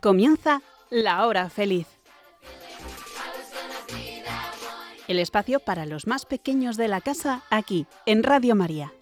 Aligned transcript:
Comienza 0.00 0.62
La 0.88 1.26
Hora 1.26 1.50
Feliz. 1.50 1.86
El 5.08 5.18
espacio 5.18 5.60
para 5.60 5.84
los 5.84 6.06
más 6.06 6.24
pequeños 6.24 6.78
de 6.78 6.88
la 6.88 7.02
casa 7.02 7.42
aquí, 7.50 7.86
en 8.06 8.22
Radio 8.22 8.54
María. 8.54 8.94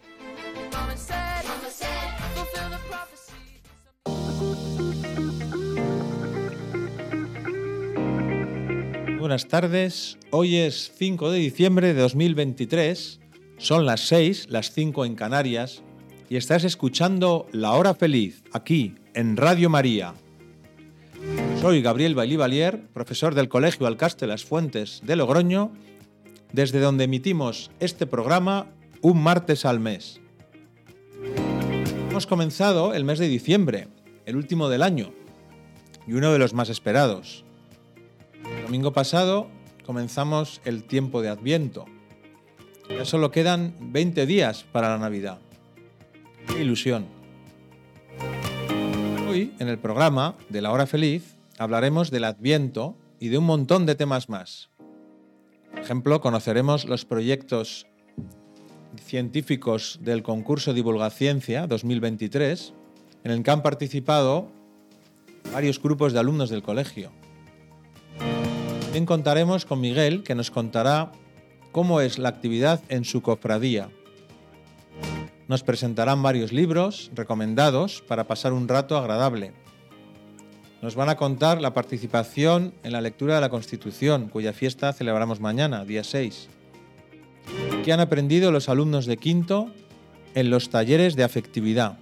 Buenas 9.21 9.47
tardes, 9.47 10.19
hoy 10.31 10.57
es 10.57 10.91
5 10.97 11.31
de 11.31 11.39
diciembre 11.39 11.95
de 11.95 12.01
2023, 12.01 13.21
son 13.59 13.87
las 13.87 14.01
6, 14.09 14.49
las 14.51 14.73
5 14.73 15.05
en 15.05 15.15
Canarias, 15.15 15.83
y 16.29 16.37
estás 16.37 16.65
escuchando 16.65 17.47
La 17.53 17.73
Hora 17.73 17.95
Feliz, 17.95 18.43
aquí, 18.53 18.97
en 19.15 19.37
Radio 19.37 19.71
María. 19.71 20.15
Soy 21.61 21.83
Gabriel 21.83 22.15
Bailí 22.15 22.39
profesor 22.93 23.35
del 23.35 23.49
Colegio 23.49 23.89
Alcaste 23.89 24.29
Las 24.29 24.45
Fuentes 24.45 25.01
de 25.05 25.17
Logroño, 25.17 25.73
desde 26.53 26.79
donde 26.79 27.05
emitimos 27.05 27.73
este 27.81 28.07
programa 28.07 28.69
un 29.03 29.21
martes 29.21 29.65
al 29.65 29.81
mes. 29.81 30.21
Hemos 32.11 32.29
comenzado 32.29 32.95
el 32.95 33.05
mes 33.05 33.19
de 33.19 33.27
diciembre, 33.27 33.89
el 34.25 34.37
último 34.37 34.69
del 34.69 34.85
año, 34.85 35.13
y 36.07 36.13
uno 36.13 36.33
de 36.33 36.39
los 36.39 36.55
más 36.55 36.69
esperados. 36.69 37.45
El 38.57 38.63
domingo 38.63 38.93
pasado 38.93 39.49
comenzamos 39.85 40.61
el 40.65 40.85
tiempo 40.85 41.23
de 41.23 41.29
Adviento. 41.29 41.87
Ya 42.89 43.05
solo 43.05 43.33
quedan 43.33 43.75
20 43.81 44.27
días 44.27 44.65
para 44.71 44.91
la 44.91 44.99
Navidad. 44.99 45.41
¡Qué 46.47 46.63
ilusión! 46.63 47.07
Hoy, 49.29 49.53
en 49.59 49.67
el 49.67 49.79
programa 49.79 50.37
de 50.49 50.63
la 50.63 50.71
hora 50.71 50.87
feliz, 50.87 51.38
hablaremos 51.59 52.11
del 52.11 52.25
Adviento 52.25 52.97
y 53.21 53.29
de 53.29 53.39
un 53.39 53.45
montón 53.45 53.85
de 53.87 53.95
temas 53.95 54.29
más. 54.29 54.71
Por 55.71 55.81
ejemplo, 55.81 56.21
conoceremos 56.21 56.85
los 56.85 57.05
proyectos 57.05 57.87
científicos 59.05 59.99
del 60.03 60.23
concurso 60.23 60.73
Divulgaciencia 60.73 61.67
2023, 61.67 62.75
en 63.25 63.31
el 63.31 63.43
que 63.43 63.51
han 63.51 63.63
participado 63.63 64.51
varios 65.53 65.83
grupos 65.83 66.13
de 66.13 66.21
alumnos 66.21 66.51
del 66.51 66.63
colegio. 66.63 67.11
También 68.81 69.07
contaremos 69.07 69.67
con 69.67 69.81
Miguel, 69.81 70.23
que 70.23 70.35
nos 70.35 70.51
contará 70.51 71.13
cómo 71.73 72.01
es 72.01 72.19
la 72.19 72.29
actividad 72.29 72.81
en 72.89 73.05
su 73.05 73.21
cofradía. 73.21 73.91
Nos 75.49 75.63
presentarán 75.63 76.23
varios 76.23 76.53
libros 76.53 77.11
recomendados 77.15 78.03
para 78.07 78.25
pasar 78.25 78.53
un 78.53 78.69
rato 78.69 78.97
agradable 78.97 79.53
nos 80.81 80.95
van 80.95 81.09
a 81.09 81.17
contar 81.17 81.61
la 81.61 81.75
participación 81.75 82.73
en 82.83 82.93
la 82.93 83.01
lectura 83.01 83.35
de 83.35 83.41
la 83.41 83.49
Constitución, 83.49 84.29
cuya 84.29 84.53
fiesta 84.53 84.93
celebramos 84.93 85.41
mañana, 85.41 85.85
día 85.85 86.05
6. 86.05 86.49
¿Qué 87.85 87.93
han 87.93 88.01
aprendido 88.01 88.53
los 88.53 88.69
alumnos 88.69 89.07
de 89.07 89.17
quinto 89.17 89.73
en 90.35 90.51
los 90.51 90.71
talleres 90.71 91.17
de 91.17 91.25
afectividad? 91.25 91.99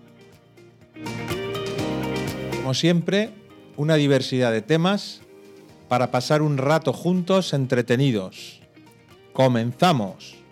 Como 2.56 2.74
siempre, 2.74 3.30
una 3.76 3.94
diversidad 3.94 4.52
de 4.52 4.62
temas 4.62 5.22
para 5.88 6.10
pasar 6.10 6.42
un 6.42 6.58
rato 6.58 6.92
juntos 6.92 7.52
entretenidos. 7.52 8.60
¡Comenzamos! 9.32 10.45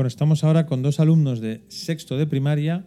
Bueno, 0.00 0.08
estamos 0.08 0.44
ahora 0.44 0.64
con 0.64 0.80
dos 0.80 0.98
alumnos 0.98 1.40
de 1.40 1.62
sexto 1.68 2.16
de 2.16 2.26
primaria 2.26 2.86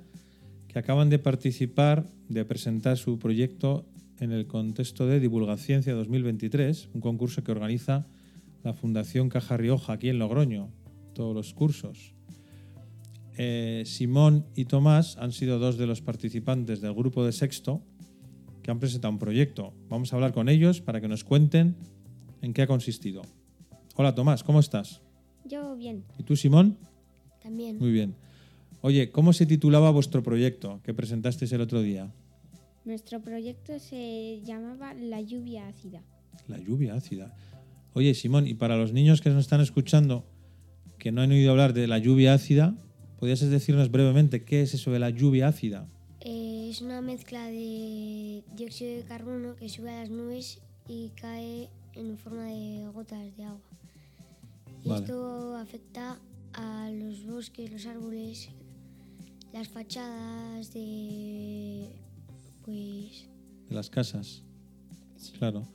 que 0.68 0.80
acaban 0.80 1.12
de 1.12 1.20
participar, 1.20 2.08
de 2.28 2.44
presentar 2.44 2.98
su 2.98 3.20
proyecto 3.20 3.86
en 4.20 4.32
el 4.32 4.48
contexto 4.48 5.06
de 5.06 5.20
Divulgaciencia 5.20 5.94
2023, 5.94 6.90
un 6.92 7.02
concurso 7.02 7.44
que 7.44 7.52
organiza 7.52 8.08
la 8.64 8.74
Fundación 8.74 9.30
Caja 9.30 9.58
Rioja 9.58 9.94
aquí 9.94 10.10
en 10.10 10.18
Logroño, 10.18 10.72
todos 11.14 11.36
los 11.36 11.54
cursos. 11.54 12.16
Eh, 13.38 13.84
Simón 13.86 14.48
y 14.56 14.66
Tomás 14.66 15.16
han 15.18 15.34
sido 15.34 15.60
dos 15.60 15.78
de 15.78 15.86
los 15.86 16.02
participantes 16.02 16.82
del 16.82 16.96
grupo 16.96 17.24
de 17.24 17.32
sexto 17.32 17.84
que 18.64 18.72
han 18.72 18.80
presentado 18.80 19.12
un 19.12 19.20
proyecto. 19.20 19.72
Vamos 19.88 20.12
a 20.12 20.16
hablar 20.16 20.34
con 20.34 20.50
ellos 20.50 20.82
para 20.82 21.00
que 21.00 21.08
nos 21.08 21.24
cuenten 21.24 21.76
en 22.42 22.54
qué 22.54 22.64
ha 22.64 22.68
consistido. 22.68 23.22
Hola 23.98 24.16
Tomás, 24.16 24.44
¿cómo 24.44 24.60
estás? 24.60 25.04
Yo 25.46 25.76
bien. 25.76 26.06
¿Y 26.18 26.24
tú, 26.24 26.36
Simón? 26.36 26.76
También. 27.44 27.78
Muy 27.78 27.92
bien. 27.92 28.16
Oye, 28.82 29.12
¿cómo 29.12 29.34
se 29.34 29.46
titulaba 29.46 29.92
vuestro 29.92 30.24
proyecto 30.24 30.82
que 30.84 30.94
presentasteis 30.94 31.52
el 31.52 31.62
otro 31.62 31.82
día? 31.82 32.12
Nuestro 32.86 33.22
proyecto 33.22 33.80
se 33.80 34.42
llamaba 34.44 34.94
La 34.94 35.22
lluvia 35.22 35.68
ácida. 35.68 36.02
La 36.48 36.58
lluvia 36.58 36.96
ácida. 36.96 37.34
Oye, 37.94 38.14
Simón, 38.14 38.48
y 38.48 38.56
para 38.56 38.76
los 38.76 38.92
niños 38.92 39.22
que 39.22 39.30
nos 39.30 39.40
están 39.40 39.62
escuchando, 39.62 40.26
que 40.98 41.12
no 41.12 41.22
han 41.22 41.32
oído 41.32 41.52
hablar 41.52 41.74
de 41.74 41.88
la 41.88 41.98
lluvia 41.98 42.34
ácida, 42.34 42.76
¿podrías 43.20 43.40
decirnos 43.40 43.92
brevemente 43.92 44.44
qué 44.44 44.62
es 44.62 44.74
eso 44.74 44.92
de 44.92 45.00
la 45.00 45.12
lluvia 45.12 45.48
ácida? 45.48 45.88
Eh, 46.20 46.68
es 46.70 46.82
una 46.82 47.02
mezcla 47.02 47.48
de 47.48 48.44
dióxido 48.56 48.98
de 48.98 49.04
carbono 49.04 49.56
que 49.56 49.70
sube 49.70 49.92
a 49.92 50.02
las 50.02 50.10
nubes 50.10 50.60
y 50.88 51.12
cae 51.22 51.70
en 51.94 52.18
forma 52.18 52.46
de 52.46 52.86
gotas 52.94 53.38
de 53.38 53.44
agua. 53.46 53.62
Y 54.84 54.92
esto 54.92 55.56
afecta 55.56 56.20
a 56.54 56.90
los 56.92 57.26
bosques, 57.26 57.72
los 57.72 57.86
árboles, 57.86 58.50
las 59.52 59.68
fachadas 59.68 60.74
de 60.74 61.90
pues 62.66 63.30
de 63.70 63.76
las 63.76 63.90
casas. 63.90 64.44
Claro, 65.38 65.68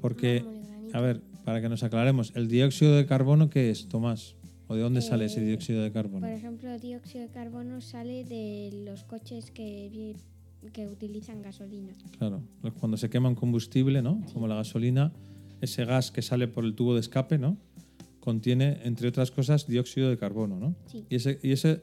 porque 0.00 0.44
a 0.92 1.00
ver, 1.00 1.20
para 1.44 1.60
que 1.60 1.68
nos 1.68 1.82
aclaremos, 1.82 2.32
el 2.34 2.48
dióxido 2.48 2.96
de 2.96 3.06
carbono 3.06 3.50
qué 3.50 3.70
es, 3.70 3.88
Tomás? 3.88 4.36
¿O 4.66 4.74
de 4.74 4.80
dónde 4.80 5.02
sale 5.02 5.26
ese 5.26 5.42
eh, 5.42 5.46
dióxido 5.46 5.82
de 5.82 5.92
carbono? 5.92 6.20
Por 6.20 6.34
ejemplo, 6.34 6.70
el 6.70 6.80
dióxido 6.80 7.22
de 7.22 7.30
carbono 7.30 7.80
sale 7.82 8.24
de 8.24 8.84
los 8.86 9.04
coches 9.04 9.50
que, 9.50 10.16
que 10.72 10.86
utilizan 10.86 11.42
gasolina. 11.42 11.92
Claro, 12.18 12.42
cuando 12.80 12.96
se 12.96 13.10
quema 13.10 13.28
un 13.28 13.34
combustible, 13.34 14.00
¿no? 14.00 14.22
Como 14.32 14.48
la 14.48 14.54
gasolina, 14.54 15.12
ese 15.60 15.84
gas 15.84 16.10
que 16.10 16.22
sale 16.22 16.48
por 16.48 16.64
el 16.64 16.74
tubo 16.74 16.94
de 16.94 17.00
escape, 17.00 17.36
¿no? 17.36 17.58
Contiene, 18.24 18.80
entre 18.84 19.08
otras 19.08 19.30
cosas, 19.30 19.66
dióxido 19.66 20.08
de 20.08 20.16
carbono, 20.16 20.58
¿no? 20.58 20.74
Sí. 20.86 21.04
Y 21.10 21.16
ese, 21.16 21.38
y 21.42 21.52
ese 21.52 21.82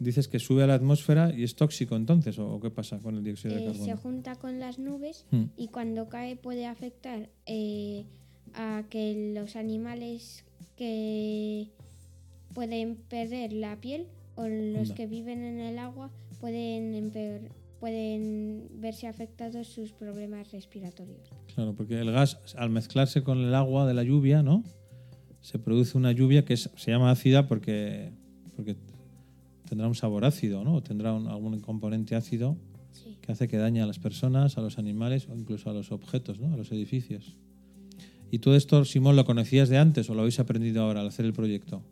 dices 0.00 0.28
que 0.28 0.38
sube 0.38 0.62
a 0.62 0.66
la 0.66 0.74
atmósfera 0.74 1.32
y 1.34 1.44
es 1.44 1.56
tóxico 1.56 1.94
entonces, 1.94 2.38
¿o 2.38 2.58
qué 2.58 2.70
pasa 2.70 2.98
con 2.98 3.16
el 3.16 3.22
dióxido 3.22 3.54
de 3.54 3.62
eh, 3.62 3.66
carbono? 3.66 3.84
Se 3.84 3.96
junta 3.96 4.36
con 4.36 4.58
las 4.58 4.78
nubes 4.78 5.26
hmm. 5.30 5.44
y 5.56 5.68
cuando 5.68 6.08
cae 6.08 6.36
puede 6.36 6.66
afectar 6.66 7.28
eh, 7.44 8.06
a 8.54 8.84
que 8.88 9.34
los 9.34 9.56
animales 9.56 10.44
que 10.76 11.68
pueden 12.54 12.96
perder 12.96 13.52
la 13.52 13.76
piel 13.80 14.06
o 14.36 14.48
los 14.48 14.92
que 14.92 15.06
viven 15.06 15.44
en 15.44 15.60
el 15.60 15.78
agua 15.78 16.10
pueden 16.40 17.12
pueden 17.78 18.68
verse 18.76 19.06
afectados 19.06 19.68
sus 19.68 19.92
problemas 19.92 20.50
respiratorios. 20.52 21.28
Claro, 21.54 21.74
porque 21.74 22.00
el 22.00 22.10
gas 22.10 22.40
al 22.56 22.70
mezclarse 22.70 23.22
con 23.22 23.38
el 23.38 23.54
agua 23.54 23.86
de 23.86 23.92
la 23.92 24.02
lluvia, 24.02 24.42
¿no? 24.42 24.64
Se 25.44 25.58
produce 25.58 25.98
una 25.98 26.10
lluvia 26.10 26.46
que 26.46 26.56
se 26.56 26.90
llama 26.90 27.10
ácida 27.10 27.46
porque, 27.46 28.12
porque 28.56 28.76
tendrá 29.68 29.86
un 29.86 29.94
sabor 29.94 30.24
ácido, 30.24 30.64
¿no? 30.64 30.76
O 30.76 30.82
tendrá 30.82 31.14
algún 31.14 31.60
componente 31.60 32.16
ácido 32.16 32.56
que 33.20 33.30
hace 33.30 33.46
que 33.46 33.58
dañe 33.58 33.82
a 33.82 33.86
las 33.86 33.98
personas, 33.98 34.56
a 34.56 34.62
los 34.62 34.78
animales 34.78 35.28
o 35.28 35.36
incluso 35.36 35.68
a 35.68 35.74
los 35.74 35.92
objetos, 35.92 36.40
¿no? 36.40 36.54
A 36.54 36.56
los 36.56 36.72
edificios. 36.72 37.36
¿Y 38.30 38.38
todo 38.38 38.56
esto, 38.56 38.86
Simón, 38.86 39.16
lo 39.16 39.26
conocías 39.26 39.68
de 39.68 39.76
antes 39.76 40.08
o 40.08 40.14
lo 40.14 40.20
habéis 40.20 40.40
aprendido 40.40 40.82
ahora 40.82 41.02
al 41.02 41.08
hacer 41.08 41.26
el 41.26 41.34
proyecto? 41.34 41.82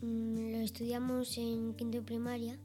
Mm, 0.00 0.52
lo 0.52 0.58
estudiamos 0.60 1.36
en 1.36 1.74
quinto 1.74 2.02
primaria 2.02 2.58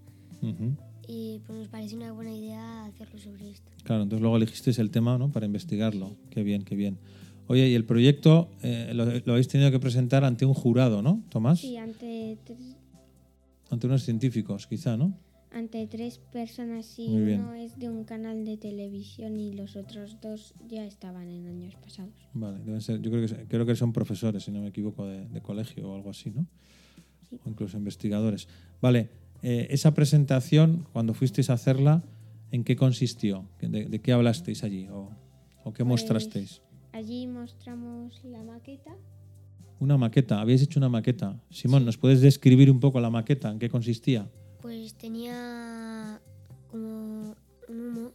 y 1.10 1.42
pues 1.46 1.60
nos 1.60 1.68
pareció 1.68 1.98
una 1.98 2.14
buena 2.14 2.34
idea 2.34 2.86
hacerlo 2.86 3.20
sobre 3.20 3.50
esto. 3.50 3.70
Claro, 3.84 4.04
entonces 4.04 4.22
luego 4.22 4.38
elegisteis 4.38 4.80
el 4.80 4.92
tema 4.92 5.18
¿no? 5.18 5.30
para 5.30 5.46
investigarlo. 5.46 6.16
Qué 6.30 6.42
bien, 6.42 6.62
qué 6.62 6.76
bien. 6.76 7.00
Oye, 7.48 7.70
y 7.70 7.76
el 7.76 7.86
proyecto 7.86 8.50
eh, 8.64 8.92
lo, 8.94 9.04
habéis 9.32 9.48
tenido 9.48 9.72
que 9.72 9.80
presentar 9.80 10.24
ante 10.24 10.46
un 10.46 10.54
jurado, 10.54 11.02
¿no, 11.02 11.24
Tomás? 11.30 11.60
Sí, 11.60 11.78
ante... 11.78 12.38
Ante 13.70 13.88
unos 13.88 14.04
científicos, 14.04 14.68
quizá, 14.68 14.96
¿no? 14.96 15.18
Ante 15.52 15.88
tres 15.88 16.18
personas 16.18 17.00
y 17.00 17.08
uno 17.08 17.54
es 17.54 17.80
de 17.80 17.90
un 17.90 18.04
canal 18.04 18.46
de 18.46 18.58
televisión 18.58 19.40
y 19.40 19.54
los 19.54 19.76
otros 19.76 20.20
dos 20.22 20.54
ya 20.68 20.86
estaban 20.86 21.30
en 21.30 21.48
años 21.48 21.76
pasados. 21.76 22.14
Vale, 22.34 22.60
deben 22.60 22.82
ser, 22.82 23.02
yo 23.02 23.10
creo 23.10 23.26
que, 23.26 23.48
creo 23.48 23.66
que 23.66 23.76
son 23.76 23.94
profesores, 23.94 24.44
si 24.44 24.52
no 24.52 24.62
me 24.62 24.68
equivoco, 24.68 25.06
de, 25.08 25.42
colegio 25.42 25.90
o 25.90 25.96
algo 25.96 26.10
así, 26.10 26.30
¿no? 26.30 26.46
Sí. 27.30 27.40
O 27.46 27.50
incluso 27.50 27.78
investigadores. 27.78 28.48
Vale, 28.82 29.10
eh, 29.44 29.68
esa 29.70 29.94
presentación, 29.94 30.88
cuando 30.92 31.14
fuisteis 31.14 31.50
a 31.50 31.54
hacerla, 31.54 32.04
¿en 32.52 32.64
qué 32.64 32.76
consistió? 32.76 33.48
¿De, 33.62 34.02
qué 34.02 34.12
hablasteis 34.12 34.64
allí 34.64 34.88
o, 34.90 35.10
qué 35.74 35.84
pues 35.84 35.86
mostrasteis? 35.86 36.62
Allí 36.96 37.28
mostramos 37.28 38.22
la 38.24 38.42
maqueta 38.42 38.96
Una 39.82 39.98
maqueta, 39.98 40.40
habéis 40.40 40.62
hecho 40.62 40.80
una 40.80 40.88
maqueta. 40.88 41.38
Simón, 41.50 41.84
¿nos 41.84 41.98
puedes 41.98 42.22
describir 42.22 42.72
un 42.72 42.80
poco 42.80 43.02
la 43.02 43.10
maqueta? 43.10 43.52
¿En 43.52 43.60
qué 43.60 43.70
consistía? 43.70 44.30
Pues 44.62 44.94
tenía 44.94 46.22
como 46.72 47.36
un 47.68 47.76
humo 47.82 48.12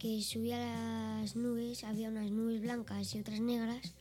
que 0.00 0.20
subía 0.20 0.56
a 0.56 1.20
las 1.20 1.36
nubes, 1.36 1.84
había 1.84 2.08
unas 2.08 2.28
nubes 2.32 2.60
blancas 2.60 3.14
y 3.14 3.20
otras 3.20 3.38
negras. 3.40 3.94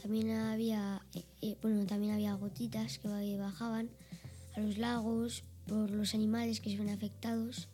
También 0.00 0.30
había, 0.30 1.02
eh, 1.12 1.24
eh, 1.42 1.56
bueno, 1.60 1.84
también 1.84 2.12
había 2.12 2.32
gotitas 2.34 3.00
que 3.00 3.08
bajaban 3.38 3.88
a 4.54 4.60
los 4.60 4.78
lagos 4.78 5.42
por 5.66 5.90
los 5.90 6.14
animales 6.14 6.60
que 6.60 6.70
se 6.70 6.76
ven 6.76 6.90
afectados. 6.90 7.68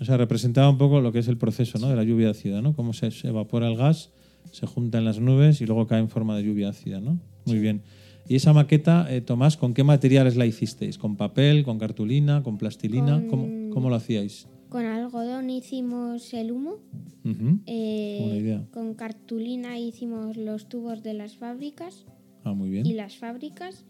O 0.00 0.04
sea, 0.04 0.16
representaba 0.16 0.68
un 0.68 0.78
poco 0.78 1.00
lo 1.00 1.12
que 1.12 1.20
es 1.20 1.28
el 1.28 1.38
proceso 1.38 1.78
¿no? 1.78 1.88
de 1.88 1.94
la 1.94 2.02
lluvia 2.02 2.30
ácida, 2.30 2.60
¿no? 2.60 2.74
Cómo 2.74 2.92
se 2.92 3.08
evapora 3.22 3.68
el 3.68 3.76
gas, 3.76 4.10
se 4.50 4.66
junta 4.66 4.98
en 4.98 5.04
las 5.04 5.20
nubes 5.20 5.60
y 5.60 5.66
luego 5.66 5.86
cae 5.86 6.00
en 6.00 6.08
forma 6.08 6.36
de 6.36 6.44
lluvia 6.44 6.68
ácida, 6.70 7.00
¿no? 7.00 7.18
Muy 7.46 7.58
bien. 7.58 7.82
¿Y 8.28 8.36
esa 8.36 8.52
maqueta, 8.52 9.06
eh, 9.12 9.20
Tomás, 9.20 9.56
con 9.56 9.74
qué 9.74 9.82
materiales 9.84 10.36
la 10.36 10.46
hicisteis? 10.46 10.96
¿Con 10.98 11.16
papel, 11.16 11.64
con 11.64 11.78
cartulina, 11.78 12.42
con 12.42 12.56
plastilina? 12.58 13.16
Con- 13.26 13.28
¿Cómo, 13.28 13.70
cómo 13.74 13.88
lo 13.90 13.96
hacíais? 13.96 14.46
Con 14.68 14.84
algodón 14.86 15.50
hicimos 15.50 16.32
el 16.32 16.52
humo. 16.52 16.76
Eh, 17.66 18.18
Buena 18.22 18.36
idea. 18.36 18.64
Con 18.72 18.94
cartulina 18.94 19.78
hicimos 19.78 20.36
los 20.36 20.68
tubos 20.68 21.02
de 21.02 21.14
las 21.14 21.36
fábricas 21.36 22.06
Ah, 22.44 22.52
muy 22.54 22.68
y 22.68 22.70
bien. 22.72 22.96
las 22.96 23.16
fábricas. 23.16 23.84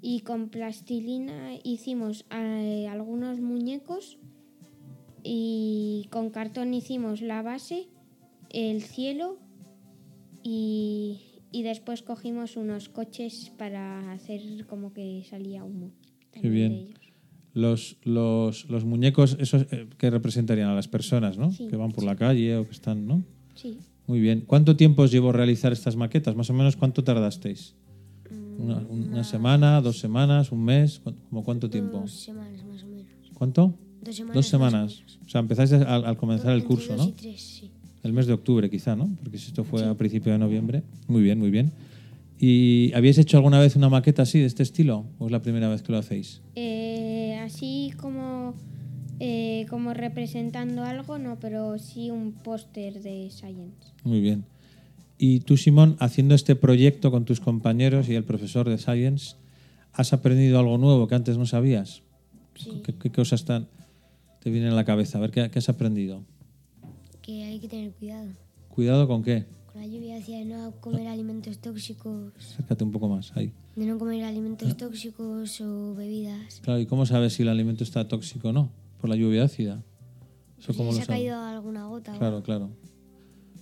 Y 0.00 0.20
con 0.20 0.48
plastilina 0.48 1.52
hicimos 1.62 2.24
eh, 2.32 2.88
algunos 2.90 3.40
muñecos. 3.40 4.18
Y 5.22 6.08
con 6.10 6.30
cartón 6.30 6.74
hicimos 6.74 7.22
la 7.22 7.42
base, 7.42 7.88
el 8.50 8.82
cielo 8.82 9.38
y, 10.42 11.20
y 11.50 11.62
después 11.62 12.02
cogimos 12.02 12.56
unos 12.56 12.88
coches 12.88 13.52
para 13.58 14.12
hacer 14.12 14.40
como 14.66 14.92
que 14.92 15.24
salía 15.28 15.64
humo. 15.64 15.90
también 16.32 16.54
bien. 16.54 16.72
de 16.72 16.78
ellos. 16.82 16.98
Los, 17.54 17.96
los, 18.04 18.70
los 18.70 18.84
muñecos, 18.86 19.36
esos 19.38 19.66
eh, 19.72 19.86
que 19.98 20.08
representarían 20.08 20.68
a 20.70 20.74
las 20.74 20.88
personas, 20.88 21.36
¿no? 21.36 21.52
Sí. 21.52 21.68
Que 21.68 21.76
van 21.76 21.92
por 21.92 22.02
la 22.04 22.16
calle 22.16 22.56
o 22.56 22.64
que 22.64 22.72
están, 22.72 23.06
¿no? 23.06 23.22
Sí. 23.54 23.76
Muy 24.06 24.20
bien. 24.20 24.40
¿Cuánto 24.46 24.74
tiempo 24.74 25.02
os 25.02 25.10
llevó 25.10 25.32
realizar 25.32 25.70
estas 25.72 25.94
maquetas? 25.96 26.34
Más 26.34 26.48
o 26.48 26.54
menos, 26.54 26.76
¿cuánto 26.76 27.04
tardasteis? 27.04 27.74
¿Una, 28.58 28.78
una 28.78 29.22
semana, 29.24 29.80
dos 29.82 29.98
semanas, 29.98 30.50
un 30.50 30.64
mes? 30.64 31.00
¿Cu- 31.00 31.12
¿Cómo 31.28 31.44
cuánto 31.44 31.68
tiempo? 31.68 32.00
Dos 32.00 32.10
semanas 32.12 32.64
más 32.64 32.82
o 32.84 32.86
menos. 32.86 33.06
¿Cuánto? 33.34 33.74
Dos 34.02 34.16
semanas. 34.16 34.34
Dos 34.34 34.46
o 34.46 34.50
semanas. 34.50 34.96
menos. 34.98 35.18
O 35.26 35.28
sea, 35.28 35.40
empezáis 35.40 35.72
al, 35.72 36.04
al 36.06 36.16
comenzar 36.16 36.52
el 36.54 36.64
curso, 36.64 36.96
¿no? 36.96 37.04
y 37.08 37.12
tres, 37.12 37.40
sí. 37.40 37.70
El 38.02 38.12
mes 38.12 38.26
de 38.26 38.32
octubre, 38.32 38.68
quizá, 38.68 38.96
¿no? 38.96 39.08
Porque 39.22 39.38
si 39.38 39.48
esto 39.48 39.64
fue 39.64 39.84
a 39.84 39.94
principio 39.94 40.32
de 40.32 40.38
noviembre. 40.38 40.82
Muy 41.06 41.22
bien, 41.22 41.38
muy 41.38 41.50
bien. 41.50 41.72
¿Y 42.44 42.92
habíais 42.94 43.18
hecho 43.18 43.36
alguna 43.36 43.60
vez 43.60 43.76
una 43.76 43.88
maqueta 43.88 44.22
así, 44.22 44.40
de 44.40 44.46
este 44.46 44.64
estilo? 44.64 45.06
¿O 45.20 45.26
es 45.26 45.32
la 45.32 45.42
primera 45.42 45.68
vez 45.68 45.82
que 45.82 45.92
lo 45.92 45.98
hacéis? 45.98 46.42
Eh, 46.56 47.38
así 47.40 47.92
como, 47.96 48.54
eh, 49.20 49.66
como 49.70 49.94
representando 49.94 50.82
algo, 50.82 51.18
no, 51.18 51.38
pero 51.38 51.78
sí 51.78 52.10
un 52.10 52.32
póster 52.32 53.00
de 53.00 53.30
Science. 53.30 53.92
Muy 54.02 54.20
bien. 54.20 54.44
Y 55.18 55.38
tú, 55.40 55.56
Simón, 55.56 55.96
haciendo 56.00 56.34
este 56.34 56.56
proyecto 56.56 57.12
con 57.12 57.24
tus 57.24 57.38
compañeros 57.38 58.08
y 58.08 58.16
el 58.16 58.24
profesor 58.24 58.68
de 58.68 58.78
Science, 58.78 59.36
¿has 59.92 60.12
aprendido 60.12 60.58
algo 60.58 60.78
nuevo 60.78 61.06
que 61.06 61.14
antes 61.14 61.38
no 61.38 61.46
sabías? 61.46 62.02
Sí. 62.56 62.82
¿Qué, 62.84 62.92
qué 62.94 63.10
cosas 63.10 63.44
te 63.44 64.50
vienen 64.50 64.72
a 64.72 64.74
la 64.74 64.84
cabeza? 64.84 65.18
A 65.18 65.20
ver, 65.20 65.30
¿qué, 65.30 65.48
qué 65.48 65.60
has 65.60 65.68
aprendido? 65.68 66.24
Que 67.22 67.44
hay 67.44 67.58
que 67.60 67.68
tener 67.68 67.92
cuidado. 67.92 68.28
¿Cuidado 68.68 69.06
con 69.06 69.22
qué? 69.22 69.44
Con 69.72 69.80
la 69.80 69.86
lluvia 69.86 70.16
hacia 70.18 70.38
de 70.38 70.44
no 70.44 70.72
comer 70.80 71.06
alimentos 71.06 71.58
tóxicos, 71.58 72.32
Acércate 72.36 72.84
un 72.84 72.90
poco 72.92 73.08
más. 73.08 73.34
Ahí. 73.36 73.52
de 73.76 73.86
no 73.86 73.98
comer 73.98 74.24
alimentos 74.24 74.76
tóxicos 74.76 75.60
o 75.60 75.94
bebidas. 75.94 76.60
Claro, 76.62 76.80
¿y 76.80 76.86
cómo 76.86 77.06
sabes 77.06 77.32
si 77.34 77.42
el 77.42 77.48
alimento 77.48 77.84
está 77.84 78.06
tóxico 78.08 78.48
o 78.48 78.52
no? 78.52 78.70
Por 79.00 79.08
la 79.08 79.16
lluvia 79.16 79.44
ácida. 79.44 79.82
¿Eso 80.58 80.72
Si 80.72 80.78
cómo 80.78 80.92
se 80.92 80.98
lo 80.98 81.04
ha 81.04 81.06
caído 81.06 81.40
alguna 81.40 81.86
gota. 81.86 82.14
o 82.14 82.18
Claro, 82.18 82.42
claro. 82.42 82.70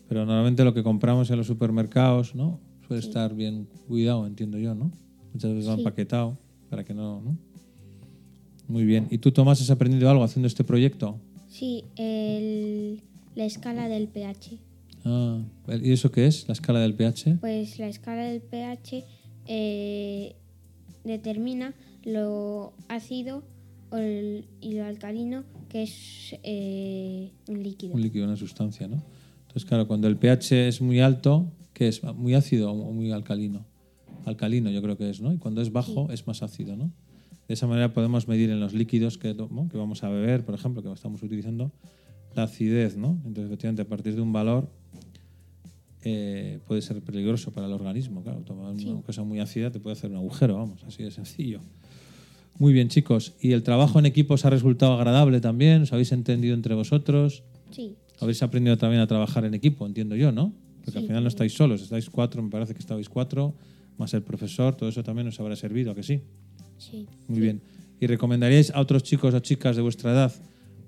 Pero 0.08 0.26
normalmente 0.26 0.64
lo 0.64 0.74
que 0.74 0.82
compramos 0.82 1.30
en 1.30 1.36
los 1.36 1.46
supermercados, 1.46 2.34
¿no? 2.34 2.58
Suele 2.86 3.00
estar 3.06 3.34
bien 3.34 3.68
cuidado, 3.86 4.26
entiendo 4.26 4.58
yo, 4.58 4.74
¿no? 4.74 4.90
Muchas 5.32 5.52
veces 5.52 5.68
va 5.70 5.74
Sí. 5.76 5.80
empaquetado 5.82 6.36
para 6.68 6.82
que 6.84 6.92
no, 6.92 7.20
¿no? 7.20 7.36
Muy 8.66 8.84
bien. 8.84 9.06
¿Y 9.10 9.18
tú, 9.18 9.30
Tomás, 9.32 9.60
has 9.60 9.70
aprendido 9.70 10.10
algo 10.10 10.24
haciendo 10.24 10.46
este 10.48 10.64
proyecto? 10.64 11.18
Sí, 11.48 11.84
el- 11.96 13.02
la 13.34 13.44
escala 13.44 13.88
del 13.88 14.08
pH. 14.08 14.58
Ah, 15.04 15.42
¿y 15.82 15.92
eso 15.92 16.10
qué 16.10 16.26
es? 16.26 16.46
¿La 16.48 16.52
escala 16.52 16.80
del 16.80 16.94
pH? 16.94 17.36
Pues 17.40 17.78
la 17.78 17.88
escala 17.88 18.22
del 18.24 18.40
pH 18.42 19.04
eh, 19.46 20.36
determina 21.04 21.74
lo 22.04 22.74
ácido 22.88 23.42
o 23.90 23.96
el- 23.96 24.46
y 24.60 24.74
lo 24.74 24.84
alcalino 24.84 25.44
que 25.68 25.82
es 25.84 26.36
eh, 26.42 27.32
un 27.48 27.62
líquido. 27.62 27.94
Un 27.94 28.02
líquido, 28.02 28.24
una 28.26 28.36
sustancia, 28.36 28.88
¿no? 28.88 29.02
Entonces, 29.42 29.64
claro, 29.64 29.86
cuando 29.88 30.06
el 30.08 30.16
pH 30.16 30.68
es 30.68 30.80
muy 30.80 31.00
alto, 31.00 31.50
¿qué 31.72 31.88
es? 31.88 32.02
¿Muy 32.04 32.34
ácido 32.34 32.70
o 32.72 32.92
muy 32.92 33.10
alcalino? 33.10 33.64
Alcalino 34.26 34.70
yo 34.70 34.82
creo 34.82 34.96
que 34.96 35.10
es, 35.10 35.20
¿no? 35.20 35.32
Y 35.32 35.38
cuando 35.38 35.60
es 35.62 35.72
bajo 35.72 36.10
es 36.12 36.26
más 36.26 36.42
ácido, 36.42 36.76
¿no? 36.76 36.92
De 37.48 37.54
esa 37.54 37.66
manera 37.66 37.92
podemos 37.92 38.28
medir 38.28 38.50
en 38.50 38.60
los 38.60 38.74
líquidos 38.74 39.18
que, 39.18 39.34
que 39.34 39.76
vamos 39.76 40.04
a 40.04 40.08
beber, 40.08 40.44
por 40.44 40.54
ejemplo, 40.54 40.82
que 40.82 40.92
estamos 40.92 41.20
utilizando, 41.22 41.72
la 42.34 42.44
acidez, 42.44 42.96
¿no? 42.96 43.18
Entonces, 43.24 43.46
efectivamente, 43.46 43.82
a 43.82 43.88
partir 43.88 44.14
de 44.14 44.20
un 44.20 44.32
valor 44.32 44.68
eh, 46.02 46.60
puede 46.66 46.80
ser 46.80 47.00
peligroso 47.02 47.52
para 47.52 47.66
el 47.66 47.72
organismo, 47.72 48.22
claro. 48.22 48.40
Tomar 48.40 48.72
una 48.72 49.02
cosa 49.02 49.22
muy 49.22 49.40
ácida 49.40 49.70
te 49.70 49.80
puede 49.80 49.94
hacer 49.94 50.10
un 50.10 50.16
agujero, 50.16 50.56
vamos, 50.56 50.82
así 50.84 51.02
de 51.02 51.10
sencillo. 51.10 51.60
Muy 52.58 52.72
bien, 52.72 52.88
chicos. 52.88 53.34
¿Y 53.40 53.52
el 53.52 53.62
trabajo 53.62 53.98
en 53.98 54.06
equipo 54.06 54.34
os 54.34 54.44
ha 54.44 54.50
resultado 54.50 54.92
agradable 54.94 55.40
también? 55.40 55.82
¿Os 55.82 55.92
habéis 55.92 56.12
entendido 56.12 56.54
entre 56.54 56.74
vosotros? 56.74 57.42
Sí, 57.70 57.96
Habéis 58.20 58.42
aprendido 58.42 58.76
también 58.76 59.00
a 59.00 59.06
trabajar 59.06 59.44
en 59.46 59.54
equipo, 59.54 59.86
entiendo 59.86 60.14
yo, 60.14 60.30
¿no? 60.30 60.52
Porque 60.84 60.98
al 60.98 61.02
Sí, 61.04 61.08
final 61.08 61.22
no 61.22 61.28
estáis 61.28 61.54
solos, 61.54 61.80
estáis 61.80 62.10
cuatro, 62.10 62.42
me 62.42 62.50
parece 62.50 62.74
que 62.74 62.80
estabais 62.80 63.08
cuatro, 63.08 63.54
más 63.96 64.12
el 64.12 64.22
profesor, 64.22 64.74
todo 64.74 64.88
eso 64.90 65.02
también 65.02 65.28
os 65.28 65.40
habrá 65.40 65.56
servido, 65.56 65.92
¿a 65.92 65.94
que 65.94 66.02
sí? 66.02 66.20
Sí. 66.76 67.06
Muy 67.28 67.40
bien. 67.40 67.62
¿Y 67.98 68.06
recomendaríais 68.06 68.70
a 68.72 68.80
otros 68.80 69.02
chicos 69.04 69.32
o 69.32 69.40
chicas 69.40 69.76
de 69.76 69.82
vuestra 69.82 70.12
edad 70.12 70.32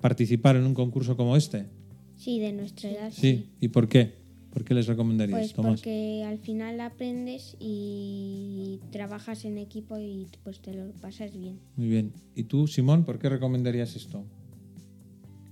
participar 0.03 0.57
en 0.57 0.65
un 0.65 0.75
concurso 0.75 1.17
como 1.17 1.37
este? 1.37 1.67
sí, 2.17 2.39
de 2.39 2.53
nuestra 2.53 2.91
edad. 2.91 3.11
Sí. 3.11 3.47
¿Y 3.61 3.69
por 3.69 3.89
qué? 3.89 4.21
¿Por 4.53 4.65
qué 4.65 4.75
les 4.75 4.87
recomendaríais, 4.87 5.47
Pues 5.49 5.55
Tomás? 5.55 5.81
porque 5.81 6.23
al 6.27 6.39
final 6.39 6.79
aprendes 6.83 7.57
y 7.59 8.79
trabajas 8.93 9.45
en 9.47 9.57
equipo 9.59 9.99
y 9.99 10.27
pues 10.45 10.61
te 10.61 10.75
lo 10.75 10.93
pasas 11.01 11.33
bien. 11.37 11.59
Muy 11.77 11.89
bien. 11.89 12.13
¿Y 12.37 12.45
tú, 12.45 12.67
Simón, 12.69 13.05
por 13.05 13.19
qué 13.19 13.29
recomendarías 13.31 13.97
esto? 13.97 14.25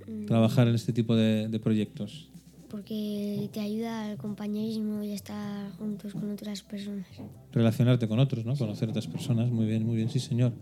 Mm, 0.07 0.27
Trabajar 0.27 0.69
en 0.69 0.75
este 0.75 0.93
tipo 0.93 1.17
de, 1.17 1.49
de 1.49 1.59
proyectos. 1.61 2.29
Porque 2.69 3.49
te 3.53 3.59
ayuda 3.61 4.11
al 4.11 4.17
compañerismo 4.17 5.03
y 5.03 5.11
a 5.11 5.15
estar 5.15 5.73
juntos 5.73 6.13
con 6.13 6.31
otras 6.31 6.63
personas. 6.63 7.07
relacionarte 7.53 8.07
con 8.07 8.19
otros, 8.21 8.45
¿no? 8.45 8.55
Conocer 8.55 8.91
otras 8.91 9.09
personas. 9.09 9.51
Muy 9.51 9.67
bien, 9.67 9.85
muy 9.85 9.97
bien, 9.97 10.09
sí, 10.09 10.21
señor. 10.21 10.53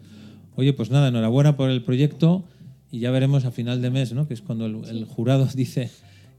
Oye, 0.56 0.72
pues 0.72 0.90
nada, 0.90 1.08
enhorabuena 1.08 1.56
por 1.56 1.68
el 1.70 1.82
proyecto 1.84 2.44
y 2.90 3.00
ya 3.00 3.10
veremos 3.10 3.44
a 3.44 3.50
final 3.50 3.82
de 3.82 3.90
mes, 3.90 4.12
¿no? 4.12 4.26
Que 4.26 4.34
es 4.34 4.42
cuando 4.42 4.66
el, 4.66 4.84
el 4.88 5.04
jurado 5.04 5.46
dice 5.54 5.90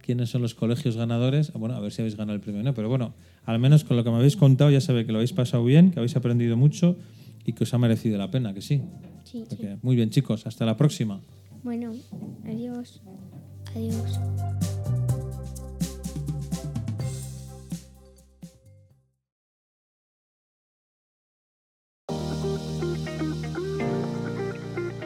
quiénes 0.01 0.29
son 0.29 0.41
los 0.41 0.55
colegios 0.55 0.95
ganadores. 0.97 1.51
Bueno, 1.53 1.75
a 1.75 1.79
ver 1.79 1.91
si 1.91 2.01
habéis 2.01 2.15
ganado 2.15 2.35
el 2.35 2.41
premio, 2.41 2.63
¿no? 2.63 2.73
Pero 2.73 2.89
bueno, 2.89 3.13
al 3.45 3.59
menos 3.59 3.83
con 3.83 3.97
lo 3.97 4.03
que 4.03 4.09
me 4.09 4.17
habéis 4.17 4.35
contado 4.35 4.71
ya 4.71 4.81
sabe 4.81 5.05
que 5.05 5.11
lo 5.11 5.19
habéis 5.19 5.33
pasado 5.33 5.63
bien, 5.63 5.91
que 5.91 5.99
habéis 5.99 6.15
aprendido 6.15 6.57
mucho 6.57 6.97
y 7.45 7.53
que 7.53 7.63
os 7.63 7.73
ha 7.73 7.77
merecido 7.77 8.17
la 8.17 8.31
pena, 8.31 8.53
que 8.53 8.61
sí. 8.61 8.81
Sí, 9.23 9.43
Porque- 9.47 9.77
Muy 9.83 9.95
bien, 9.95 10.09
chicos, 10.09 10.47
hasta 10.47 10.65
la 10.65 10.75
próxima. 10.77 11.21
Bueno, 11.63 11.93
adiós. 12.45 13.01
Adiós. 13.75 14.19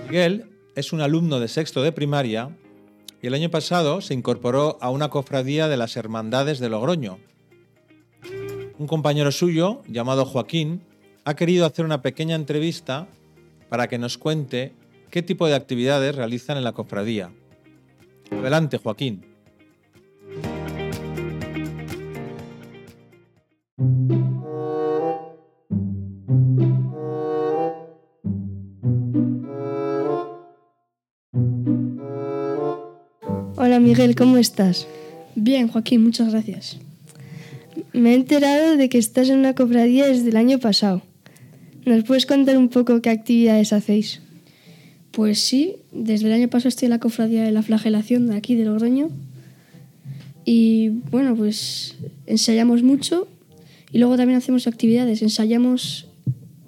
Miguel 0.08 0.46
es 0.76 0.94
un 0.94 1.02
alumno 1.02 1.40
de 1.40 1.48
sexto 1.48 1.84
de 1.84 1.92
primaria 1.92 2.56
y 3.22 3.28
el 3.28 3.34
año 3.34 3.50
pasado 3.50 4.02
se 4.02 4.14
incorporó 4.14 4.78
a 4.82 4.90
una 4.90 5.10
cofradía 5.10 5.68
de 5.68 5.78
las 5.78 5.96
Hermandades 5.96 6.60
de 6.60 6.70
Logroño. 6.70 7.20
Un 8.78 8.88
compañero 8.88 9.32
suyo, 9.32 9.82
llamado 9.88 10.26
Joaquín, 10.26 10.82
ha 11.26 11.36
querido 11.36 11.66
hacer 11.66 11.86
una 11.86 12.02
pequeña 12.02 12.36
entrevista 12.36 13.08
para 13.70 13.88
que 13.88 13.98
nos 13.98 14.18
cuente 14.18 14.74
qué 15.10 15.22
tipo 15.22 15.48
de 15.48 15.56
actividades 15.56 16.16
realizan 16.16 16.58
en 16.58 16.64
la 16.64 16.74
cofradía. 16.74 17.32
Adelante, 18.32 18.78
Joaquín. 18.78 19.33
Miguel, 33.94 34.16
¿cómo 34.16 34.38
estás? 34.38 34.88
Bien, 35.36 35.68
Joaquín, 35.68 36.04
muchas 36.04 36.32
gracias. 36.32 36.80
Me 37.94 38.14
he 38.14 38.16
enterado 38.16 38.76
de 38.76 38.90
que 38.90 38.98
estás 38.98 39.30
en 39.30 39.38
una 39.38 39.54
cofradía 39.54 40.08
desde 40.08 40.30
el 40.30 40.36
año 40.36 40.58
pasado. 40.58 41.04
¿Nos 41.86 42.04
puedes 42.04 42.26
contar 42.26 42.58
un 42.58 42.70
poco 42.70 43.04
qué 43.04 43.12
actividades 43.12 43.72
hacéis? 43.72 44.22
Pues 45.12 45.38
sí, 45.38 45.76
desde 45.92 46.26
el 46.26 46.34
año 46.34 46.48
pasado 46.48 46.70
estoy 46.70 46.88
en 46.88 46.90
la 46.90 47.00
cofradía 47.00 47.44
de 47.44 47.52
la 47.52 47.62
flagelación 47.62 48.26
de 48.26 48.36
aquí 48.36 48.56
de 48.56 48.66
Logroño. 48.66 49.10
Y 50.44 50.90
bueno, 51.12 51.36
pues 51.36 51.96
ensayamos 52.26 52.82
mucho 52.82 53.28
y 53.92 54.00
luego 54.00 54.18
también 54.18 54.40
hacemos 54.40 54.66
actividades. 54.66 55.22
Ensayamos 55.22 56.08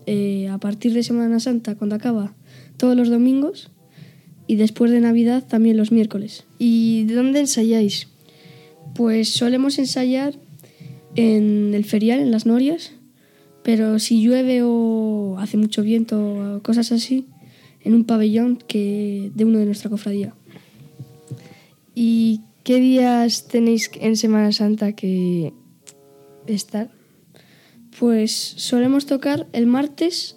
eh, 0.06 0.48
a 0.50 0.60
partir 0.60 0.94
de 0.94 1.02
Semana 1.02 1.40
Santa, 1.40 1.74
cuando 1.74 1.96
acaba, 1.96 2.36
todos 2.78 2.96
los 2.96 3.10
domingos 3.10 3.72
y 4.48 4.56
después 4.56 4.92
de 4.92 5.00
Navidad 5.02 5.44
también 5.48 5.78
los 5.78 5.92
miércoles. 5.92 6.46
¿Y 6.60 7.06
dónde 7.06 7.40
ensayáis? 7.40 8.08
Pues 8.94 9.30
solemos 9.30 9.80
ensayar 9.80 10.36
en 11.16 11.74
el 11.74 11.86
ferial, 11.86 12.20
en 12.20 12.32
las 12.32 12.46
norias, 12.46 12.92
pero 13.64 14.00
si 14.00 14.22
llueve 14.22 14.62
o 14.64 15.38
hace 15.40 15.58
mucho 15.58 15.82
viento 15.82 16.56
o 16.58 16.62
cosas 16.62 16.92
así, 16.92 17.26
en 17.84 17.94
un 17.94 18.04
pabellón 18.04 18.58
que 18.68 19.32
de 19.34 19.46
uno 19.46 19.60
de 19.60 19.66
nuestra 19.66 19.90
cofradía. 19.90 20.34
¿Y 21.94 22.42
qué 22.64 22.80
días 22.80 23.48
tenéis 23.48 23.90
en 24.00 24.18
Semana 24.18 24.52
Santa 24.52 24.94
que 24.94 25.54
estar? 26.48 26.90
Pues 28.00 28.32
solemos 28.32 29.06
tocar 29.06 29.48
el 29.54 29.68
martes, 29.68 30.36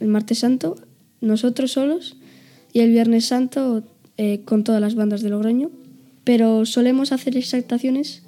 el 0.00 0.08
martes 0.08 0.40
santo, 0.40 0.76
nosotros 1.20 1.72
solos, 1.72 2.16
y 2.76 2.80
el 2.80 2.90
viernes 2.90 3.24
santo 3.24 3.84
eh, 4.18 4.42
con 4.44 4.62
todas 4.62 4.82
las 4.82 4.96
bandas 4.96 5.22
de 5.22 5.30
Logroño, 5.30 5.70
pero 6.24 6.66
solemos 6.66 7.10
hacer 7.10 7.34
exaltaciones 7.34 8.22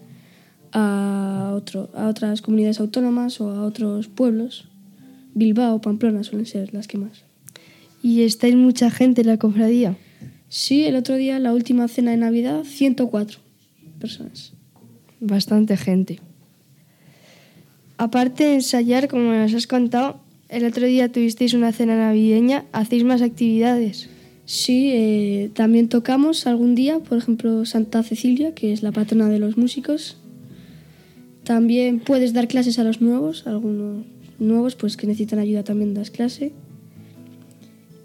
a, 0.73 1.53
otro, 1.55 1.91
a 1.93 2.09
otras 2.09 2.41
comunidades 2.41 2.81
autónomas 2.81 3.43
o 3.43 3.51
a 3.51 3.63
otros 3.63 4.09
pueblos. 4.09 4.65
Bilbao, 5.35 5.83
Pamplona 5.83 6.25
suelen 6.25 6.47
ser 6.47 6.73
las 6.73 6.89
que 6.89 6.97
más. 6.97 7.25
¿Y 8.03 8.23
estáis 8.23 8.57
mucha 8.57 8.91
gente 8.91 9.21
en 9.21 9.27
la 9.27 9.37
cofradía? 9.37 9.99
Sí, 10.49 10.87
el 10.87 10.97
otro 10.97 11.17
día, 11.17 11.39
la 11.39 11.53
última 11.53 11.87
cena 11.87 12.13
de 12.13 12.17
Navidad, 12.17 12.65
104 12.65 13.41
personas. 14.01 14.55
Bastante 15.21 15.77
gente. 15.77 16.21
Aparte 17.99 18.45
de 18.45 18.55
ensayar, 18.55 19.09
como 19.09 19.31
nos 19.31 19.53
has 19.53 19.67
contado, 19.67 20.23
el 20.49 20.65
otro 20.65 20.87
día 20.87 21.13
tuvisteis 21.13 21.53
una 21.53 21.71
cena 21.73 21.99
navideña, 21.99 22.65
¿hacéis 22.73 23.05
más 23.05 23.21
actividades? 23.21 24.09
Sí, 24.49 24.93
eh, 24.95 25.51
también 25.53 25.91
tocamos 25.91 26.47
algún 26.47 26.75
día, 26.75 27.01
por 27.01 27.19
ejemplo, 27.19 27.67
Santa 27.67 28.03
Cecilia, 28.03 28.55
que 28.55 28.73
es 28.73 28.83
la 28.83 28.93
patrona 28.93 29.29
de 29.29 29.39
los 29.39 29.59
músicos. 29.59 30.17
También 31.45 32.01
puedes 32.01 32.33
dar 32.33 32.49
clases 32.49 32.79
a 32.79 32.85
los 32.85 33.03
nuevos, 33.03 33.47
algunos 33.47 34.07
nuevos 34.39 34.75
pues 34.75 34.97
que 34.97 35.07
necesitan 35.07 35.39
ayuda 35.39 35.65
también 35.65 35.93
das 35.93 36.11
clase. 36.11 36.53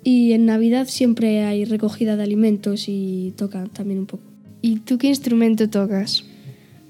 Y 0.03 0.33
en 0.33 0.45
Navidad 0.45 0.89
siempre 0.89 1.45
hay 1.45 1.63
recogida 1.63 2.17
de 2.17 2.23
alimentos 2.23 2.89
y 2.89 3.33
toca 3.37 3.63
también 3.67 3.99
un 3.99 4.07
poco. 4.07 4.23
¿Y 4.61 4.79
tú 4.79 4.97
qué 4.97 5.07
instrumento 5.07 5.69
tocas? 5.69 6.25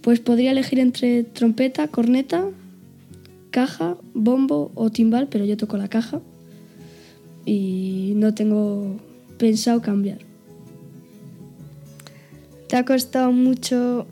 Pues 0.01 0.19
podría 0.19 0.49
elegir 0.49 0.79
entre 0.79 1.23
trompeta, 1.23 1.87
corneta, 1.89 2.49
caja, 3.51 3.97
bombo 4.15 4.71
o 4.73 4.89
timbal, 4.89 5.27
pero 5.27 5.45
yo 5.45 5.57
toco 5.57 5.77
la 5.77 5.89
caja 5.89 6.21
y 7.45 8.13
no 8.15 8.33
tengo 8.33 8.97
pensado 9.37 9.81
cambiar. 9.81 10.19
¿Te 12.67 12.77
ha 12.77 12.85
costado 12.85 13.31
mucho 13.31 14.07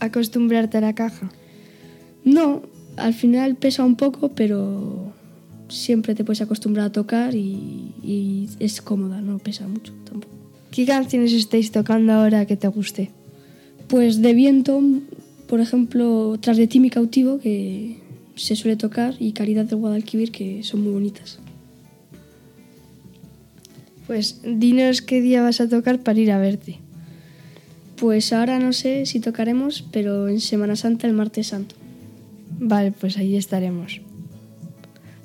acostumbrarte 0.00 0.78
a 0.78 0.80
la 0.80 0.94
caja? 0.94 1.30
No, 2.24 2.62
al 2.96 3.14
final 3.14 3.56
pesa 3.56 3.84
un 3.84 3.96
poco, 3.96 4.30
pero 4.30 5.12
siempre 5.68 6.14
te 6.14 6.24
puedes 6.24 6.42
acostumbrar 6.42 6.86
a 6.86 6.92
tocar 6.92 7.34
y, 7.34 7.94
y, 8.02 8.48
es 8.58 8.82
cómoda, 8.82 9.20
no 9.20 9.38
pesa 9.38 9.66
mucho 9.66 9.92
tampoco. 10.04 10.34
¿Qué 10.70 10.84
canciones 10.84 11.32
estáis 11.32 11.72
tocando 11.72 12.12
ahora 12.12 12.46
que 12.46 12.56
te 12.56 12.68
guste? 12.68 13.10
Pues 13.88 14.20
de 14.20 14.34
viento, 14.34 14.82
por 15.46 15.60
ejemplo, 15.60 16.36
Tras 16.40 16.58
de 16.58 16.66
ti 16.66 16.80
mi 16.80 16.90
cautivo, 16.90 17.38
que 17.38 17.96
se 18.36 18.54
suele 18.54 18.76
tocar, 18.76 19.14
y 19.18 19.32
Caridad 19.32 19.64
de 19.64 19.74
Guadalquivir, 19.74 20.30
que 20.30 20.62
son 20.62 20.82
muy 20.82 20.92
bonitas. 20.92 21.38
Pues 24.08 24.40
dinos 24.42 25.02
qué 25.02 25.20
día 25.20 25.42
vas 25.42 25.60
a 25.60 25.68
tocar 25.68 26.00
para 26.00 26.18
ir 26.18 26.32
a 26.32 26.38
verte. 26.38 26.80
Pues 27.96 28.32
ahora 28.32 28.58
no 28.58 28.72
sé 28.72 29.06
si 29.06 29.20
tocaremos, 29.20 29.84
pero 29.92 30.28
en 30.28 30.40
Semana 30.40 30.74
Santa 30.74 31.06
el 31.06 31.12
martes 31.12 31.48
santo. 31.48 31.76
Vale, 32.58 32.90
pues 32.90 33.18
ahí 33.18 33.36
estaremos. 33.36 34.00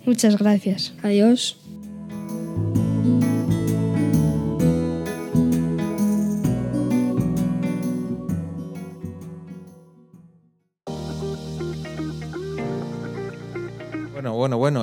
Muchas 0.05 0.37
gracias. 0.37 0.93
Adiós. 1.01 1.57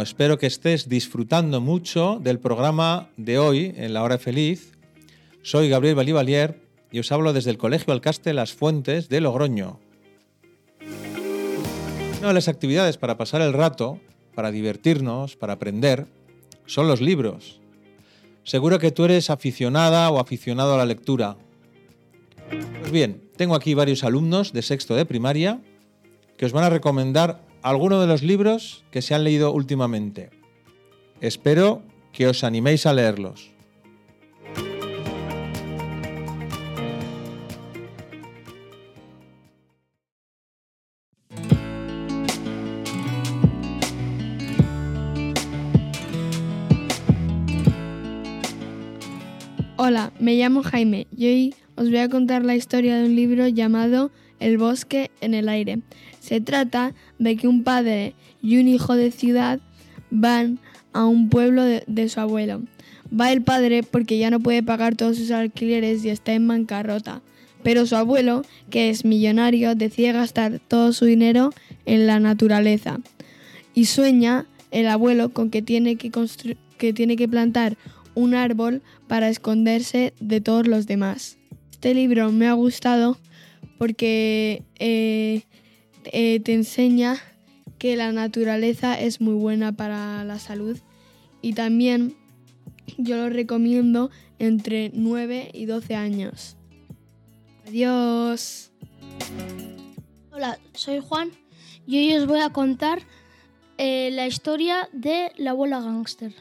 Espero 0.03 0.39
que 0.39 0.47
estés 0.47 0.89
disfrutando 0.89 1.61
mucho 1.61 2.19
del 2.23 2.39
programa 2.39 3.11
de 3.19 3.39
hoy 3.39 3.75
en 3.77 3.93
La 3.93 4.03
Hora 4.03 4.17
Feliz. 4.17 4.73
Soy 5.43 5.69
Gabriel 5.69 5.95
Balivalier 5.95 6.59
y 6.91 7.01
os 7.01 7.13
hablo 7.13 7.35
desde 7.35 7.51
el 7.51 7.59
Colegio 7.59 7.93
Alcaste 7.93 8.33
Las 8.33 8.55
Fuentes 8.55 9.11
de 9.11 9.21
Logroño. 9.21 9.79
Una 12.19 12.29
de 12.29 12.35
las 12.35 12.49
actividades 12.49 12.97
para 12.97 13.19
pasar 13.19 13.43
el 13.43 13.53
rato, 13.53 14.01
para 14.35 14.51
divertirnos, 14.51 15.37
para 15.37 15.55
aprender, 15.55 16.07
son 16.65 16.89
los 16.89 17.03
libros. 17.03 17.61
Seguro 18.43 18.79
que 18.79 18.93
tú 18.93 19.05
eres 19.05 19.29
aficionada 19.29 20.11
o 20.11 20.19
aficionado 20.19 20.75
a 20.75 20.79
la 20.79 20.87
lectura. 20.87 21.37
Pues 22.81 22.91
bien, 22.91 23.29
tengo 23.37 23.55
aquí 23.55 23.75
varios 23.75 24.03
alumnos 24.03 24.53
de 24.53 24.63
sexto 24.63 24.95
de 24.95 25.05
primaria 25.05 25.61
que 26.39 26.47
os 26.47 26.53
van 26.53 26.65
a 26.65 26.71
recomendar 26.71 27.50
algunos 27.63 28.01
de 28.01 28.07
los 28.07 28.23
libros 28.23 28.85
que 28.91 29.03
se 29.03 29.15
han 29.15 29.25
leído 29.25 29.53
últimamente. 29.53 30.31
Espero 31.21 31.83
que 32.13 32.27
os 32.27 32.45
animéis 32.45 32.87
a 32.87 32.93
leerlos. 32.93 33.51
Hola, 49.77 50.13
me 50.21 50.37
llamo 50.37 50.63
Jaime 50.63 51.07
y 51.17 51.27
hoy 51.27 51.55
os 51.75 51.89
voy 51.89 51.99
a 51.99 52.09
contar 52.09 52.45
la 52.45 52.55
historia 52.55 52.97
de 52.97 53.07
un 53.07 53.17
libro 53.17 53.49
llamado 53.49 54.11
El 54.41 54.59
bosque 54.59 55.11
en 55.21 55.35
el 55.35 55.49
aire. 55.49 55.79
Se 56.19 56.41
trata 56.41 56.95
de 57.19 57.37
que 57.37 57.47
un 57.47 57.63
padre 57.63 58.15
y 58.43 58.59
un 58.59 58.67
hijo 58.69 58.97
de 58.97 59.11
ciudad 59.11 59.61
van 60.11 60.59
a 60.93 61.07
un 61.07 61.29
pueblo 61.29 61.63
de, 61.63 62.09
su 62.09 62.21
abuelo. 62.21 62.63
Va 63.13 63.33
el 63.33 63.43
padre 63.43 63.83
porque 63.83 64.19
ya 64.19 64.31
no 64.31 64.41
puede 64.41 64.63
pagar 64.63 64.97
todos 64.97 65.17
sus 65.17 65.31
alquileres 65.31 66.05
y 66.05 66.11
está 66.11 66.33
en 66.33 66.49
bancarrota. 66.49 67.23
Pero 67.63 67.87
su 67.87 67.97
abuelo, 67.97 68.43
que 68.71 68.89
es 68.89 69.05
millonario, 69.05 69.75
decide 69.75 70.13
gastar 70.13 70.61
todo 70.67 70.93
su 70.93 71.05
dinero 71.05 71.53
en 71.85 72.07
la 72.07 72.19
naturaleza. 72.19 73.01
Y 73.75 73.85
sueña 73.85 74.47
el 74.71 74.89
abuelo 74.89 75.31
con 75.31 75.51
que 75.51 75.63
tiene 75.63 75.97
que, 75.97 76.11
que, 76.79 76.93
tiene 76.93 77.17
que 77.17 77.29
plantar 77.29 77.77
un 78.15 78.35
árbol 78.35 78.83
para 79.07 79.29
esconderse 79.29 80.15
de 80.21 80.41
todos 80.41 80.67
los 80.67 80.87
demás. 80.87 81.37
Este 81.71 81.95
libro 81.95 82.33
me 82.33 82.49
ha 82.49 82.53
gustado 82.53 83.19
porque 83.81 84.63
eh, 84.79 85.41
eh, 86.05 86.41
te 86.41 86.53
enseña 86.53 87.17
que 87.79 87.97
la 87.97 88.13
naturaleza 88.13 89.01
es 89.01 89.23
muy 89.23 89.33
buena 89.33 89.73
para 89.73 90.23
la 90.23 90.39
salud 90.39 90.79
y 91.41 91.55
también 91.55 92.15
yo 92.99 93.17
lo 93.17 93.31
recomiendo 93.31 94.11
entre 94.39 94.91
9 94.93 95.53
y 95.55 95.65
12 95.65 95.95
años. 95.95 96.59
Adiós. 97.67 98.71
Hola, 100.31 100.59
soy 100.75 101.01
Juan 101.01 101.31
y 101.87 102.01
hoy 102.01 102.19
os 102.19 102.27
voy 102.27 102.41
a 102.41 102.51
contar 102.51 103.01
eh, 103.79 104.11
la 104.13 104.27
historia 104.27 104.91
de 104.93 105.33
la 105.39 105.53
abuela 105.53 105.81
gángster. 105.81 106.35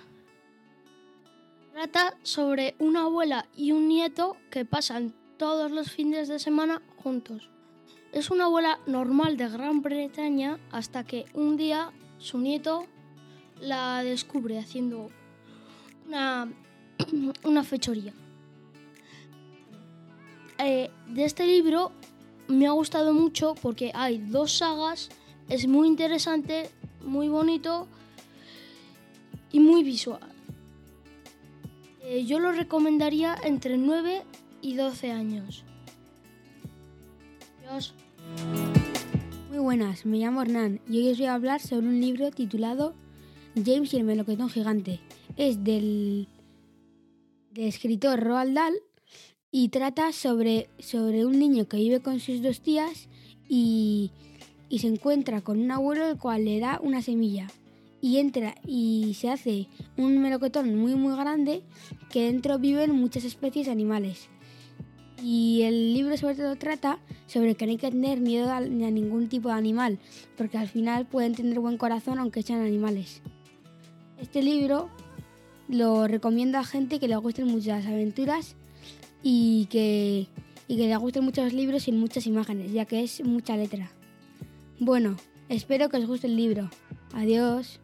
Trata 1.72 2.18
sobre 2.22 2.76
una 2.80 3.04
abuela 3.04 3.48
y 3.56 3.72
un 3.72 3.88
nieto 3.88 4.36
que 4.52 4.66
pasan 4.66 5.16
todos 5.38 5.72
los 5.72 5.90
fines 5.90 6.28
de 6.28 6.38
semana 6.38 6.82
juntos. 7.04 7.50
Es 8.12 8.32
una 8.32 8.46
abuela 8.46 8.80
normal 8.88 9.38
de 9.38 9.50
Gran 9.50 9.82
Bretaña 9.82 10.60
hasta 10.72 11.04
que 11.04 11.26
un 11.34 11.58
día 11.58 11.92
su 12.18 12.38
nieto 12.38 12.88
la 13.60 14.04
descubre 14.04 14.58
haciendo 14.58 15.10
una, 16.08 16.52
una 17.44 17.64
fechoría. 17.64 18.14
Eh, 20.58 20.90
de 21.08 21.24
este 21.24 21.46
libro 21.46 21.92
me 22.48 22.68
ha 22.68 22.72
gustado 22.72 23.14
mucho 23.14 23.56
porque 23.62 23.92
hay 23.94 24.18
dos 24.18 24.58
sagas, 24.58 25.10
es 25.48 25.68
muy 25.68 25.88
interesante, 25.88 26.70
muy 27.06 27.30
bonito 27.30 27.88
y 29.52 29.60
muy 29.60 29.84
visual. 29.84 30.20
Eh, 32.02 32.26
yo 32.26 32.40
lo 32.40 32.52
recomendaría 32.52 33.36
entre 33.44 33.78
9 33.78 34.24
y 34.62 34.76
12 34.76 35.12
años. 35.12 35.64
Muy 39.50 39.60
buenas, 39.60 40.06
me 40.06 40.18
llamo 40.18 40.42
Hernán 40.42 40.82
y 40.90 40.98
hoy 40.98 41.12
os 41.12 41.18
voy 41.18 41.28
a 41.28 41.36
hablar 41.36 41.62
sobre 41.62 41.88
un 41.88 42.02
libro 42.02 42.32
titulado 42.32 42.96
James 43.64 43.94
y 43.94 43.98
el 43.98 44.06
melocotón 44.06 44.50
gigante. 44.50 45.00
Es 45.38 45.64
del, 45.64 46.28
del 47.52 47.68
escritor 47.68 48.20
Roald 48.22 48.56
Dahl 48.56 48.74
y 49.52 49.70
trata 49.70 50.12
sobre, 50.14 50.68
sobre 50.80 51.26
un 51.26 51.38
niño 51.38 51.68
que 51.68 51.78
vive 51.78 52.00
con 52.00 52.20
sus 52.20 52.42
dos 52.42 52.62
tías 52.62 53.08
y, 53.48 54.12
y 54.68 54.80
se 54.80 54.88
encuentra 54.88 55.42
con 55.42 55.60
un 55.60 55.70
abuelo 55.70 56.08
el 56.10 56.18
cual 56.18 56.46
le 56.46 56.60
da 56.60 56.80
una 56.82 57.04
semilla 57.04 57.48
y 58.02 58.18
entra 58.18 58.56
y 58.66 59.14
se 59.14 59.30
hace 59.30 59.68
un 59.96 60.20
melocotón 60.20 60.76
muy 60.76 60.96
muy 60.96 61.16
grande 61.16 61.62
que 62.10 62.24
dentro 62.24 62.58
viven 62.58 62.92
muchas 62.92 63.26
especies 63.26 63.68
animales. 63.68 64.28
Y 65.24 65.64
el 65.64 65.94
libro 65.94 66.16
sobre 66.18 66.36
todo 66.36 66.56
trata 66.56 67.00
sobre 67.28 67.56
que 67.56 67.66
no 67.66 67.72
hay 67.72 67.78
que 67.78 67.92
tener 67.92 68.20
miedo 68.20 68.50
a, 68.50 68.58
a 68.58 68.62
ningún 68.62 69.28
tipo 69.28 69.50
de 69.50 69.56
animal, 69.56 70.00
porque 70.38 70.58
al 70.58 70.68
final 70.68 71.06
pueden 71.06 71.36
tener 71.36 71.60
buen 71.60 71.78
corazón 71.78 72.20
aunque 72.20 72.42
sean 72.42 72.62
animales. 72.62 73.22
Este 74.20 74.42
libro 74.42 74.90
lo 75.68 76.08
recomiendo 76.08 76.58
a 76.58 76.64
gente 76.64 77.00
que 77.00 77.08
le 77.08 77.16
gusten 77.18 77.48
muchas 77.48 77.86
aventuras 77.86 78.56
y 79.24 79.68
que, 79.70 80.28
y 80.68 80.78
que 80.78 80.88
le 80.88 80.98
gusten 80.98 81.24
muchos 81.24 81.54
libros 81.54 81.84
sin 81.84 82.00
muchas 82.00 82.26
imágenes, 82.26 82.72
ya 82.72 82.86
que 82.86 83.04
es 83.04 83.24
mucha 83.24 83.56
letra. 83.56 83.92
Bueno, 84.80 85.18
espero 85.48 85.90
que 85.90 85.98
os 85.98 86.06
guste 86.06 86.28
el 86.28 86.38
libro. 86.38 86.70
Adiós. 87.14 87.80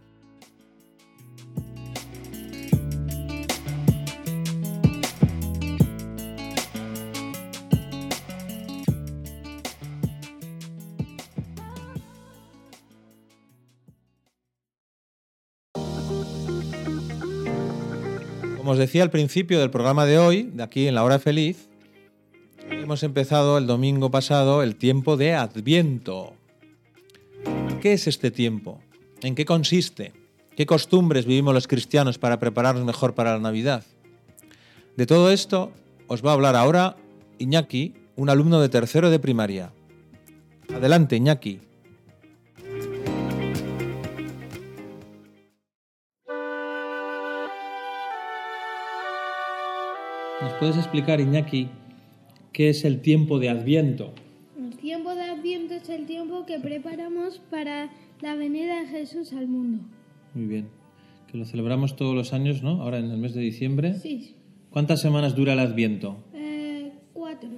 Como 18.65 18.73
os 18.73 18.79
decía 18.79 19.03
al 19.03 19.11
principio 19.11 19.59
del 19.59 19.69
programa 19.69 20.07
de 20.07 20.17
hoy, 20.17 20.49
de 20.51 20.63
aquí 20.63 20.87
en 20.87 20.95
la 20.95 21.03
hora 21.03 21.19
feliz, 21.19 21.69
hemos 22.67 23.03
empezado 23.03 23.59
el 23.59 23.67
domingo 23.67 24.09
pasado 24.09 24.63
el 24.63 24.75
tiempo 24.75 25.17
de 25.17 25.35
Adviento. 25.35 26.33
¿Qué 27.79 27.93
es 27.93 28.07
este 28.07 28.31
tiempo? 28.31 28.79
¿En 29.21 29.35
qué 29.35 29.45
consiste? 29.45 30.13
¿Qué 30.57 30.65
costumbres 30.65 31.27
vivimos 31.27 31.53
los 31.53 31.67
cristianos 31.67 32.17
para 32.17 32.39
prepararnos 32.39 32.83
mejor 32.85 33.13
para 33.13 33.33
la 33.33 33.39
Navidad? 33.39 33.83
De 34.97 35.05
todo 35.05 35.29
esto 35.29 35.71
os 36.07 36.25
va 36.25 36.31
a 36.31 36.33
hablar 36.33 36.55
ahora 36.55 36.97
Iñaki, 37.37 37.93
un 38.15 38.31
alumno 38.31 38.59
de 38.61 38.69
tercero 38.69 39.11
de 39.11 39.19
primaria. 39.19 39.73
Adelante, 40.73 41.17
Iñaki. 41.17 41.59
Puedes 50.59 50.77
explicar, 50.77 51.19
Iñaki, 51.19 51.69
qué 52.53 52.69
es 52.69 52.85
el 52.85 53.01
tiempo 53.01 53.39
de 53.39 53.49
Adviento? 53.49 54.13
El 54.57 54.75
tiempo 54.77 55.13
de 55.15 55.23
Adviento 55.23 55.73
es 55.75 55.89
el 55.89 56.05
tiempo 56.05 56.45
que 56.45 56.59
preparamos 56.59 57.41
para 57.49 57.89
la 58.21 58.35
venida 58.35 58.81
de 58.81 58.87
Jesús 58.87 59.33
al 59.33 59.47
mundo. 59.47 59.83
Muy 60.33 60.45
bien. 60.45 60.67
Que 61.31 61.37
lo 61.37 61.45
celebramos 61.45 61.95
todos 61.95 62.15
los 62.15 62.33
años, 62.33 62.61
¿no? 62.63 62.81
Ahora 62.81 62.99
en 62.99 63.09
el 63.11 63.17
mes 63.17 63.33
de 63.33 63.41
diciembre. 63.41 63.95
Sí, 63.95 64.35
¿Cuántas 64.69 64.99
semanas 65.01 65.35
dura 65.35 65.53
el 65.53 65.59
Adviento? 65.59 66.17
eh, 66.33 66.91
cuatro. 67.13 67.49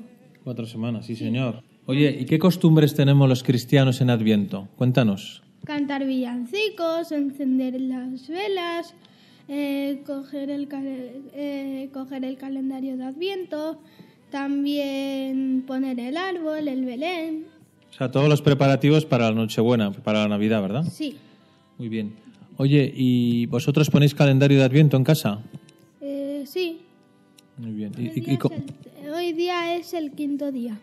Cuatro 0.43 0.65
semanas, 0.67 1.05
sí, 1.07 1.15
señor. 1.15 1.63
Oye, 1.87 2.15
¿y 2.19 2.25
qué 2.25 2.37
costumbres 2.37 2.93
tenemos 2.95 3.27
los 3.27 3.43
cristianos 3.43 4.01
en 4.01 4.09
Adviento? 4.09 4.67
Cuéntanos. 4.75 5.41
Cantar 5.65 6.05
villancicos, 6.05 7.11
encender 7.11 7.79
las 7.81 8.27
velas, 8.27 8.93
eh, 9.49 10.01
coger, 10.05 10.49
el 10.49 10.67
eh, 11.33 11.89
coger 11.93 12.25
el 12.25 12.37
calendario 12.37 12.97
de 12.97 13.03
Adviento, 13.05 13.79
también 14.29 15.63
poner 15.65 15.99
el 15.99 16.17
árbol, 16.17 16.67
el 16.67 16.85
Belén. 16.85 17.45
O 17.89 17.93
sea, 17.93 18.11
todos 18.11 18.27
los 18.29 18.41
preparativos 18.41 19.05
para 19.05 19.29
la 19.29 19.35
Nochebuena, 19.35 19.91
para 19.91 20.23
la 20.23 20.27
Navidad, 20.27 20.61
¿verdad? 20.61 20.83
Sí, 20.91 21.15
Muy 21.77 21.89
bien. 21.89 22.13
Oye, 22.57 22.91
¿y 22.95 23.45
vosotros 23.45 23.89
ponéis 23.89 24.15
calendario 24.15 24.57
de 24.57 24.63
Adviento 24.65 24.97
en 24.97 25.03
casa? 25.03 25.39
eh, 26.01 26.43
sí. 26.47 26.79
Muy 27.57 27.71
bien. 27.71 27.91
Hoy 27.97 28.03
¿Y, 28.15 28.19
y- 28.19 28.21
día, 28.21 28.31
y 28.31 28.33
es 28.33 28.39
co- 28.39 28.51
el, 28.53 29.09
hoy 29.13 29.33
día 29.33 29.75
es 29.75 29.93
el 29.93 30.11
quinto 30.11 30.51
día. 30.51 30.79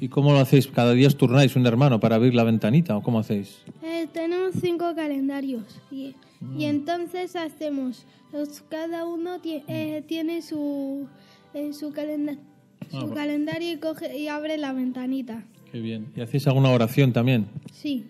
Y- 0.00 0.08
cómo 0.08 0.32
lo 0.32 0.38
hacéis? 0.38 0.66
¿Cada 0.66 0.92
día 0.92 1.06
os 1.08 1.16
turnáis 1.16 1.56
un 1.56 1.66
hermano 1.66 2.00
para 2.00 2.16
abrir 2.16 2.34
la 2.34 2.44
ventanita 2.44 2.96
o 2.96 3.02
cómo 3.02 3.18
hacéis? 3.18 3.58
Eh, 3.82 4.06
tenemos 4.12 4.54
cinco 4.60 4.94
calendarios 4.94 5.62
y, 5.90 6.14
y 6.56 6.64
entonces 6.64 7.36
hacemos, 7.36 8.04
los, 8.32 8.62
cada 8.68 9.04
uno 9.06 9.40
ti- 9.40 9.62
eh, 9.68 10.02
tiene 10.06 10.42
su, 10.42 11.06
eh, 11.54 11.72
su, 11.72 11.92
calenda- 11.92 12.36
Ah, 12.80 12.86
su 12.90 12.96
bueno. 12.98 13.14
calendario 13.14 13.72
y, 13.72 13.76
coge, 13.78 14.16
y 14.18 14.28
abre 14.28 14.56
la 14.56 14.72
ventanita. 14.72 15.42
Qué 15.70 15.80
bien. 15.80 16.06
¿Y 16.16 16.20
hacéis 16.22 16.46
alguna 16.46 16.70
oración 16.70 17.12
también? 17.12 17.46
Sí, 17.72 18.06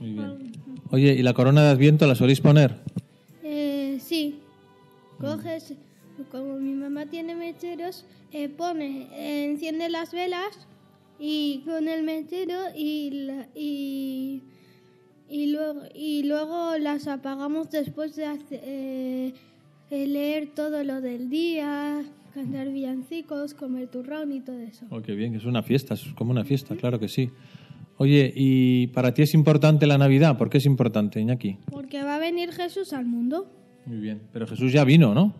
Muy 0.00 0.12
bien. 0.14 0.52
Oye, 0.90 1.14
¿y 1.14 1.22
la 1.22 1.32
corona 1.34 1.62
de 1.62 1.68
Adviento 1.70 2.06
la 2.06 2.14
soléis 2.14 2.40
poner? 2.40 2.74
eh, 3.44 3.98
sí. 4.00 4.40
Coges, 5.20 5.74
como 6.30 6.54
mi 6.58 6.72
mamá 6.74 7.06
tiene 7.06 7.34
mecheros, 7.34 8.04
eh, 8.32 8.48
pone, 8.48 9.08
eh, 9.12 9.44
enciende 9.50 9.88
las 9.88 10.12
velas 10.12 10.66
y 11.18 11.62
con 11.64 11.88
el 11.88 12.02
mechero 12.02 12.54
y, 12.76 13.10
la- 13.26 13.48
y, 13.54 14.42
y, 15.28 15.46
luego, 15.52 15.82
y 15.94 16.22
luego 16.24 16.76
las 16.78 17.06
apagamos 17.08 17.70
después 17.70 18.16
de 18.16 18.26
hace- 18.26 18.60
eh, 18.62 19.32
eh, 19.90 20.06
leer 20.06 20.48
todo 20.54 20.82
lo 20.84 21.00
del 21.00 21.28
día, 21.30 22.02
cantar 22.34 22.68
villancicos, 22.70 23.54
comer 23.54 23.88
turrón 23.88 24.32
y 24.32 24.40
todo 24.40 24.58
eso. 24.60 24.84
Oh, 24.90 25.00
qué 25.00 25.14
bien, 25.14 25.32
que 25.32 25.38
es 25.38 25.44
una 25.44 25.62
fiesta, 25.62 25.94
es 25.94 26.04
como 26.16 26.30
una 26.32 26.44
fiesta, 26.44 26.74
claro 26.76 26.98
que 27.00 27.08
sí. 27.08 27.30
Oye, 27.98 28.30
¿y 28.36 28.88
para 28.88 29.14
ti 29.14 29.22
es 29.22 29.32
importante 29.32 29.86
la 29.86 29.96
Navidad? 29.96 30.36
¿Por 30.36 30.50
qué 30.50 30.58
es 30.58 30.66
importante, 30.66 31.18
Iñaki? 31.20 31.56
Porque 31.70 32.02
va 32.02 32.16
a 32.16 32.18
venir 32.18 32.52
Jesús 32.52 32.92
al 32.92 33.06
mundo. 33.06 33.50
Muy 33.86 33.98
bien. 33.98 34.20
Pero 34.32 34.46
Jesús 34.46 34.70
ya 34.72 34.84
vino, 34.84 35.14
¿no? 35.14 35.32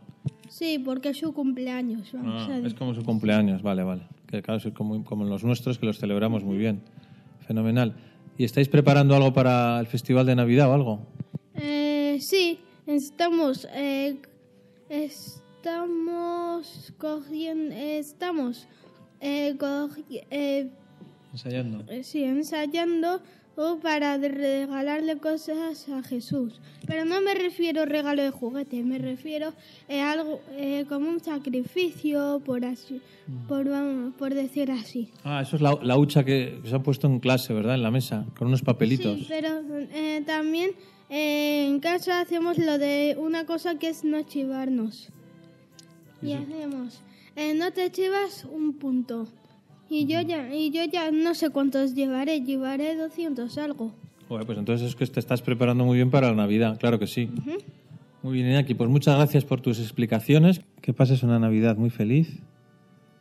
Sí, 0.56 0.78
porque 0.78 1.10
es 1.10 1.18
su 1.18 1.34
cumpleaños. 1.34 2.10
Vamos 2.14 2.48
Ah, 2.48 2.54
a 2.54 2.58
es 2.66 2.72
como 2.72 2.94
su 2.94 3.02
cumpleaños, 3.04 3.62
vale, 3.62 3.82
vale. 3.82 4.02
Que 4.26 4.40
claro, 4.40 4.58
es 4.66 4.72
como, 4.72 5.04
como 5.04 5.24
los 5.24 5.44
nuestros, 5.44 5.78
que 5.78 5.84
los 5.84 5.98
celebramos 5.98 6.44
muy 6.44 6.56
bien. 6.56 6.80
Fenomenal. 7.46 7.94
¿Y 8.38 8.44
estáis 8.44 8.66
preparando 8.68 9.14
algo 9.14 9.34
para 9.34 9.78
el 9.80 9.86
Festival 9.86 10.24
de 10.24 10.34
Navidad 10.34 10.70
o 10.70 10.74
algo? 10.74 11.00
Eh, 11.56 12.16
sí, 12.20 12.58
estamos, 12.86 13.68
eh, 13.74 14.16
estamos 14.88 15.34
cogiendo, 16.96 17.74
estamos, 17.74 18.66
eh, 19.20 19.54
cogi- 19.58 20.24
eh, 20.30 20.70
Ensayando. 21.32 21.84
eh, 21.92 22.02
sí, 22.02 22.24
ensayando 22.24 23.20
oh, 23.56 23.78
para 23.82 24.16
regalarle 24.18 25.16
cosas 25.18 25.88
a 25.88 26.02
Jesús. 26.02 26.60
Pero 26.86 27.04
no 27.04 27.20
me 27.20 27.34
refiero 27.34 27.82
a 27.82 27.86
regalo 27.86 28.22
de 28.22 28.30
juguete, 28.30 28.82
me 28.82 28.98
refiero 28.98 29.52
a 29.88 30.10
algo 30.12 30.40
eh, 30.52 30.84
como 30.88 31.08
un 31.10 31.20
sacrificio, 31.20 32.40
por 32.44 32.64
así, 32.64 33.00
por, 33.48 33.68
vamos, 33.68 34.14
por 34.14 34.34
decir 34.34 34.70
así. 34.70 35.10
Ah, 35.24 35.42
eso 35.42 35.56
es 35.56 35.62
la, 35.62 35.78
la 35.82 35.96
hucha 35.98 36.24
que 36.24 36.60
se 36.64 36.74
ha 36.74 36.82
puesto 36.82 37.06
en 37.06 37.18
clase, 37.18 37.52
¿verdad? 37.52 37.74
En 37.74 37.82
la 37.82 37.90
mesa, 37.90 38.26
con 38.38 38.48
unos 38.48 38.62
papelitos. 38.62 39.18
Sí, 39.18 39.26
pero 39.28 39.60
eh, 39.92 40.22
también 40.26 40.70
eh, 41.10 41.66
en 41.66 41.80
casa 41.80 42.20
hacemos 42.20 42.58
lo 42.58 42.78
de 42.78 43.16
una 43.18 43.46
cosa 43.46 43.78
que 43.78 43.88
es 43.88 44.04
no 44.04 44.22
chivarnos. 44.22 45.08
Y 46.22 46.32
hacemos, 46.32 47.02
eh, 47.36 47.54
no 47.54 47.72
te 47.72 47.90
chivas 47.90 48.46
un 48.50 48.72
punto. 48.72 49.28
Y 49.88 50.06
yo 50.06 50.20
ya 50.20 50.52
y 50.54 50.70
yo 50.70 50.84
ya 50.84 51.10
no 51.10 51.34
sé 51.34 51.50
cuántos 51.50 51.94
llevaré, 51.94 52.40
llevaré 52.40 52.96
200 52.96 53.56
algo. 53.58 53.92
Joder, 54.28 54.46
pues 54.46 54.58
entonces 54.58 54.88
es 54.88 54.96
que 54.96 55.06
te 55.06 55.20
estás 55.20 55.42
preparando 55.42 55.84
muy 55.84 55.96
bien 55.96 56.10
para 56.10 56.28
la 56.30 56.34
Navidad, 56.34 56.78
claro 56.78 56.98
que 56.98 57.06
sí. 57.06 57.30
Muy 58.22 58.34
bien, 58.34 58.48
Iñaki, 58.48 58.74
pues 58.74 58.90
muchas 58.90 59.16
gracias 59.16 59.44
por 59.44 59.60
tus 59.60 59.78
explicaciones. 59.78 60.60
Que 60.80 60.92
pases 60.92 61.22
una 61.22 61.38
Navidad 61.38 61.76
muy 61.76 61.90
feliz 61.90 62.40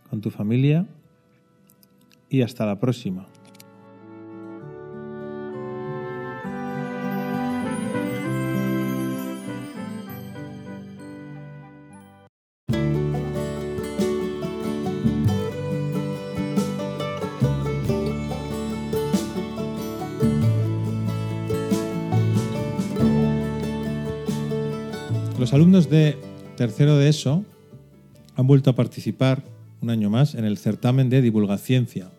con 0.10 0.22
tu 0.22 0.32
familia 0.32 0.88
y 2.30 2.42
hasta 2.42 2.66
la 2.66 2.80
próxima. 2.80 3.28
Alumnos 25.56 25.90
de 25.90 26.18
tercero 26.58 26.98
de 26.98 27.08
ESO 27.08 27.46
han 28.36 28.46
vuelto 28.46 28.72
a 28.72 28.76
participar 28.76 29.42
un 29.82 29.90
año 29.90 30.10
más 30.10 30.36
en 30.36 30.44
el 30.44 30.58
certamen 30.58 31.10
de 31.10 31.22
divulgaciencia 31.22 32.10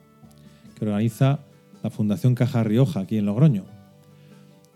que 0.74 0.86
organiza 0.86 1.40
la 1.82 1.90
Fundación 1.90 2.34
Caja 2.34 2.64
Rioja 2.64 3.00
aquí 3.00 3.18
en 3.18 3.26
Logroño. 3.26 3.66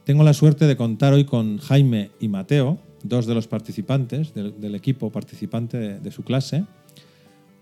Tengo 0.04 0.24
la 0.24 0.34
suerte 0.34 0.66
de 0.66 0.76
contar 0.76 1.14
hoy 1.14 1.24
con 1.24 1.56
Jaime 1.56 2.10
y 2.20 2.28
Mateo, 2.28 2.76
dos 3.02 3.24
de 3.24 3.34
los 3.34 3.48
participantes 3.48 4.34
del, 4.34 4.74
equipo 4.74 5.08
participante 5.10 5.98
de, 5.98 6.10
su 6.10 6.22
clase, 6.22 6.66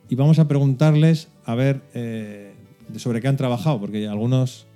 y 0.09 0.17
vamos 0.17 0.41
a 0.41 0.49
preguntarles 0.49 1.29
a 1.45 1.55
ver 1.55 1.81
eh, 1.95 2.55
sobre 2.97 3.21
qué 3.21 3.29
han 3.29 3.37
trabajado, 3.37 3.79
porque 3.79 4.09
algunos 4.09 4.67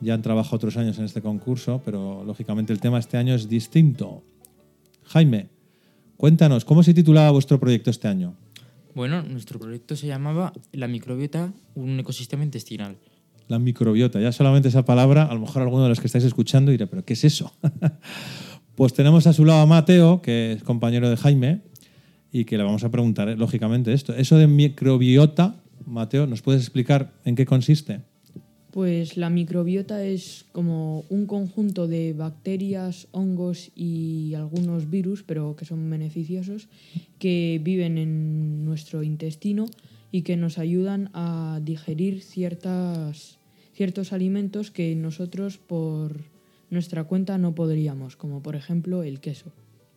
ya 0.00 0.14
han 0.14 0.22
trabajado 0.22 0.56
otros 0.56 0.76
años 0.76 0.98
en 0.98 1.04
este 1.04 1.22
concurso, 1.22 1.80
pero 1.84 2.24
lógicamente 2.24 2.72
el 2.72 2.80
tema 2.80 2.98
este 2.98 3.16
año 3.16 3.36
es 3.36 3.48
distinto. 3.48 4.24
Jaime, 5.12 5.50
cuéntanos, 6.16 6.64
¿cómo 6.64 6.82
se 6.82 6.94
titulaba 6.94 7.30
vuestro 7.32 7.60
proyecto 7.60 7.90
este 7.90 8.08
año? 8.08 8.34
Bueno, 8.94 9.22
nuestro 9.22 9.58
proyecto 9.58 9.94
se 9.94 10.06
llamaba 10.06 10.54
La 10.72 10.88
microbiota, 10.88 11.52
un 11.74 12.00
ecosistema 12.00 12.44
intestinal. 12.44 12.96
La 13.46 13.58
microbiota, 13.58 14.22
ya 14.22 14.32
solamente 14.32 14.68
esa 14.68 14.86
palabra, 14.86 15.24
a 15.24 15.34
lo 15.34 15.40
mejor 15.40 15.60
alguno 15.60 15.82
de 15.82 15.90
los 15.90 16.00
que 16.00 16.06
estáis 16.06 16.24
escuchando 16.24 16.70
dirá, 16.70 16.86
pero 16.86 17.04
¿qué 17.04 17.12
es 17.12 17.24
eso? 17.24 17.52
pues 18.74 18.94
tenemos 18.94 19.26
a 19.26 19.34
su 19.34 19.44
lado 19.44 19.60
a 19.60 19.66
Mateo, 19.66 20.22
que 20.22 20.52
es 20.52 20.62
compañero 20.62 21.10
de 21.10 21.18
Jaime, 21.18 21.60
y 22.32 22.46
que 22.46 22.56
le 22.56 22.64
vamos 22.64 22.82
a 22.82 22.90
preguntar, 22.90 23.28
eh, 23.28 23.36
lógicamente, 23.36 23.92
esto. 23.92 24.14
Eso 24.14 24.38
de 24.38 24.46
microbiota, 24.46 25.56
Mateo, 25.84 26.26
¿nos 26.26 26.40
puedes 26.40 26.62
explicar 26.62 27.12
en 27.26 27.34
qué 27.34 27.44
consiste? 27.44 28.00
Pues 28.72 29.18
la 29.18 29.28
microbiota 29.28 30.02
es 30.02 30.46
como 30.50 31.04
un 31.10 31.26
conjunto 31.26 31.86
de 31.86 32.14
bacterias, 32.14 33.06
hongos 33.12 33.70
y 33.76 34.32
algunos 34.34 34.88
virus, 34.88 35.22
pero 35.22 35.54
que 35.56 35.66
son 35.66 35.88
beneficiosos, 35.90 36.68
que 37.18 37.60
viven 37.62 37.98
en 37.98 38.64
nuestro 38.64 39.02
intestino 39.02 39.66
y 40.10 40.22
que 40.22 40.38
nos 40.38 40.56
ayudan 40.56 41.10
a 41.12 41.60
digerir 41.62 42.22
ciertas, 42.22 43.38
ciertos 43.74 44.14
alimentos 44.14 44.70
que 44.70 44.96
nosotros 44.96 45.58
por 45.58 46.22
nuestra 46.70 47.04
cuenta 47.04 47.36
no 47.36 47.54
podríamos, 47.54 48.16
como 48.16 48.42
por 48.42 48.56
ejemplo 48.56 49.02
el 49.02 49.20
queso. 49.20 49.52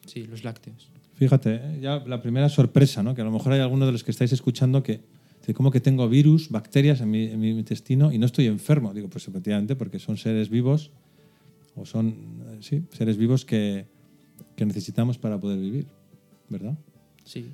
Sí, 0.05 0.25
los 0.25 0.43
lácteos. 0.43 0.89
Fíjate, 1.15 1.55
¿eh? 1.55 1.79
ya 1.81 2.03
la 2.05 2.21
primera 2.21 2.49
sorpresa, 2.49 3.01
¿no? 3.01 3.15
que 3.15 3.21
a 3.21 3.25
lo 3.25 3.31
mejor 3.31 3.53
hay 3.53 3.61
algunos 3.61 3.87
de 3.87 3.93
los 3.93 4.03
que 4.03 4.11
estáis 4.11 4.33
escuchando 4.33 4.83
que 4.83 4.99
¿Cómo 5.53 5.71
que 5.71 5.79
tengo 5.79 6.09
virus, 6.09 6.49
bacterias 6.49 7.01
en 7.01 7.11
mi, 7.11 7.49
intestino 7.49 8.11
y 8.11 8.17
no 8.17 8.25
estoy 8.25 8.47
enfermo? 8.47 8.93
Digo, 8.93 9.09
pues 9.09 9.27
efectivamente, 9.27 9.75
porque 9.75 9.99
son 9.99 10.17
seres 10.17 10.49
vivos 10.49 10.91
o 11.75 11.85
son 11.85 12.07
eh, 12.09 12.57
sí, 12.61 12.83
seres 12.91 13.17
vivos 13.17 13.45
que, 13.45 13.85
que 14.55 14.65
necesitamos 14.65 15.17
para 15.17 15.39
poder 15.39 15.59
vivir, 15.59 15.87
¿verdad? 16.49 16.77
Sí. 17.23 17.45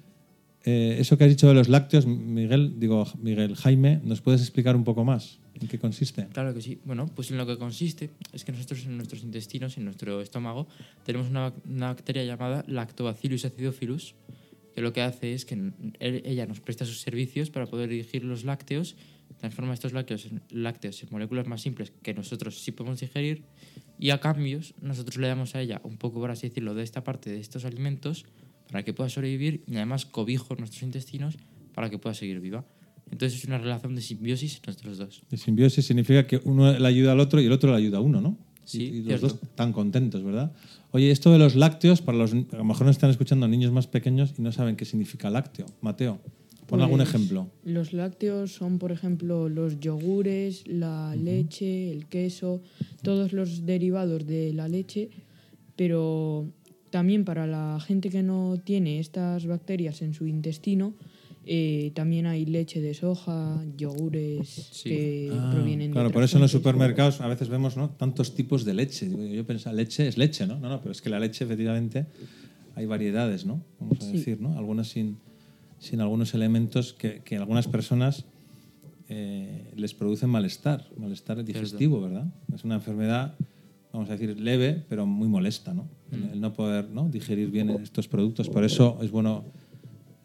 Eh, 0.63 0.97
eso 0.99 1.17
que 1.17 1.23
has 1.23 1.29
dicho 1.29 1.47
de 1.47 1.55
los 1.55 1.69
lácteos, 1.69 2.05
Miguel, 2.05 2.79
digo, 2.79 3.07
Miguel, 3.19 3.55
Jaime, 3.55 3.99
¿nos 4.03 4.21
puedes 4.21 4.41
explicar 4.41 4.75
un 4.75 4.83
poco 4.83 5.03
más? 5.03 5.39
¿En 5.59 5.67
qué 5.67 5.79
consiste? 5.79 6.27
Claro 6.27 6.53
que 6.53 6.61
sí. 6.61 6.79
Bueno, 6.85 7.07
pues 7.07 7.31
en 7.31 7.37
lo 7.37 7.45
que 7.45 7.57
consiste 7.57 8.11
es 8.31 8.45
que 8.45 8.51
nosotros 8.51 8.85
en 8.85 8.97
nuestros 8.97 9.23
intestinos, 9.23 9.77
en 9.77 9.85
nuestro 9.85 10.21
estómago, 10.21 10.67
tenemos 11.03 11.29
una, 11.29 11.53
una 11.67 11.87
bacteria 11.87 12.23
llamada 12.23 12.63
Lactobacillus 12.67 13.45
acidophilus, 13.45 14.15
que 14.73 14.81
lo 14.81 14.93
que 14.93 15.01
hace 15.01 15.33
es 15.33 15.45
que 15.45 15.71
ella 15.99 16.45
nos 16.45 16.59
presta 16.59 16.85
sus 16.85 17.01
servicios 17.01 17.49
para 17.49 17.65
poder 17.65 17.89
digerir 17.89 18.23
los 18.25 18.43
lácteos, 18.43 18.95
transforma 19.37 19.73
estos 19.73 19.93
lácteos 19.93 20.25
en, 20.25 20.41
lácteos 20.49 21.03
en 21.03 21.09
moléculas 21.11 21.47
más 21.47 21.61
simples 21.61 21.91
que 22.01 22.13
nosotros 22.13 22.61
sí 22.61 22.71
podemos 22.71 22.99
digerir 22.99 23.43
y 23.99 24.11
a 24.11 24.19
cambios 24.19 24.73
nosotros 24.81 25.17
le 25.17 25.27
damos 25.27 25.55
a 25.55 25.61
ella 25.61 25.81
un 25.83 25.97
poco, 25.97 26.19
por 26.19 26.31
así 26.31 26.47
decirlo, 26.47 26.73
de 26.73 26.83
esta 26.83 27.03
parte 27.03 27.29
de 27.29 27.39
estos 27.39 27.65
alimentos 27.65 28.25
para 28.69 28.83
que 28.83 28.93
pueda 28.93 29.09
sobrevivir 29.09 29.63
y 29.67 29.75
además 29.75 30.05
cobijo 30.05 30.55
nuestros 30.55 30.83
intestinos 30.83 31.37
para 31.73 31.89
que 31.89 31.97
pueda 31.97 32.13
seguir 32.13 32.39
viva. 32.39 32.65
Entonces 33.11 33.39
es 33.39 33.45
una 33.45 33.57
relación 33.57 33.95
de 33.95 34.01
simbiosis 34.01 34.61
entre 34.65 34.87
los 34.87 34.97
dos. 34.97 35.23
De 35.29 35.37
simbiosis 35.37 35.85
significa 35.85 36.25
que 36.25 36.39
uno 36.45 36.71
le 36.71 36.87
ayuda 36.87 37.11
al 37.11 37.19
otro 37.19 37.41
y 37.41 37.45
el 37.45 37.51
otro 37.51 37.71
le 37.71 37.77
ayuda 37.77 37.97
a 37.97 38.01
uno, 38.01 38.21
¿no? 38.21 38.37
Sí, 38.63 38.83
y, 38.83 39.01
los 39.03 39.21
dos 39.21 39.37
tan 39.55 39.73
contentos, 39.73 40.23
¿verdad? 40.23 40.51
Oye, 40.91 41.11
esto 41.11 41.31
de 41.31 41.39
los 41.39 41.55
lácteos, 41.55 42.01
para 42.01 42.17
los, 42.17 42.33
a 42.33 42.57
lo 42.57 42.63
mejor 42.63 42.85
nos 42.85 42.95
están 42.95 43.09
escuchando 43.09 43.47
niños 43.47 43.71
más 43.71 43.87
pequeños 43.87 44.33
y 44.37 44.41
no 44.41 44.51
saben 44.51 44.75
qué 44.75 44.85
significa 44.85 45.29
lácteo. 45.29 45.65
Mateo, 45.81 46.19
pon 46.67 46.81
algún 46.81 46.99
pues, 46.99 47.09
ejemplo. 47.09 47.49
Los 47.63 47.93
lácteos 47.93 48.53
son, 48.53 48.77
por 48.77 48.91
ejemplo, 48.91 49.49
los 49.49 49.79
yogures, 49.79 50.67
la 50.67 51.15
leche, 51.15 51.91
el 51.91 52.07
queso, 52.07 52.61
todos 53.01 53.33
los 53.33 53.65
derivados 53.65 54.25
de 54.25 54.53
la 54.53 54.67
leche, 54.67 55.09
pero 55.75 56.47
también 56.91 57.25
para 57.25 57.47
la 57.47 57.79
gente 57.79 58.09
que 58.09 58.21
no 58.21 58.59
tiene 58.63 58.99
estas 58.99 59.47
bacterias 59.47 60.01
en 60.01 60.13
su 60.13 60.27
intestino, 60.27 60.93
eh, 61.45 61.91
también 61.95 62.27
hay 62.27 62.45
leche 62.45 62.81
de 62.81 62.93
soja, 62.93 63.63
yogures 63.75 64.81
que 64.83 65.31
ah, 65.33 65.51
provienen 65.53 65.89
de. 65.89 65.93
Claro, 65.93 66.11
por 66.11 66.23
eso 66.23 66.37
en 66.37 66.41
los 66.41 66.51
supermercados 66.51 67.19
a 67.21 67.27
veces 67.27 67.49
vemos 67.49 67.77
¿no? 67.77 67.89
tantos 67.89 68.35
tipos 68.35 68.63
de 68.63 68.73
leche. 68.75 69.09
Yo 69.33 69.45
pensaba, 69.45 69.75
leche 69.75 70.07
es 70.07 70.17
leche, 70.17 70.45
¿no? 70.45 70.59
No, 70.59 70.69
no, 70.69 70.79
pero 70.81 70.91
es 70.91 71.01
que 71.01 71.09
la 71.09 71.19
leche, 71.19 71.43
efectivamente, 71.45 72.05
hay 72.75 72.85
variedades, 72.85 73.45
¿no? 73.45 73.63
Vamos 73.79 74.01
a 74.01 74.07
decir, 74.11 74.39
¿no? 74.39 74.57
Algunas 74.57 74.89
sin, 74.89 75.17
sin 75.79 75.99
algunos 75.99 76.33
elementos 76.35 76.93
que, 76.93 77.21
que 77.23 77.37
algunas 77.37 77.67
personas 77.67 78.25
eh, 79.13 79.73
les 79.75 79.93
producen 79.93 80.29
malestar, 80.29 80.87
malestar 80.95 81.43
digestivo, 81.43 81.99
¿verdad? 81.99 82.27
Es 82.53 82.63
una 82.63 82.75
enfermedad, 82.75 83.35
vamos 83.91 84.09
a 84.09 84.13
decir, 84.13 84.39
leve, 84.39 84.85
pero 84.87 85.05
muy 85.05 85.27
molesta, 85.27 85.73
¿no? 85.73 85.89
Mm. 86.11 86.33
El, 86.33 86.39
no 86.39 86.53
poder 86.53 86.89
¿no? 86.89 87.09
digerir 87.09 87.49
bien 87.51 87.71
estos 87.71 88.07
productos. 88.07 88.47
Por 88.47 88.63
eso 88.63 88.99
es 89.01 89.11
bueno 89.11 89.43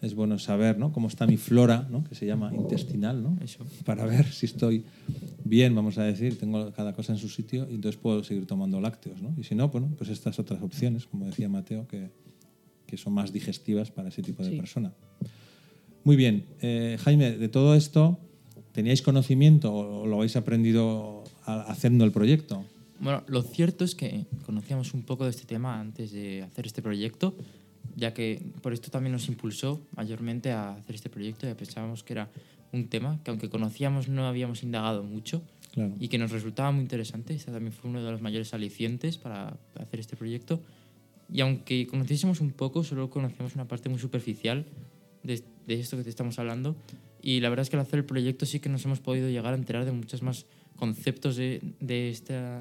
es 0.07 0.15
bueno 0.15 0.39
saber 0.39 0.79
¿no? 0.79 0.93
cómo 0.93 1.09
está 1.09 1.27
mi 1.27 1.37
flora, 1.37 1.87
¿no? 1.91 2.05
que 2.05 2.15
se 2.15 2.27
llama 2.27 2.53
intestinal, 2.55 3.23
¿no? 3.23 3.39
para 3.85 4.07
ver 4.07 4.27
si 4.33 4.47
estoy 4.47 4.85
bien, 5.45 5.75
vamos 5.75 5.99
a 5.99 6.05
decir, 6.05 6.39
tengo 6.39 6.73
cada 6.73 6.95
cosa 6.95 7.13
en 7.13 7.19
su 7.19 7.29
sitio 7.29 7.67
y 7.71 7.75
entonces 7.75 8.01
puedo 8.01 8.25
seguir 8.25 8.47
tomando 8.47 8.81
lácteos. 8.81 9.21
¿no? 9.21 9.35
Y 9.37 9.45
si 9.45 9.55
no, 9.55 9.69
bueno, 9.69 9.91
pues 9.99 10.11
estas 10.11 10.39
otras 10.39 10.63
opciones, 10.63 11.07
como 11.07 11.27
decía 11.27 11.49
Mateo, 11.49 11.87
que, 11.87 12.11
que 12.87 12.97
son 12.97 13.13
más 13.13 13.33
digestivas 13.33 13.91
para 13.91 14.09
ese 14.09 14.23
tipo 14.23 14.43
de 14.43 14.57
persona. 14.57 14.93
Muy 16.05 16.17
bien, 16.17 16.45
eh, 16.63 16.97
Jaime, 17.01 17.33
de 17.33 17.49
todo 17.49 17.75
esto, 17.75 18.19
¿teníais 18.73 19.03
conocimiento 19.03 19.75
o 19.75 20.07
lo 20.07 20.17
habéis 20.19 20.37
aprendido 20.37 21.25
haciendo 21.45 22.05
el 22.05 22.13
proyecto? 22.13 22.65
Bueno, 23.01 23.25
lo 23.27 23.43
cierto 23.43 23.85
es 23.85 23.95
que 23.95 24.27
conocíamos 24.45 24.95
un 24.95 25.03
poco 25.03 25.25
de 25.25 25.31
este 25.31 25.45
tema 25.45 25.81
antes 25.81 26.13
de 26.13 26.43
hacer 26.43 26.67
este 26.67 26.81
proyecto, 26.81 27.35
ya 27.97 28.15
que 28.15 28.41
por 28.63 28.73
esto 28.73 28.91
también 28.91 29.13
nos 29.13 29.27
impulsó 29.29 29.81
mayormente 29.97 30.53
a 30.53 30.75
hacer 30.75 30.95
este 30.95 31.11
proyecto, 31.11 31.47
ya 31.47 31.57
pensábamos 31.57 32.05
que 32.05 32.13
era 32.13 32.31
un 32.73 32.89
tema 32.89 33.19
que 33.25 33.31
aunque 33.31 33.49
conocíamos 33.49 34.09
no 34.09 34.27
habíamos 34.27 34.63
indagado 34.63 35.03
mucho 35.03 35.43
y 35.99 36.09
que 36.09 36.17
nos 36.17 36.31
resultaba 36.31 36.73
muy 36.73 36.83
interesante. 36.83 37.35
Este 37.35 37.53
también 37.53 37.73
fue 37.73 37.91
uno 37.91 38.03
de 38.03 38.11
los 38.11 38.23
mayores 38.23 38.55
alicientes 38.55 39.19
para 39.19 39.59
hacer 39.79 40.01
este 40.01 40.17
proyecto. 40.17 40.63
Y 41.31 41.41
aunque 41.41 41.87
conociésemos 41.87 42.41
un 42.41 42.53
poco, 42.53 42.83
solo 42.83 43.11
conocíamos 43.11 43.55
una 43.55 43.69
parte 43.69 43.91
muy 43.91 43.99
superficial 43.99 44.65
de, 45.23 45.43
de 45.67 45.75
esto 45.75 45.99
que 45.99 46.03
te 46.03 46.09
estamos 46.09 46.39
hablando. 46.39 46.77
Y 47.21 47.41
la 47.41 47.51
verdad 47.51 47.65
es 47.65 47.71
que 47.71 47.77
al 47.77 47.83
hacer 47.83 47.99
el 47.99 48.05
proyecto 48.07 48.47
sí 48.47 48.59
que 48.59 48.71
nos 48.71 48.85
hemos 48.87 49.01
podido 49.01 49.29
llegar 49.29 49.53
a 49.53 49.57
enterar 49.57 49.85
de 49.85 49.93
muchos 49.93 50.23
más 50.23 50.47
conceptos 50.77 51.37
de, 51.37 51.61
de, 51.81 52.17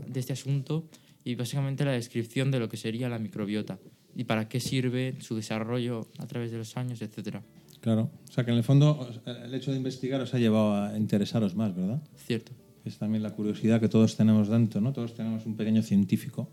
de 0.07 0.19
este 0.19 0.33
asunto 0.33 0.83
y 1.23 1.35
básicamente 1.35 1.85
la 1.85 1.91
descripción 1.91 2.51
de 2.51 2.59
lo 2.59 2.67
que 2.67 2.75
sería 2.75 3.07
la 3.07 3.19
microbiota 3.19 3.79
y 4.15 4.23
para 4.23 4.47
qué 4.47 4.59
sirve 4.59 5.15
su 5.19 5.35
desarrollo 5.35 6.07
a 6.17 6.25
través 6.25 6.51
de 6.51 6.57
los 6.57 6.75
años, 6.77 7.01
etcétera. 7.01 7.43
Claro, 7.81 8.09
o 8.27 8.31
sea 8.31 8.43
que 8.43 8.51
en 8.51 8.57
el 8.57 8.63
fondo 8.63 9.07
el 9.25 9.53
hecho 9.53 9.71
de 9.71 9.77
investigar 9.77 10.19
os 10.21 10.33
ha 10.33 10.39
llevado 10.39 10.75
a 10.75 10.97
interesaros 10.97 11.55
más, 11.55 11.75
¿verdad? 11.75 12.01
Cierto. 12.15 12.51
Es 12.83 12.97
también 12.97 13.23
la 13.23 13.31
curiosidad 13.31 13.79
que 13.79 13.89
todos 13.89 14.15
tenemos 14.15 14.47
dentro, 14.47 14.81
¿no? 14.81 14.93
Todos 14.93 15.13
tenemos 15.13 15.45
un 15.45 15.55
pequeño 15.55 15.81
científico 15.81 16.49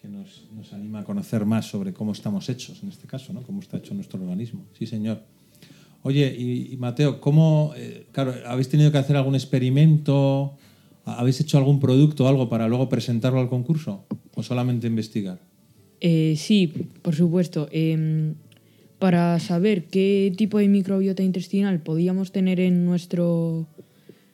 que 0.00 0.08
nos, 0.08 0.46
nos 0.52 0.72
anima 0.72 1.00
a 1.00 1.04
conocer 1.04 1.46
más 1.46 1.66
sobre 1.66 1.92
cómo 1.92 2.12
estamos 2.12 2.48
hechos, 2.48 2.82
en 2.82 2.88
este 2.88 3.06
caso, 3.06 3.32
¿no? 3.32 3.42
Cómo 3.42 3.60
está 3.60 3.76
hecho 3.76 3.94
nuestro 3.94 4.20
organismo. 4.20 4.66
Sí, 4.76 4.86
señor. 4.86 5.22
Oye, 6.02 6.34
y, 6.36 6.76
Mateo, 6.78 7.20
¿cómo, 7.20 7.72
eh, 7.76 8.08
claro, 8.10 8.34
habéis 8.46 8.68
tenido 8.68 8.90
que 8.90 8.98
hacer 8.98 9.16
algún 9.16 9.36
experimento? 9.36 10.56
¿Habéis 11.04 11.40
hecho 11.40 11.58
algún 11.58 11.78
producto 11.78 12.24
o 12.24 12.28
algo 12.28 12.48
para 12.48 12.66
luego 12.66 12.88
presentarlo 12.88 13.38
al 13.38 13.48
concurso? 13.48 14.04
¿O 14.34 14.42
solamente 14.42 14.88
investigar? 14.88 15.40
Eh, 16.04 16.34
sí, 16.36 16.66
por 17.00 17.14
supuesto. 17.14 17.68
Em, 17.70 18.34
para 18.98 19.38
saber 19.38 19.84
qué 19.84 20.32
tipo 20.36 20.58
de 20.58 20.66
microbiota 20.66 21.22
intestinal 21.22 21.80
podíamos 21.80 22.32
tener 22.32 22.58
en 22.58 22.84
nuestro, 22.84 23.68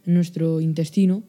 nuestro 0.07 0.63
intestino, 0.63 1.23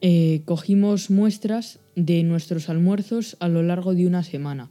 eh, 0.00 0.40
cogimos 0.46 1.10
muestras 1.10 1.78
de 1.94 2.22
nuestros 2.22 2.70
almuerzos 2.70 3.36
a 3.38 3.48
lo 3.48 3.62
largo 3.62 3.94
de 3.94 4.06
una 4.06 4.22
semana. 4.22 4.70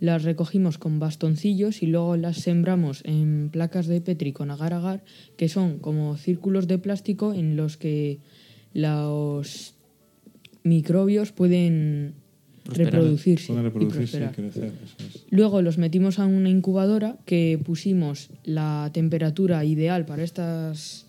Las 0.00 0.24
recogimos 0.24 0.78
con 0.78 0.98
bastoncillos 0.98 1.82
y 1.82 1.86
luego 1.86 2.16
las 2.16 2.38
sembramos 2.38 3.02
en 3.04 3.50
placas 3.50 3.86
de 3.86 4.00
Petri 4.00 4.32
con 4.32 4.50
agar-agar, 4.50 5.04
que 5.36 5.48
son 5.48 5.78
como 5.78 6.16
círculos 6.16 6.66
de 6.66 6.78
plástico 6.78 7.34
en 7.34 7.56
los 7.56 7.76
que 7.76 8.18
los 8.74 9.74
microbios 10.64 11.30
pueden 11.32 12.14
reproducirse. 12.68 13.48
Pueden 13.48 13.64
y 13.64 13.68
reproducirse 13.68 14.16
y, 14.16 14.20
prosperar. 14.20 14.34
crecer. 14.34 14.72
Eso 14.84 14.96
es. 15.06 15.24
Luego 15.30 15.62
los 15.62 15.78
metimos 15.78 16.18
a 16.18 16.26
una 16.26 16.50
incubadora 16.50 17.16
que 17.24 17.60
pusimos 17.64 18.30
la 18.44 18.90
temperatura 18.92 19.64
ideal 19.64 20.04
para 20.06 20.22
estas 20.22 21.06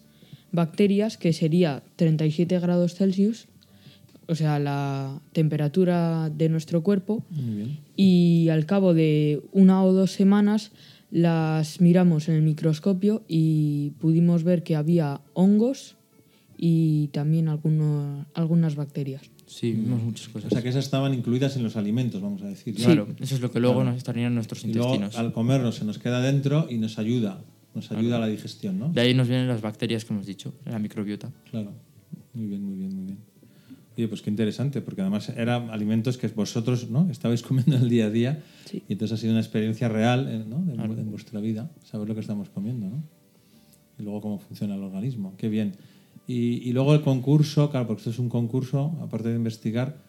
bacterias, 0.51 1.17
que 1.17 1.33
sería 1.33 1.83
37 1.95 2.59
grados 2.59 2.95
Celsius, 2.95 3.47
o 4.27 4.35
sea, 4.35 4.59
la 4.59 5.21
temperatura 5.31 6.29
de 6.29 6.49
nuestro 6.49 6.83
cuerpo, 6.83 7.23
Muy 7.29 7.55
bien. 7.55 7.77
y 7.95 8.49
al 8.49 8.65
cabo 8.65 8.93
de 8.93 9.41
una 9.53 9.83
o 9.83 9.93
dos 9.93 10.11
semanas 10.11 10.71
las 11.11 11.79
miramos 11.79 12.27
en 12.27 12.35
el 12.35 12.41
microscopio 12.41 13.23
y 13.27 13.91
pudimos 13.99 14.43
ver 14.43 14.63
que 14.63 14.75
había 14.75 15.21
hongos 15.33 15.95
y 16.57 17.07
también 17.09 17.47
algunos, 17.47 18.25
algunas 18.33 18.75
bacterias. 18.75 19.21
Sí, 19.47 19.71
vimos 19.71 20.03
muchas 20.03 20.27
cosas. 20.27 20.51
O 20.51 20.53
sea 20.53 20.61
que 20.61 20.69
esas 20.69 20.83
estaban 20.85 21.13
incluidas 21.13 21.55
en 21.55 21.63
los 21.63 21.75
alimentos, 21.77 22.21
vamos 22.21 22.41
a 22.41 22.47
decir. 22.47 22.75
Claro, 22.75 23.07
eso 23.19 23.35
es 23.35 23.41
lo 23.41 23.49
que 23.49 23.59
luego 23.59 23.75
Claro. 23.77 23.89
nos 23.91 23.97
estarían 23.97 24.27
en 24.27 24.35
nuestros 24.35 24.63
Y 24.65 24.73
luego, 24.73 24.95
intestinos. 24.95 25.17
al 25.17 25.31
comerlo 25.31 25.71
se 25.71 25.85
nos 25.85 25.97
queda 25.99 26.21
dentro 26.21 26.67
y 26.69 26.77
nos 26.77 26.99
ayuda, 26.99 27.41
nos 27.73 27.89
ayuda 27.91 28.17
a 28.17 28.19
la 28.19 28.27
digestión, 28.27 28.77
¿no? 28.77 28.89
De 28.89 29.01
ahí 29.01 29.13
nos 29.13 29.27
vienen 29.29 29.47
las 29.47 29.61
bacterias 29.61 30.03
que 30.05 30.13
hemos 30.13 30.25
dicho, 30.25 30.53
la 30.65 30.77
microbiota. 30.79 31.31
Claro. 31.49 31.71
Muy 32.33 32.47
bien, 32.47 32.63
muy 32.63 32.75
bien, 32.77 32.93
muy 32.95 33.05
bien. 33.05 33.17
Oye, 33.97 34.07
pues 34.09 34.21
qué 34.21 34.29
interesante, 34.29 34.81
porque 34.81 35.01
además 35.01 35.29
eran 35.29 35.71
alimentos 35.71 36.17
que 36.17 36.27
vosotros 36.27 36.89
¿no? 36.89 37.09
estabais 37.09 37.41
comiendo 37.47 37.77
en 37.77 37.83
el 37.83 37.89
día 37.89 38.05
a 38.07 38.09
día 38.11 38.43
y 38.73 38.93
entonces 38.93 39.17
ha 39.17 39.21
sido 39.21 39.31
una 39.31 39.41
experiencia 39.41 39.87
real 39.89 40.27
eh, 40.29 40.43
¿no? 40.47 40.59
de, 40.63 40.73
en 41.01 41.09
vuestra 41.09 41.39
vida, 41.39 41.71
saber 41.83 42.07
lo 42.09 42.13
que 42.13 42.21
estamos 42.21 42.49
comiendo, 42.49 42.87
¿no? 42.89 43.01
Y 43.97 44.03
luego 44.03 44.21
cómo 44.21 44.37
funciona 44.39 44.75
el 44.75 44.83
organismo. 44.83 45.33
Qué 45.37 45.49
bien. 45.49 45.75
Y, 46.27 46.67
y 46.69 46.73
luego 46.73 46.93
el 46.93 47.01
concurso, 47.01 47.69
claro, 47.71 47.87
porque 47.87 48.01
esto 48.01 48.09
es 48.11 48.19
un 48.19 48.27
concurso, 48.29 48.97
aparte 49.01 49.29
de 49.29 49.35
investigar, 49.35 50.03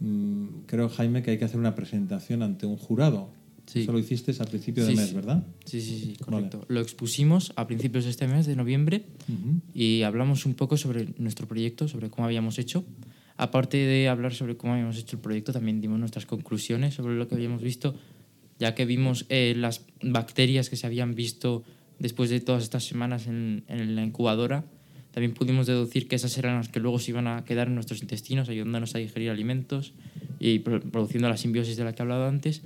mm, 0.00 0.46
creo, 0.66 0.88
Jaime, 0.90 1.22
que 1.22 1.30
hay 1.32 1.38
que 1.38 1.46
hacer 1.46 1.58
una 1.58 1.74
presentación 1.74 2.42
ante 2.42 2.66
un 2.66 2.76
jurado. 2.76 3.30
Sí. 3.66 3.80
Eso 3.82 3.92
lo 3.92 3.98
hiciste 3.98 4.34
al 4.38 4.48
principio 4.48 4.84
Sí, 4.84 4.90
de 4.90 4.96
mes, 4.96 5.08
sí. 5.10 5.14
¿verdad? 5.14 5.46
Sí, 5.64 5.80
sí, 5.80 5.98
sí, 5.98 6.06
Vale. 6.06 6.16
correcto. 6.48 6.64
Lo 6.68 6.80
expusimos 6.80 7.52
a 7.56 7.66
principios 7.66 8.04
de 8.04 8.10
este 8.10 8.26
mes, 8.26 8.44
de 8.44 8.56
noviembre, 8.56 9.06
Ujú. 9.28 9.60
y 9.72 10.02
hablamos 10.02 10.44
un 10.46 10.54
poco 10.54 10.76
sobre 10.76 11.08
nuestro 11.18 11.46
proyecto, 11.48 11.88
sobre 11.88 12.10
cómo 12.10 12.26
habíamos 12.26 12.58
hecho. 12.58 12.84
Aparte 13.36 13.78
de 13.78 14.08
hablar 14.08 14.34
sobre 14.34 14.56
cómo 14.56 14.74
habíamos 14.74 14.98
hecho 14.98 15.16
el 15.16 15.22
proyecto, 15.22 15.52
también 15.52 15.80
dimos 15.80 15.98
nuestras 15.98 16.26
conclusiones 16.26 16.94
sobre 16.94 17.14
lo 17.14 17.28
que 17.28 17.34
habíamos 17.36 17.62
visto, 17.62 17.94
ya 18.58 18.74
que 18.74 18.84
vimos 18.84 19.24
eh, 19.30 19.54
las 19.56 19.86
bacterias 20.02 20.68
que 20.68 20.76
se 20.76 20.86
habían 20.86 21.14
visto 21.14 21.62
después 21.98 22.28
de 22.30 22.40
todas 22.40 22.62
estas 22.64 22.84
semanas 22.84 23.26
en, 23.26 23.64
en 23.68 23.94
la 23.96 24.04
incubadora. 24.04 24.64
También 25.12 25.34
pudimos 25.34 25.66
deducir 25.66 26.08
que 26.08 26.16
esas 26.16 26.36
eran 26.38 26.56
las 26.56 26.68
que 26.68 26.80
luego 26.80 26.98
se 26.98 27.10
iban 27.10 27.26
a 27.26 27.44
quedar 27.44 27.68
en 27.68 27.74
nuestros 27.74 28.00
intestinos, 28.02 28.48
ayudándonos 28.48 28.94
a 28.94 28.98
digerir 28.98 29.30
alimentos 29.30 29.92
y 30.40 30.58
pro- 30.60 30.80
produciendo 30.80 31.28
la 31.28 31.36
simbiosis 31.36 31.76
de 31.76 31.84
la 31.84 31.92
que 31.94 32.00
he 32.00 32.04
hablado 32.04 32.26
antes. 32.26 32.62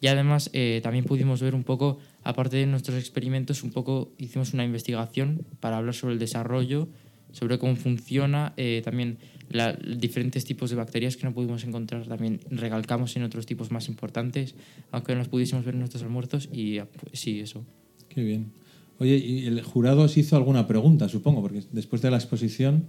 Y 0.00 0.08
además 0.08 0.50
eh, 0.52 0.80
también 0.82 1.04
pudimos 1.04 1.40
ver 1.42 1.54
un 1.54 1.62
poco, 1.64 1.98
aparte 2.24 2.56
de 2.56 2.66
nuestros 2.66 2.98
experimentos, 2.98 3.62
un 3.62 3.70
poco 3.70 4.10
hicimos 4.18 4.52
una 4.52 4.64
investigación 4.64 5.46
para 5.60 5.76
hablar 5.76 5.94
sobre 5.94 6.14
el 6.14 6.18
desarrollo, 6.18 6.88
sobre 7.30 7.58
cómo 7.58 7.76
funciona, 7.76 8.52
eh, 8.56 8.82
también 8.84 9.18
la- 9.50 9.74
diferentes 9.74 10.44
tipos 10.44 10.70
de 10.70 10.76
bacterias 10.76 11.16
que 11.16 11.24
no 11.24 11.32
pudimos 11.34 11.62
encontrar, 11.64 12.06
también 12.06 12.40
recalcamos 12.50 13.14
en 13.16 13.22
otros 13.22 13.46
tipos 13.46 13.70
más 13.70 13.88
importantes, 13.88 14.54
aunque 14.90 15.12
no 15.12 15.18
los 15.18 15.28
pudiésemos 15.28 15.64
ver 15.64 15.74
en 15.74 15.80
nuestros 15.80 16.02
almuerzos 16.02 16.48
y 16.52 16.80
pues, 16.80 17.20
sí, 17.20 17.38
eso. 17.40 17.64
Qué 18.08 18.22
bien. 18.22 18.50
Oye, 18.98 19.16
¿y 19.16 19.46
el 19.46 19.62
jurado 19.62 20.02
os 20.02 20.16
hizo 20.16 20.36
alguna 20.36 20.66
pregunta, 20.66 21.08
supongo? 21.08 21.42
Porque 21.42 21.62
después 21.72 22.02
de 22.02 22.10
la 22.10 22.16
exposición, 22.16 22.84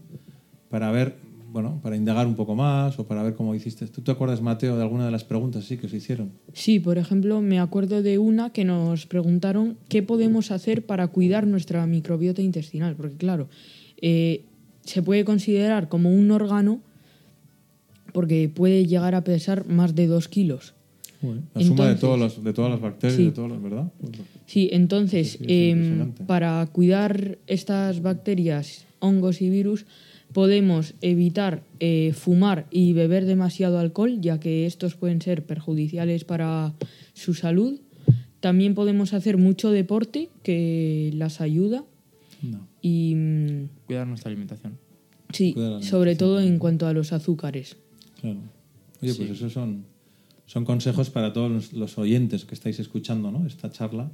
para 0.69 0.91
ver, 0.91 1.15
bueno, 1.51 1.79
para 1.81 1.95
indagar 1.95 2.27
un 2.27 2.35
poco 2.35 2.55
más 2.55 2.99
o 2.99 3.07
para 3.07 3.23
ver 3.23 3.35
cómo 3.35 3.55
hiciste. 3.55 3.87
¿Tú 3.87 4.01
te 4.01 4.11
acuerdas, 4.11 4.41
Mateo, 4.41 4.75
de 4.75 4.81
alguna 4.83 5.05
de 5.05 5.11
las 5.11 5.23
preguntas 5.23 5.65
sí 5.65 5.77
que 5.77 5.87
os 5.87 5.93
hicieron? 5.93 6.31
Sí, 6.53 6.79
por 6.79 6.97
ejemplo, 6.97 7.41
me 7.41 7.59
acuerdo 7.59 8.01
de 8.01 8.17
una 8.17 8.51
que 8.51 8.65
nos 8.65 9.05
preguntaron 9.05 9.77
qué 9.89 10.03
podemos 10.03 10.51
hacer 10.51 10.85
para 10.85 11.07
cuidar 11.07 11.47
nuestra 11.47 11.85
microbiota 11.87 12.41
intestinal, 12.41 12.95
porque 12.95 13.17
claro, 13.17 13.49
eh, 14.01 14.45
se 14.81 15.01
puede 15.01 15.25
considerar 15.25 15.89
como 15.89 16.13
un 16.13 16.31
órgano 16.31 16.81
porque 18.13 18.47
puede 18.47 18.85
llegar 18.85 19.15
a 19.15 19.23
pesar 19.23 19.67
más 19.67 19.95
de 19.95 20.07
dos 20.07 20.27
kilos. 20.29 20.75
La 21.23 21.29
suma 21.31 21.41
de, 21.55 21.61
Entonces- 21.61 21.99
todos 21.99 22.19
los, 22.19 22.43
de 22.43 22.53
todas 22.53 22.71
las 22.71 22.81
bacterias, 22.81 23.17
Sí. 23.17 23.25
de 23.25 23.31
todos 23.31 23.49
los, 23.49 23.61
¿verdad? 23.61 23.91
Sí, 24.45 24.69
entonces, 24.71 25.37
Sí, 25.39 25.69
impresionante. 25.69 26.23
para 26.25 26.65
cuidar 26.71 27.37
estas 27.47 28.01
bacterias, 28.01 28.85
hongos 28.99 29.41
y 29.41 29.49
virus, 29.49 29.85
podemos 30.33 30.95
evitar 31.01 31.63
eh, 31.79 32.11
fumar 32.13 32.65
y 32.71 32.93
beber 32.93 33.25
demasiado 33.25 33.77
alcohol, 33.79 34.19
ya 34.21 34.39
que 34.39 34.65
estos 34.65 34.95
pueden 34.95 35.21
ser 35.21 35.45
perjudiciales 35.45 36.23
para 36.25 36.73
su 37.13 37.33
salud. 37.33 37.79
También 38.39 38.73
podemos 38.73 39.13
hacer 39.13 39.37
mucho 39.37 39.69
deporte, 39.71 40.29
que 40.41 41.11
las 41.13 41.39
ayuda. 41.39 41.85
No. 42.41 42.67
Y 42.81 43.15
Cuidar 43.85 44.07
nuestra 44.07 44.29
alimentación. 44.29 44.77
sí, 45.31 45.55
sobre 45.81 46.15
todo 46.15 46.41
en 46.41 46.57
cuanto 46.59 46.87
a 46.87 46.93
los 46.93 47.13
azúcares. 47.13 47.77
Claro. 48.19 48.39
Oye, 49.01 49.13
pues 49.13 49.29
Sí. 49.29 49.33
esos 49.35 49.53
son, 49.53 49.85
son 50.45 50.65
consejos 50.65 51.09
para 51.09 51.33
todos 51.33 51.73
los, 51.73 51.97
oyentes 51.97 52.45
que 52.45 52.53
estáis 52.55 52.79
escuchando 52.79 53.31
¿no? 53.31 53.45
esta 53.47 53.71
charla, 53.71 54.11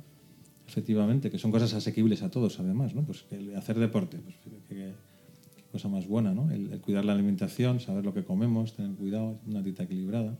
efectivamente, 0.67 1.29
que 1.31 1.39
son 1.39 1.51
cosas 1.51 1.73
asequibles 1.73 2.21
a 2.21 2.29
todos, 2.29 2.59
además, 2.59 2.93
¿no? 2.93 3.03
Pues 3.03 3.25
el 3.31 3.55
hacer 3.55 3.79
deporte, 3.79 4.17
pues 4.23 4.35
qué, 4.43 4.49
qué- 4.67 4.93
qué 5.55 5.63
cosa 5.71 5.87
más 5.87 6.07
buena, 6.07 6.33
¿no? 6.33 6.51
El, 6.51 6.71
el 6.71 6.79
cuidar 6.81 7.05
la 7.05 7.13
alimentación, 7.13 7.79
saber 7.79 8.05
lo 8.05 8.13
que 8.13 8.23
comemos, 8.23 8.75
tener 8.75 8.91
cuidado, 8.95 9.39
una 9.47 9.61
dieta 9.61 9.83
equilibrada, 9.83 10.37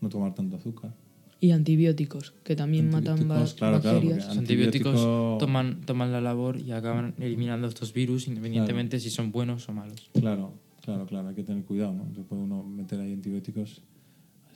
no 0.00 0.08
tomar 0.08 0.34
tanto 0.34 0.56
azúcar. 0.56 0.94
Y 1.38 1.50
antibióticos, 1.50 2.32
que 2.42 2.56
también 2.56 2.86
matan 2.90 3.12
Antibióticos, 3.18 3.54
claro, 3.54 3.80
claro, 3.82 3.96
bacterias. 3.98 4.26
Los 4.28 4.38
antibióticos 4.38 4.94
Antibiótico- 4.94 5.38
toman, 5.38 5.80
toman 5.82 6.10
la 6.12 6.20
labor 6.22 6.58
y 6.58 6.72
acaban 6.72 7.14
eliminando 7.18 7.66
estos 7.66 7.92
virus, 7.92 8.26
independientemente 8.26 8.98
si 9.00 9.10
son 9.10 9.30
buenos 9.32 9.68
o 9.68 9.72
malos. 9.74 10.08
Claro, 10.14 10.54
claro, 10.82 11.04
claro, 11.04 11.28
hay 11.28 11.34
que 11.34 11.42
tener 11.42 11.62
cuidado, 11.64 11.92
¿no? 11.92 12.14
Se 12.14 12.22
puede 12.22 12.40
uno 12.40 12.62
meter 12.64 13.00
ahí 13.00 13.12
antibióticos 13.12 13.82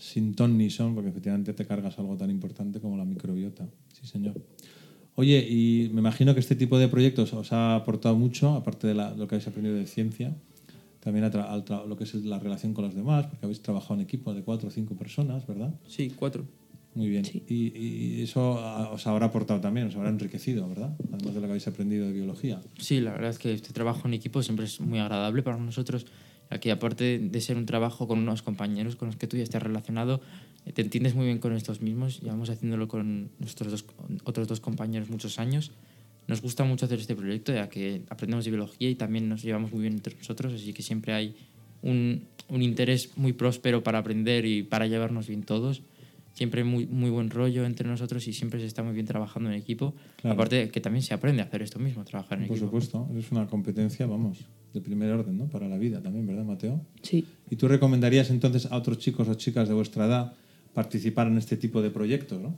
sin 0.01 0.35
ton 0.35 0.57
ni 0.59 0.71
son, 0.71 0.95
porque 0.95 1.11
efectivamente 1.11 1.53
te 1.53 1.65
cargas 1.67 1.99
algo 1.99 2.17
tan 2.17 2.31
importante 2.31 2.81
como 2.81 2.97
la 2.97 3.05
microbiota. 3.05 3.69
Sí, 3.93 4.07
señor. 4.07 4.35
Oye, 5.15 5.47
y 5.49 5.91
me 5.93 6.01
imagino 6.01 6.33
que 6.35 6.41
este 6.41 6.57
tipo 6.57 6.79
de 6.79 6.89
proyectos 6.89 7.33
os 7.35 7.53
ha 7.53 7.77
aportado 7.77 8.17
mucho, 8.17 8.55
aparte 8.55 8.87
de 8.87 8.95
la- 8.95 9.11
lo 9.15 9.29
que 9.29 9.35
habéis 9.35 9.47
aprendido 9.49 9.77
de 9.77 9.87
ciencia, 9.87 10.35
también 11.01 11.25
a 11.25 11.31
tra- 11.31 11.87
lo 11.87 11.97
que 11.97 12.05
es 12.05 12.15
la 12.15 12.39
relación 12.39 12.73
con 12.73 12.85
los 12.87 12.95
demás, 12.95 13.27
porque 13.27 13.45
habéis 13.45 13.61
trabajado 13.61 13.95
en 13.95 14.01
equipos 14.01 14.35
de 14.35 14.43
cuatro 14.43 14.69
o 14.69 14.71
cinco 14.71 14.95
personas, 14.97 15.47
¿verdad? 15.47 15.75
Sí, 15.87 16.13
cuatro. 16.17 16.45
Muy 16.95 17.09
bien. 17.09 17.25
Y, 17.49 17.73
y 17.79 18.23
eso 18.23 18.59
os 18.93 19.07
habrá 19.07 19.27
aportado 19.27 19.61
también, 19.61 19.87
os 19.89 19.95
habrá 19.97 20.09
enriquecido, 20.09 20.69
¿verdad? 20.69 20.93
Además 21.13 21.35
de 21.35 21.41
lo 21.41 21.47
que 21.47 21.53
habéis 21.53 21.69
aprendido 21.69 22.07
de 22.07 22.13
biología. 22.13 22.61
Sí, 22.79 23.01
la 23.01 23.13
verdad 23.13 23.31
es 23.31 23.39
que 23.39 23.53
este 23.53 23.73
trabajo 23.73 24.09
en 24.09 24.15
equipo 24.15 24.43
siempre 24.43 24.65
es 24.67 24.81
muy 24.81 24.99
agradable 24.99 25.43
para 25.43 25.57
nosotros, 25.59 26.07
ya 26.51 26.59
que 26.59 26.71
aparte 26.73 27.19
de 27.19 27.41
ser 27.41 27.57
un 27.57 27.67
trabajo 27.67 28.09
con 28.09 28.19
unos 28.19 28.43
compañeros 28.43 28.97
con 28.97 29.07
los 29.07 29.17
que 29.17 29.27
tú 29.27 29.37
ya 29.37 29.43
estás 29.43 29.63
relacionado, 29.63 30.21
eh, 30.67 30.73
te 30.73 30.83
entiendes 30.83 31.15
muy 31.15 31.27
bien 31.27 31.39
con 31.39 31.55
estos 31.55 31.81
mismos, 31.81 32.21
llevamos 32.21 32.51
haciéndolo 32.51 32.89
con 32.89 33.31
nuestros 33.39 33.71
dos, 33.71 33.85
otros 34.25 34.49
dos 34.49 34.61
compañeros 34.61 35.11
muchos 35.11 35.39
años. 35.39 35.73
Nos 36.27 36.43
gusta 36.43 36.65
mucho 36.65 36.87
hacer 36.87 36.99
este 36.99 37.17
proyecto, 37.17 37.53
ya 37.53 37.69
que 37.69 38.03
aprendemos 38.09 38.45
de 38.45 38.51
biología 38.51 38.89
y 38.91 38.95
también 38.95 39.29
nos 39.29 39.43
llevamos 39.43 39.73
muy 39.73 39.83
bien 39.83 39.95
entre 39.95 40.15
nosotros, 40.17 40.53
así 40.53 40.73
que 40.73 40.83
siempre 40.83 41.13
hay 41.13 41.35
un, 41.83 42.27
un 42.49 42.63
interés 42.63 43.17
muy 43.17 43.33
próspero 43.33 43.83
para 43.83 43.99
aprender 43.99 44.45
y 44.45 44.63
para 44.63 44.87
llevarnos 44.87 45.29
bien 45.29 45.43
todos. 45.43 45.83
Siempre 46.33 46.63
muy, 46.63 46.87
muy 46.87 47.11
buen 47.11 47.29
rollo 47.29 47.65
entre 47.67 47.89
nosotros 47.89 48.27
y 48.29 48.33
siempre 48.33 48.61
se 48.61 48.67
está 48.67 48.85
muy 48.85 48.95
bien 48.95 49.07
trabajando 49.07 49.51
en 49.51 49.57
equipo. 49.57 49.95
Claro. 50.17 50.35
Aparte 50.35 50.71
que 50.71 50.81
también 50.81 51.03
se 51.03 51.13
aprende 51.13 51.43
a 51.43 51.47
hacer 51.47 51.63
esto 51.63 51.81
mismo, 51.81 52.05
trabajar 52.05 52.39
en 52.39 52.47
Por 52.47 52.57
equipo. 52.57 52.69
supuesto, 52.69 53.09
es 53.19 53.33
una 53.33 53.49
competencia, 53.49 54.07
vamos, 54.07 54.39
de 54.73 54.81
primer 54.81 55.11
orden, 55.13 55.37
¿no? 55.39 55.47
Para 55.49 55.69
la 55.69 55.79
vida 55.79 56.01
también, 56.03 56.27
¿verdad, 56.27 56.45
Mateo? 56.45 56.81
Sí. 57.03 57.25
¿Y 57.51 57.57
tú 57.57 57.67
recomendarías 57.69 58.31
entonces 58.31 58.67
a 58.71 58.77
otros 58.77 58.99
chicos 58.99 59.29
o 59.29 59.35
chicas 59.35 59.69
de 59.69 59.75
vuestra 59.75 60.07
edad 60.07 60.33
participar 60.75 61.27
en 61.27 61.39
este 61.39 61.57
tipo 61.57 61.83
de 61.83 61.91
proyectos, 61.91 62.41
¿no? 62.41 62.55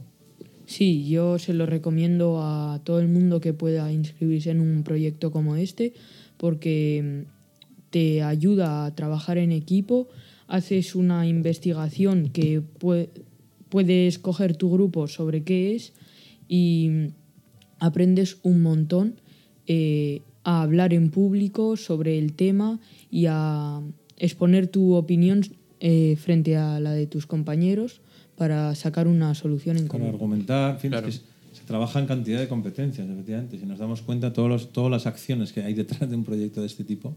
Sí, 0.66 1.09
yo 1.09 1.38
se 1.38 1.55
lo 1.55 1.66
recomiendo 1.66 2.40
a 2.42 2.81
todo 2.85 3.01
el 3.01 3.09
mundo 3.09 3.40
que 3.40 3.53
pueda 3.53 3.90
inscribirse 3.92 4.51
en 4.51 4.61
un 4.61 4.83
proyecto 4.85 5.31
como 5.31 5.57
este 5.57 5.92
porque 6.37 7.25
mm, 7.27 7.88
te 7.90 8.22
ayuda 8.22 8.85
a 8.87 8.94
trabajar 8.94 9.38
en 9.38 9.51
equipo, 9.53 10.09
haces 10.48 10.94
una 10.94 11.27
investigación 11.27 12.29
que 12.31 12.62
pue- 12.62 13.09
puedes 13.68 14.18
coger 14.18 14.57
tu 14.57 14.70
grupo 14.70 15.09
sobre 15.09 15.42
qué 15.42 15.75
es 15.75 15.92
y 16.48 16.88
mm, 16.90 17.07
aprendes 17.81 18.38
un 18.42 18.62
montón 18.62 19.16
eh, 19.66 20.22
a 20.44 20.62
hablar 20.62 20.92
en 20.94 21.11
público 21.11 21.76
sobre 21.76 22.18
el 22.18 22.33
tema 22.35 22.81
y 23.11 23.26
a 23.28 23.81
exponer 24.16 24.66
tu 24.68 24.94
opinión 24.94 25.42
eh, 25.81 26.16
frente 26.16 26.57
a 26.57 26.78
la 26.81 26.92
de 26.92 27.07
tus 27.07 27.26
compañeros 27.26 28.00
para 28.37 28.74
sacar 28.74 29.07
una 29.09 29.35
solución 29.35 29.76
en 29.76 29.87
Para 29.88 29.98
común. 30.00 30.14
argumentar, 30.14 30.74
en 30.74 30.81
fin, 30.81 30.94
es 30.94 31.02
que 31.02 31.12
se, 31.12 31.20
trabaja 31.66 32.00
en 32.00 32.07
cantidad 32.07 32.40
de 32.40 32.48
competencias, 32.48 33.09
efectivamente. 33.09 33.59
Si 33.59 33.66
nos 33.66 33.78
damos 33.78 34.02
cuenta, 34.02 34.33
todos 34.33 34.48
los- 34.48 34.72
todas 34.72 34.90
las 34.90 35.07
acciones 35.07 35.52
que 35.52 35.62
hay 35.62 35.74
detrás 35.74 36.09
de 36.09 36.16
un 36.16 36.24
proyecto 36.24 36.61
de 36.61 36.66
este 36.66 36.85
tipo 36.85 37.14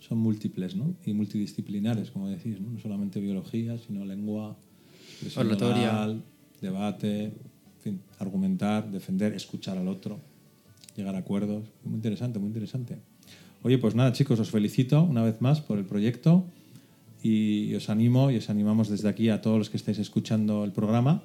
son 0.00 0.18
múltiples 0.18 0.76
¿no? 0.76 0.94
y 1.04 1.12
multidisciplinares, 1.12 2.10
como 2.10 2.28
decís, 2.28 2.60
¿no? 2.60 2.70
no 2.70 2.78
solamente 2.80 3.20
biología, 3.20 3.76
sino 3.78 4.04
lengua, 4.04 4.56
Oratoria. 5.36 6.14
debate, 6.60 7.24
en 7.24 7.32
fin, 7.82 8.00
argumentar, 8.18 8.90
defender, 8.90 9.32
escuchar 9.34 9.78
al 9.78 9.88
otro, 9.88 10.18
llegar 10.98 11.14
a 11.14 11.18
acuerdos. 11.18 11.64
Muy 11.84 11.94
interesante, 11.94 12.38
muy 12.38 12.48
interesante. 12.48 12.98
Oye, 13.62 13.78
pues 13.78 13.94
nada, 13.94 14.12
chicos, 14.12 14.38
os 14.38 14.50
felicito 14.50 15.02
una 15.02 15.22
vez 15.22 15.40
más 15.40 15.60
por 15.60 15.78
el 15.78 15.84
proyecto 15.84 16.44
y 17.22 17.74
os 17.74 17.88
animo 17.88 18.30
y 18.30 18.36
os 18.36 18.50
animamos 18.50 18.88
desde 18.88 19.08
aquí 19.08 19.30
a 19.30 19.40
todos 19.40 19.58
los 19.58 19.70
que 19.70 19.76
estáis 19.76 19.98
escuchando 19.98 20.64
el 20.64 20.72
programa 20.72 21.22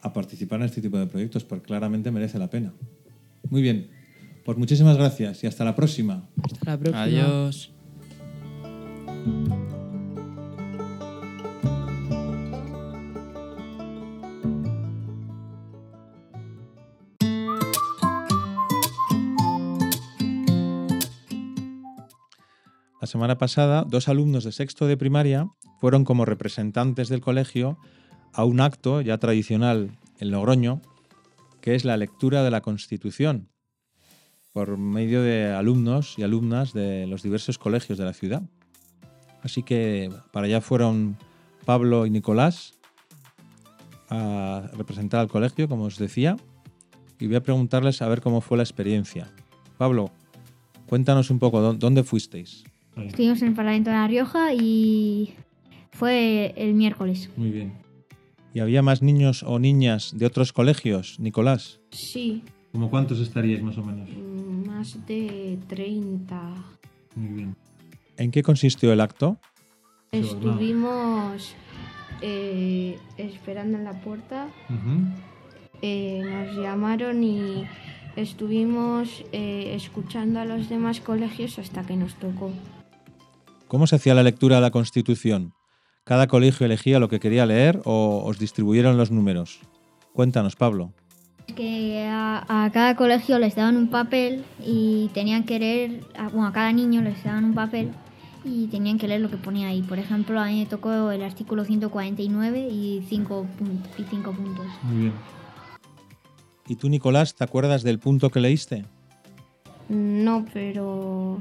a 0.00 0.12
participar 0.12 0.60
en 0.60 0.66
este 0.66 0.80
tipo 0.80 0.98
de 0.98 1.06
proyectos, 1.06 1.44
porque 1.44 1.64
claramente 1.64 2.10
merece 2.10 2.38
la 2.38 2.48
pena. 2.48 2.72
Muy 3.50 3.62
bien, 3.62 3.88
pues 4.44 4.56
muchísimas 4.58 4.96
gracias 4.96 5.44
y 5.44 5.46
hasta 5.46 5.64
la 5.64 5.74
próxima. 5.74 6.28
Hasta 6.42 6.70
la 6.70 6.78
próxima. 6.78 7.02
Adiós. 7.02 7.73
Semana 23.14 23.38
pasada, 23.38 23.84
dos 23.86 24.08
alumnos 24.08 24.42
de 24.42 24.50
sexto 24.50 24.88
de 24.88 24.96
primaria 24.96 25.46
fueron 25.78 26.02
como 26.04 26.24
representantes 26.24 27.08
del 27.08 27.20
colegio 27.20 27.78
a 28.32 28.42
un 28.44 28.60
acto 28.60 29.00
ya 29.02 29.18
tradicional 29.18 29.96
en 30.18 30.32
Logroño, 30.32 30.82
que 31.60 31.76
es 31.76 31.84
la 31.84 31.96
lectura 31.96 32.42
de 32.42 32.50
la 32.50 32.60
Constitución, 32.60 33.50
por 34.52 34.78
medio 34.78 35.22
de 35.22 35.52
alumnos 35.52 36.18
y 36.18 36.24
alumnas 36.24 36.72
de 36.72 37.06
los 37.06 37.22
diversos 37.22 37.56
colegios 37.56 37.98
de 37.98 38.04
la 38.04 38.14
ciudad. 38.14 38.42
Así 39.44 39.62
que 39.62 40.10
para 40.32 40.46
allá 40.46 40.60
fueron 40.60 41.16
Pablo 41.64 42.06
y 42.06 42.10
Nicolás 42.10 42.74
a 44.10 44.70
representar 44.76 45.20
al 45.20 45.28
colegio, 45.28 45.68
como 45.68 45.84
os 45.84 45.98
decía, 45.98 46.36
y 47.20 47.28
voy 47.28 47.36
a 47.36 47.42
preguntarles 47.44 48.02
a 48.02 48.08
ver 48.08 48.20
cómo 48.20 48.40
fue 48.40 48.56
la 48.56 48.64
experiencia. 48.64 49.28
Pablo, 49.78 50.10
cuéntanos 50.88 51.30
un 51.30 51.38
poco, 51.38 51.60
¿dó- 51.60 51.74
¿dónde 51.74 52.02
fuisteis? 52.02 52.64
Estuvimos 52.96 53.42
en 53.42 53.48
el 53.48 53.54
Parlamento 53.54 53.90
de 53.90 53.96
La 53.96 54.06
Rioja 54.06 54.52
y 54.54 55.34
fue 55.92 56.54
el 56.56 56.74
miércoles. 56.74 57.30
Muy 57.36 57.50
bien. 57.50 57.72
¿Y 58.52 58.60
había 58.60 58.82
más 58.82 59.02
niños 59.02 59.42
o 59.42 59.58
niñas 59.58 60.14
de 60.16 60.26
otros 60.26 60.52
colegios, 60.52 61.18
Nicolás? 61.18 61.80
Sí, 61.90 62.42
¿Cómo 62.72 62.90
cuántos 62.90 63.20
estaríais 63.20 63.62
más 63.62 63.78
o 63.78 63.84
menos? 63.84 64.08
mm, 64.10 64.66
más 64.66 65.06
de 65.06 65.58
30. 65.68 66.54
Muy 67.16 67.28
bien. 67.28 67.56
¿En 68.16 68.30
qué 68.30 68.42
consistió 68.42 68.92
el 68.92 69.00
acto? 69.00 69.38
Estuvimos 70.12 71.54
eh, 72.20 72.98
esperando 73.16 73.76
en 73.78 73.84
la 73.84 74.00
puerta, 74.00 74.48
eh, 75.82 76.22
nos 76.24 76.56
llamaron 76.56 77.24
y 77.24 77.64
estuvimos 78.14 79.24
eh, 79.32 79.72
escuchando 79.74 80.38
a 80.38 80.44
los 80.44 80.68
demás 80.68 81.00
colegios 81.00 81.58
hasta 81.58 81.84
que 81.84 81.96
nos 81.96 82.14
tocó. 82.14 82.52
¿Cómo 83.74 83.88
se 83.88 83.96
hacía 83.96 84.14
la 84.14 84.22
lectura 84.22 84.54
de 84.54 84.62
la 84.62 84.70
Constitución? 84.70 85.52
¿Cada 86.04 86.28
colegio 86.28 86.64
elegía 86.64 87.00
lo 87.00 87.08
que 87.08 87.18
quería 87.18 87.44
leer 87.44 87.82
o 87.84 88.22
os 88.24 88.38
distribuyeron 88.38 88.96
los 88.96 89.10
números? 89.10 89.58
Cuéntanos, 90.12 90.54
Pablo. 90.54 90.92
Que 91.56 92.06
a, 92.08 92.44
a 92.66 92.70
cada 92.70 92.94
colegio 92.94 93.36
les 93.40 93.56
daban 93.56 93.76
un 93.76 93.88
papel 93.90 94.44
y 94.64 95.10
tenían 95.12 95.42
que 95.42 95.58
leer, 95.58 96.04
a- 96.16 96.28
bueno, 96.28 96.46
a 96.46 96.52
cada 96.52 96.70
niño 96.70 97.02
les 97.02 97.24
daban 97.24 97.46
un 97.46 97.54
papel 97.54 97.90
y 98.44 98.68
tenían 98.68 98.96
que 98.96 99.08
leer 99.08 99.22
lo 99.22 99.28
que 99.28 99.38
ponía 99.38 99.66
ahí. 99.66 99.82
Por 99.82 99.98
ejemplo, 99.98 100.38
a 100.38 100.44
mí 100.46 100.60
me 100.60 100.66
tocó 100.66 101.10
el 101.10 101.24
artículo 101.24 101.64
149 101.64 102.68
y 102.70 103.04
5 103.08 103.44
y 103.98 104.04
cinco 104.04 104.30
puntos. 104.30 104.66
Muy 104.84 104.98
bien. 104.98 105.12
¿Y 106.68 106.76
tú, 106.76 106.88
Nicolás, 106.88 107.34
te 107.34 107.42
acuerdas 107.42 107.82
del 107.82 107.98
punto 107.98 108.30
que 108.30 108.38
leíste? 108.38 108.84
No, 109.88 110.46
pero 110.54 111.40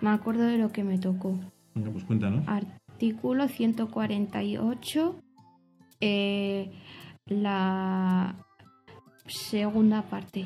me 0.00 0.10
acuerdo 0.10 0.42
de 0.42 0.58
lo 0.58 0.72
que 0.72 0.82
me 0.82 0.98
tocó. 0.98 1.38
Venga, 1.78 1.92
pues 1.92 2.04
cuéntanos. 2.04 2.44
Artículo 2.48 3.46
148, 3.46 5.20
eh, 6.00 6.72
la 7.26 8.34
segunda 9.26 10.02
parte. 10.02 10.44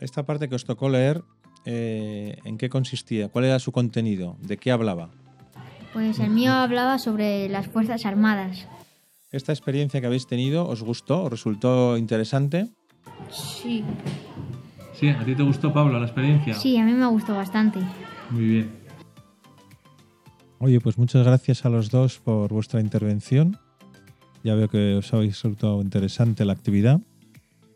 Esta 0.00 0.24
parte 0.24 0.48
que 0.48 0.54
os 0.54 0.64
tocó 0.64 0.88
leer, 0.88 1.22
eh, 1.66 2.38
¿en 2.44 2.56
qué 2.56 2.70
consistía? 2.70 3.28
¿Cuál 3.28 3.44
era 3.44 3.58
su 3.58 3.72
contenido? 3.72 4.38
¿De 4.40 4.56
qué 4.56 4.70
hablaba? 4.70 5.10
Pues 5.92 6.18
el 6.18 6.30
mío 6.30 6.52
hablaba 6.52 6.98
sobre 6.98 7.48
las 7.50 7.66
Fuerzas 7.66 8.06
Armadas. 8.06 8.66
¿Esta 9.30 9.52
experiencia 9.52 10.00
que 10.00 10.06
habéis 10.06 10.26
tenido 10.26 10.66
os 10.66 10.82
gustó? 10.82 11.24
¿Os 11.24 11.30
resultó 11.30 11.98
interesante? 11.98 12.68
Sí. 13.30 13.84
Sí, 14.94 15.10
¿a 15.10 15.22
ti 15.24 15.34
te 15.34 15.42
gustó, 15.42 15.74
Pablo, 15.74 15.98
la 15.98 16.06
experiencia? 16.06 16.54
Sí, 16.54 16.78
a 16.78 16.84
mí 16.84 16.92
me 16.92 17.06
gustó 17.06 17.34
bastante. 17.34 17.80
Muy 18.30 18.44
bien. 18.44 18.87
Oye, 20.60 20.80
pues 20.80 20.98
muchas 20.98 21.24
gracias 21.24 21.64
a 21.64 21.68
los 21.68 21.88
dos 21.88 22.18
por 22.18 22.52
vuestra 22.52 22.80
intervención. 22.80 23.58
Ya 24.42 24.56
veo 24.56 24.68
que 24.68 24.96
os 24.96 25.14
habéis 25.14 25.34
resultado 25.34 25.80
interesante 25.80 26.44
la 26.44 26.52
actividad 26.52 27.00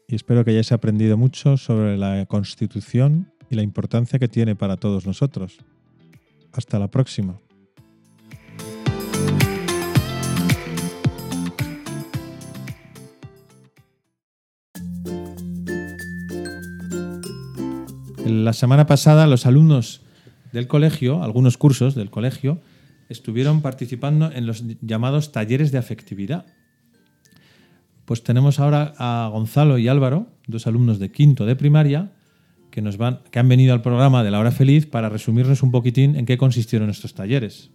y 0.08 0.16
espero 0.16 0.44
que 0.44 0.50
hayáis 0.50 0.72
aprendido 0.72 1.16
mucho 1.16 1.56
sobre 1.56 1.96
la 1.96 2.26
Constitución 2.26 3.30
y 3.48 3.54
la 3.54 3.62
importancia 3.62 4.18
que 4.18 4.26
tiene 4.26 4.56
para 4.56 4.76
todos 4.76 5.06
nosotros. 5.06 5.58
Hasta 6.52 6.80
la 6.80 6.88
próxima. 6.88 7.38
La 18.26 18.52
semana 18.52 18.86
pasada 18.86 19.28
los 19.28 19.46
alumnos 19.46 20.00
del 20.52 20.66
colegio, 20.66 21.22
algunos 21.22 21.56
cursos 21.56 21.94
del 21.94 22.10
colegio, 22.10 22.60
estuvieron 23.12 23.62
participando 23.62 24.32
en 24.32 24.46
los 24.46 24.64
llamados 24.80 25.30
talleres 25.30 25.70
de 25.70 25.78
afectividad. 25.78 26.46
Pues 28.04 28.24
tenemos 28.24 28.58
ahora 28.58 28.94
a 28.98 29.28
Gonzalo 29.32 29.78
y 29.78 29.88
Álvaro, 29.88 30.26
dos 30.46 30.66
alumnos 30.66 30.98
de 30.98 31.12
quinto 31.12 31.46
de 31.46 31.54
primaria, 31.54 32.12
que, 32.70 32.82
nos 32.82 32.96
van, 32.96 33.20
que 33.30 33.38
han 33.38 33.48
venido 33.48 33.74
al 33.74 33.82
programa 33.82 34.24
de 34.24 34.30
La 34.30 34.40
Hora 34.40 34.50
Feliz 34.50 34.86
para 34.86 35.08
resumirnos 35.08 35.62
un 35.62 35.70
poquitín 35.70 36.16
en 36.16 36.26
qué 36.26 36.36
consistieron 36.36 36.90
estos 36.90 37.14
talleres. 37.14 37.70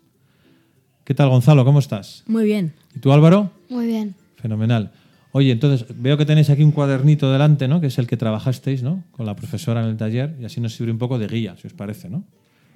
¿Qué 1.05 1.13
tal, 1.13 1.29
Gonzalo? 1.29 1.63
¿Cómo 1.63 1.79
estás? 1.79 2.23
Muy 2.27 2.43
bien. 2.43 2.73
¿Y 2.93 2.99
tú, 2.99 3.13
Álvaro? 3.13 3.51
Muy 3.69 3.87
bien. 3.87 4.15
Fenomenal. 4.35 4.91
Oye, 5.31 5.51
entonces 5.51 5.85
veo 5.95 6.17
que 6.17 6.25
tenéis 6.25 6.49
aquí 6.49 6.63
un 6.63 6.71
cuadernito 6.71 7.31
delante, 7.31 7.67
¿no? 7.67 7.79
Que 7.79 7.87
es 7.87 7.97
el 7.97 8.07
que 8.07 8.17
trabajasteis, 8.17 8.83
¿no? 8.83 9.03
Con 9.11 9.25
la 9.25 9.35
profesora 9.35 9.81
en 9.83 9.87
el 9.87 9.97
taller 9.97 10.35
y 10.41 10.45
así 10.45 10.59
nos 10.59 10.75
sirve 10.75 10.91
un 10.91 10.97
poco 10.97 11.19
de 11.19 11.27
guía, 11.27 11.55
si 11.61 11.67
os 11.67 11.73
parece, 11.73 12.09
¿no? 12.09 12.23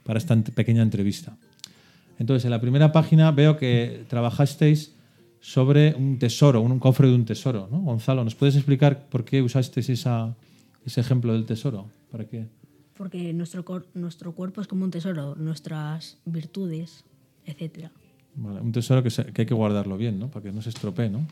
Para 0.04 0.19
esta 0.19 0.36
pequeña 0.36 0.84
entrevista. 0.84 1.36
Entonces, 2.21 2.45
en 2.45 2.51
la 2.51 2.62
primera 2.62 2.91
página 2.91 3.31
veo 3.31 3.57
que 3.57 4.05
trabajasteis 4.07 4.93
sobre 5.39 5.95
un 5.95 6.19
tesoro, 6.19 6.62
un 6.62 6.77
cofre 6.77 7.07
de 7.07 7.15
un 7.15 7.25
tesoro, 7.25 7.67
¿no? 7.71 7.79
Gonzalo, 7.81 8.23
¿nos 8.23 8.36
puedes 8.36 8.55
explicar 8.55 9.07
por 9.10 9.25
qué 9.25 9.41
usasteis 9.41 9.89
esa, 9.89 10.36
ese 10.86 11.01
ejemplo 11.01 11.34
del 11.34 11.45
tesoro? 11.45 11.88
¿Para 12.12 12.25
qué? 12.25 12.45
Porque 12.93 13.34
nuestro, 13.34 13.65
cor- 13.65 13.88
nuestro 13.95 14.34
cuerpo 14.34 14.62
es 14.62 14.67
como 14.67 14.86
un 14.86 14.91
tesoro, 14.91 15.34
nuestras 15.36 16.19
virtudes, 16.25 17.03
etcétera. 17.43 17.89
Vale, 18.36 18.62
un 18.62 18.71
tesoro 18.71 19.01
que, 19.01 19.10
se- 19.10 19.25
que 19.34 19.41
hay 19.41 19.46
que 19.48 19.56
guardarlo 19.56 19.98
bien, 19.98 20.19
¿no? 20.19 20.29
Para 20.29 20.43
que 20.43 20.52
no 20.52 20.62
se 20.62 20.69
estropee, 20.69 21.10
¿no? 21.10 21.25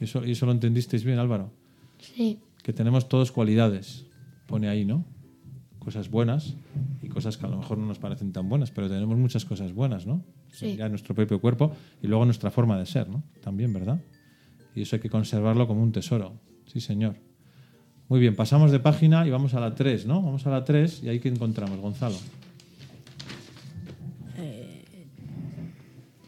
¿Y 0.00 0.04
eso, 0.04 0.24
y 0.24 0.30
eso 0.30 0.46
lo 0.46 0.52
entendisteis 0.52 1.02
bien, 1.02 1.18
Álvaro? 1.18 1.50
Sí. 1.98 2.38
que 2.62 2.72
tenemos 2.72 3.08
todos 3.08 3.32
cualidades, 3.32 4.04
pone 4.46 4.68
ahí, 4.68 4.84
¿no? 4.84 5.04
Cosas 5.88 6.10
buenas 6.10 6.54
y 7.02 7.08
cosas 7.08 7.38
que 7.38 7.46
a 7.46 7.48
lo 7.48 7.56
mejor 7.56 7.78
no 7.78 7.86
nos 7.86 7.98
parecen 7.98 8.30
tan 8.30 8.46
buenas, 8.46 8.70
pero 8.70 8.90
tenemos 8.90 9.16
muchas 9.16 9.46
cosas 9.46 9.72
buenas, 9.72 10.06
¿no? 10.06 10.22
Sí. 10.52 10.76
Ya 10.76 10.86
nuestro 10.90 11.14
propio 11.14 11.40
cuerpo 11.40 11.72
y 12.02 12.08
luego 12.08 12.26
nuestra 12.26 12.50
forma 12.50 12.78
de 12.78 12.84
ser, 12.84 13.08
¿no? 13.08 13.22
También, 13.40 13.72
¿verdad? 13.72 13.98
Y 14.74 14.82
eso 14.82 14.96
hay 14.96 15.00
que 15.00 15.08
conservarlo 15.08 15.66
como 15.66 15.82
un 15.82 15.90
tesoro. 15.90 16.34
Sí, 16.70 16.82
señor. 16.82 17.16
Muy 18.10 18.20
bien, 18.20 18.36
pasamos 18.36 18.70
de 18.70 18.80
página 18.80 19.26
y 19.26 19.30
vamos 19.30 19.54
a 19.54 19.60
la 19.60 19.74
3, 19.74 20.04
¿no? 20.04 20.20
Vamos 20.20 20.46
a 20.46 20.50
la 20.50 20.62
3 20.62 21.04
y 21.04 21.08
ahí 21.08 21.20
que 21.20 21.30
encontramos, 21.30 21.80
Gonzalo. 21.80 22.16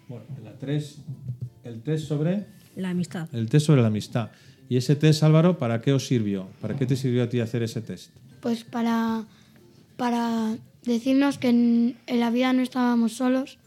Bueno, 0.09 0.25
en 0.39 0.45
la 0.45 0.57
3, 0.57 1.03
el 1.65 1.83
test 1.83 2.07
sobre 2.09 2.47
La 2.77 2.89
amistad. 2.91 3.29
el 3.35 3.51
test 3.51 3.67
sobre 3.67 3.83
la 3.83 3.89
amistad. 3.89 4.31
¿Y 4.71 4.79
ese 4.79 4.97
test, 4.97 5.23
Álvaro, 5.23 5.59
para 5.59 5.83
qué 5.83 5.93
os 5.93 6.07
sirvió? 6.07 6.49
¿Para 6.63 6.77
qué 6.77 6.87
te 6.87 6.97
sirvió 6.97 7.25
a 7.25 7.29
ti 7.29 7.41
hacer 7.41 7.63
ese 7.63 7.83
test? 7.83 8.11
Pues 8.41 8.65
para, 8.65 9.27
para 10.01 10.57
decirnos 10.83 11.37
que 11.37 11.51
en, 11.51 11.97
en 12.07 12.21
la 12.21 12.31
vida 12.31 12.53
no 12.55 12.63
estábamos 12.63 13.13
solos 13.13 13.59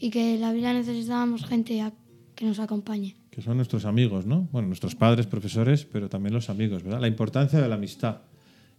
y 0.00 0.10
que 0.10 0.34
en 0.34 0.40
la 0.40 0.52
vida 0.52 0.72
necesitábamos 0.72 1.44
gente 1.46 1.80
a- 1.80 1.92
que 2.34 2.44
nos 2.44 2.58
acompañe. 2.58 3.14
Que 3.30 3.42
son 3.42 3.56
nuestros 3.56 3.84
amigos, 3.84 4.26
¿no? 4.26 4.48
Bueno, 4.50 4.66
nuestros 4.66 4.96
padres, 4.96 5.26
profesores, 5.28 5.84
pero 5.84 6.08
también 6.08 6.34
los 6.34 6.50
amigos, 6.50 6.82
¿verdad? 6.82 7.00
La 7.00 7.06
importancia 7.06 7.60
de 7.60 7.68
la 7.68 7.76
amistad. 7.76 8.22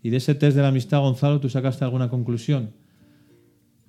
Y 0.03 0.09
de 0.09 0.17
ese 0.17 0.35
test 0.35 0.57
de 0.57 0.61
la 0.61 0.67
amistad, 0.67 0.99
Gonzalo, 0.99 1.39
¿tú 1.39 1.47
sacaste 1.49 1.85
alguna 1.85 2.09
conclusión? 2.09 2.71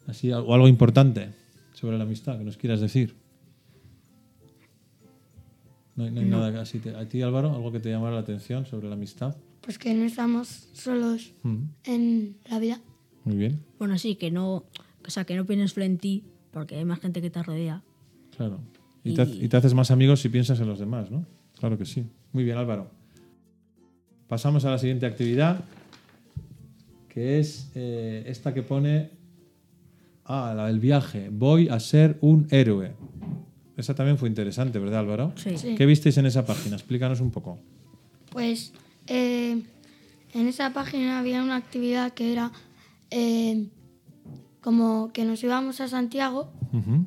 Así, 0.07 0.31
o 0.31 0.55
algo 0.55 0.69
importante 0.69 1.31
sobre 1.73 1.99
la 1.99 2.05
amistad 2.05 2.39
que 2.39 2.45
nos 2.45 2.57
quieras 2.57 2.81
decir. 2.81 3.17
No, 5.97 6.05
hay- 6.05 6.11
no 6.13 6.21
hay 6.21 6.27
No. 6.27 6.39
nada 6.41 6.63
así. 6.63 6.79
te- 6.79 6.95
¿A 6.95 7.09
ti, 7.09 7.23
Álvaro, 7.23 7.53
algo 7.53 7.73
que 7.73 7.81
te 7.81 7.91
llamara 7.91 8.15
la 8.15 8.21
atención 8.21 8.67
sobre 8.67 8.87
la 8.89 8.95
amistad? 8.95 9.35
Pues 9.65 9.79
que 9.79 9.95
no 9.95 10.05
estamos 10.05 10.69
solos 10.73 11.33
Mm, 11.43 11.57
en 11.85 12.37
la 12.51 12.59
vida. 12.59 12.81
Muy 13.25 13.37
bien, 13.37 13.61
Bueno, 13.79 13.97
sí, 13.99 14.17
que 14.17 14.31
no, 14.31 14.57
o 15.07 15.09
sea, 15.11 15.25
que 15.25 15.35
no 15.35 15.47
pienses 15.47 15.71
solo 15.73 15.87
en 15.87 15.97
ti, 15.99 16.25
porque 16.51 16.77
hay 16.77 16.85
más 16.85 17.01
gente 17.01 17.23
que 17.23 17.31
te 17.31 17.43
rodea. 17.43 17.83
claro. 18.37 18.61
Y, 19.07 19.13
te, 19.15 19.23
y 19.25 19.49
te 19.49 19.57
haces 19.59 19.75
más 19.75 19.91
amigos 19.91 20.21
si 20.21 20.31
piensas 20.31 20.59
en 20.61 20.67
los 20.67 20.79
demás, 20.79 21.11
¿no? 21.11 21.27
Claro 21.59 21.77
que 21.77 21.85
sí. 21.85 22.07
Muy 22.33 22.43
bien, 22.43 22.57
Álvaro. 22.57 22.91
Pasamos 24.29 24.65
a 24.65 24.71
la 24.71 24.79
siguiente 24.79 25.05
actividad, 25.05 25.63
que 27.11 27.39
es 27.39 27.71
eh, 27.75 28.25
esta 28.27 28.55
que 28.55 28.63
pone... 28.63 29.11
Ah, 30.25 30.55
la 30.57 30.69
del 30.69 30.81
viaje. 30.81 31.29
Voy 31.31 31.69
a 31.69 31.79
ser 31.81 32.17
un 32.23 32.47
héroe. 32.51 32.93
Esa 33.77 33.95
también 33.95 34.17
fue 34.17 34.27
interesante, 34.29 34.79
¿verdad, 34.79 35.01
Álvaro? 35.01 35.33
Sí. 35.37 35.59
Sí. 35.59 35.75
¿Qué 35.75 35.85
visteis 35.85 36.17
en 36.17 36.25
esa 36.25 36.47
página? 36.47 36.77
Explícanos 36.77 37.21
un 37.21 37.31
poco. 37.31 37.59
Pues 38.31 38.73
eh, 39.07 39.63
en 40.33 40.49
esa 40.49 40.73
página 40.73 41.19
había 41.19 41.43
una 41.43 41.57
actividad 41.57 42.13
que 42.13 42.33
era 42.33 42.53
eh, 43.11 43.69
como 44.61 45.13
que 45.13 45.25
nos 45.25 45.43
íbamos 45.43 45.81
a 45.81 45.89
Santiago 45.89 46.53
Ujú. 46.73 47.07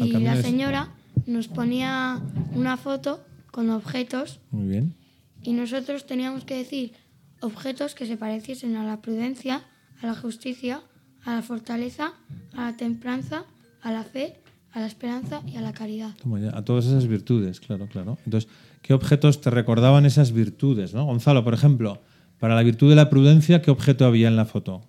Al 0.00 0.06
y 0.08 0.12
la 0.12 0.40
señora 0.40 0.88
nos 1.26 1.48
ponía 1.48 2.20
una 2.54 2.76
foto 2.76 3.24
con 3.50 3.68
objetos 3.70 4.40
Muy 4.50 4.68
bien. 4.68 4.94
y 5.42 5.52
nosotros 5.52 6.06
teníamos 6.06 6.44
que 6.44 6.56
decir 6.56 6.92
objetos 7.40 7.94
que 7.94 8.06
se 8.06 8.16
pareciesen 8.16 8.76
a 8.76 8.84
la 8.84 9.02
prudencia, 9.02 9.62
a 10.00 10.06
la 10.06 10.14
justicia, 10.14 10.80
a 11.24 11.34
la 11.34 11.42
fortaleza, 11.42 12.14
a 12.54 12.70
la 12.70 12.76
templanza, 12.76 13.44
a 13.82 13.92
la 13.92 14.04
fe, 14.04 14.40
a 14.72 14.80
la 14.80 14.86
esperanza 14.86 15.42
y 15.46 15.56
a 15.56 15.60
la 15.60 15.72
caridad. 15.72 16.14
Toma 16.22 16.40
ya, 16.40 16.56
A 16.56 16.64
todas 16.64 16.86
esas 16.86 17.06
virtudes, 17.06 17.60
claro, 17.60 17.86
claro. 17.88 18.16
Entonces, 18.24 18.48
¿qué 18.82 18.94
objetos 18.94 19.40
te 19.40 19.50
recordaban 19.50 20.04
esas 20.06 20.32
virtudes? 20.32 20.92
¿no? 20.94 21.04
Gonzalo, 21.06 21.42
por 21.44 21.54
ejemplo, 21.54 22.02
para 22.38 22.54
la 22.54 22.62
virtud 22.62 22.90
de 22.90 22.96
la 22.96 23.08
prudencia, 23.08 23.62
¿qué 23.62 23.70
objeto 23.70 24.04
había 24.04 24.28
en 24.28 24.36
la 24.36 24.44
foto? 24.44 24.82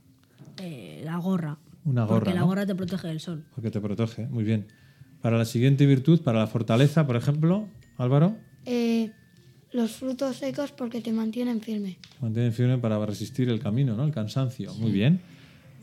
Eh, 0.62 1.02
la 1.06 1.18
gorra. 1.18 1.58
Una 1.86 2.04
gorra, 2.06 2.16
Porque 2.20 2.34
la 2.34 2.42
¿no? 2.42 2.48
gorra 2.48 2.66
te 2.66 2.76
protege 2.76 3.08
del 3.08 3.20
sol. 3.20 3.44
Porque 3.56 3.70
te 3.72 3.80
protege, 3.82 4.28
muy 4.28 4.44
bien. 4.44 4.68
Para 5.22 5.38
la 5.38 5.46
siguiente 5.46 5.86
virtud, 5.86 6.22
para 6.22 6.40
la 6.40 6.48
fortaleza, 6.48 7.06
por 7.08 7.16
ejemplo, 7.16 7.68
Álvaro, 7.98 8.36
Eh, 8.66 9.12
los 9.72 9.92
frutos 9.92 10.38
secos 10.38 10.72
porque 10.72 11.02
te 11.02 11.12
mantienen 11.12 11.60
firme. 11.62 11.98
mantiene 12.22 12.52
firme 12.52 12.78
para 12.78 13.04
resistir 13.06 13.50
el 13.50 13.60
camino, 13.60 13.96
¿no? 13.96 14.04
El 14.06 14.12
cansancio, 14.12 14.74
muy 14.76 14.92
bien. 14.92 15.20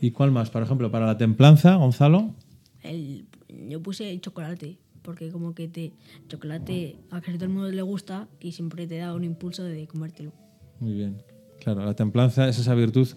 ¿Y 0.01 0.11
cuál 0.11 0.31
más? 0.31 0.49
Por 0.49 0.63
ejemplo, 0.63 0.89
para 0.91 1.05
la 1.05 1.17
templanza, 1.17 1.75
Gonzalo, 1.75 2.33
El, 2.81 3.25
yo 3.69 3.81
puse 3.83 4.19
chocolate, 4.19 4.77
porque 5.01 5.29
como 5.31 5.53
que 5.55 5.67
te 5.67 5.93
chocolate 6.27 6.97
a 7.09 7.21
casi 7.21 7.37
todo 7.37 7.45
el 7.45 7.51
mundo 7.51 7.69
le 7.71 7.81
gusta 7.81 8.27
y 8.39 8.51
siempre 8.51 8.87
te 8.87 8.97
da 8.97 9.13
un 9.13 9.23
impulso 9.23 9.63
de 9.63 9.87
comértelo. 9.87 10.31
muy 10.79 10.93
bien. 10.93 11.21
Claro, 11.59 11.85
la 11.85 11.93
templanza 11.93 12.47
es 12.47 12.57
esa 12.57 12.73
virtud 12.73 13.07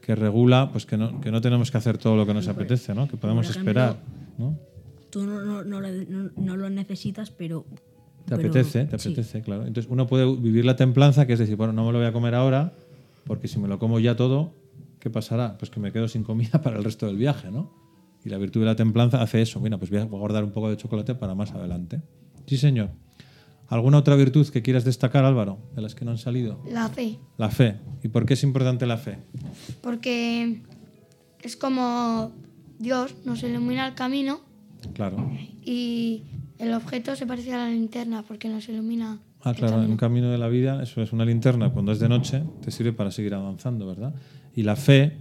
que 0.00 0.14
regula, 0.14 0.70
pues 0.72 0.86
que 0.86 0.96
no, 0.96 1.20
que 1.20 1.30
no 1.30 1.40
tenemos 1.40 1.70
que 1.70 1.76
hacer 1.78 1.98
todo 1.98 2.16
lo 2.16 2.26
que 2.26 2.32
nos 2.34 2.48
apetece, 2.48 2.94
¿no? 2.94 3.08
Que 3.08 3.16
podemos 3.16 3.48
ejemplo, 3.48 3.70
esperar, 3.70 3.96
¿no? 4.38 4.58
Tú 5.10 5.24
no, 5.26 5.40
no, 5.42 5.62
no, 5.64 5.80
lo- 5.80 5.88
no- 6.08 6.30
no 6.36 6.56
lo 6.56 6.70
necesitas, 6.70 7.30
pero... 7.30 7.64
Te 8.26 8.36
pero- 8.36 8.48
apetece, 8.48 8.86
te 8.86 8.98
sí. 8.98 9.08
apetece, 9.10 9.42
claro. 9.42 9.66
Entonces 9.66 9.90
uno 9.90 10.06
puede 10.06 10.24
vivir 10.36 10.64
la 10.64 10.76
templanza, 10.76 11.26
que 11.26 11.34
es 11.34 11.38
decir, 11.38 11.56
bueno, 11.56 11.72
no 11.74 11.84
me 11.86 11.92
lo 11.92 11.98
voy 11.98 12.06
a 12.06 12.12
comer 12.12 12.34
ahora, 12.34 12.72
porque 13.26 13.48
si 13.48 13.58
me 13.58 13.68
lo 13.68 13.78
como 13.78 14.00
ya 14.00 14.16
todo, 14.16 14.52
¿qué 14.98 15.10
pasará? 15.10 15.56
Pues 15.58 15.70
que 15.70 15.78
me 15.80 15.92
quedo 15.92 16.08
sin 16.08 16.22
comida 16.24 16.58
para 16.62 16.76
el 16.78 16.84
resto 16.84 17.06
del 17.06 17.16
viaje, 17.18 17.50
¿no? 17.50 17.70
Y 18.24 18.30
la 18.30 18.38
virtud 18.38 18.60
de 18.60 18.66
la 18.66 18.76
templanza 18.76 19.20
hace 19.22 19.42
eso. 19.42 19.60
Mira, 19.60 19.76
pues 19.78 19.90
voy 19.90 20.00
a 20.00 20.04
guardar 20.04 20.44
un 20.44 20.50
poco 20.52 20.70
de 20.70 20.76
chocolate 20.76 21.14
para 21.14 21.34
más 21.34 21.52
adelante. 21.52 22.00
Sí, 22.46 22.56
señor. 22.56 22.90
¿Alguna 23.68 23.98
otra 23.98 24.14
virtud 24.16 24.46
que 24.48 24.62
quieras 24.62 24.84
destacar, 24.84 25.24
Álvaro, 25.24 25.58
de 25.74 25.82
las 25.82 25.94
que 25.94 26.04
no 26.04 26.10
han 26.10 26.18
salido? 26.18 26.60
La 26.70 26.88
fe, 26.88 27.18
La 27.38 27.50
fe. 27.50 27.76
¿Y 28.02 28.08
por 28.08 28.26
qué 28.26 28.34
es 28.34 28.42
importante 28.42 28.86
la 28.86 28.96
fe? 28.98 29.18
porque 29.82 30.62
es 31.42 31.56
como 31.56 32.32
Dios 32.78 33.14
nos 33.24 33.42
ilumina 33.42 33.86
el 33.88 33.94
camino 33.94 34.40
Claro. 34.94 35.16
y 35.62 36.24
el 36.58 36.72
objeto 36.74 37.16
se 37.16 37.26
parece 37.26 37.52
a 37.54 37.58
la 37.58 37.68
linterna 37.68 38.22
porque 38.22 38.48
nos 38.48 38.68
ilumina. 38.68 39.18
Ah, 39.42 39.50
el 39.50 39.56
claro, 39.56 39.82
en 39.82 39.90
un 39.90 39.96
camino 39.96 40.30
de 40.30 40.38
la 40.38 40.48
vida, 40.48 40.82
eso 40.82 41.02
es 41.02 41.12
una 41.12 41.24
linterna, 41.24 41.70
cuando 41.70 41.92
es 41.92 41.98
de 41.98 42.08
noche, 42.08 42.42
te 42.62 42.70
sirve 42.70 42.92
para 42.94 43.10
seguir 43.10 43.34
avanzando, 43.34 43.86
¿verdad? 43.86 44.14
Y 44.54 44.62
la 44.62 44.76
fe, 44.76 45.16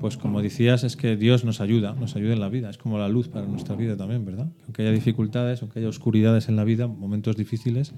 pues 0.00 0.16
como 0.16 0.40
decías, 0.42 0.82
es 0.84 0.96
que 0.96 1.16
Dios 1.16 1.44
nos 1.44 1.60
ayuda, 1.60 1.94
nos 1.94 2.16
ayuda 2.16 2.32
en 2.32 2.40
la 2.40 2.48
vida, 2.48 2.70
es 2.70 2.78
como 2.78 2.98
la 2.98 3.08
luz 3.08 3.28
para 3.28 3.46
nuestra 3.46 3.76
vida 3.76 3.96
también, 3.96 4.24
¿verdad? 4.24 4.48
Aunque 4.64 4.82
haya 4.82 4.92
dificultades, 4.92 5.60
aunque 5.62 5.78
haya 5.80 5.88
oscuridades 5.88 6.48
en 6.48 6.56
la 6.56 6.64
vida, 6.64 6.86
momentos 6.86 7.36
difíciles, 7.36 7.92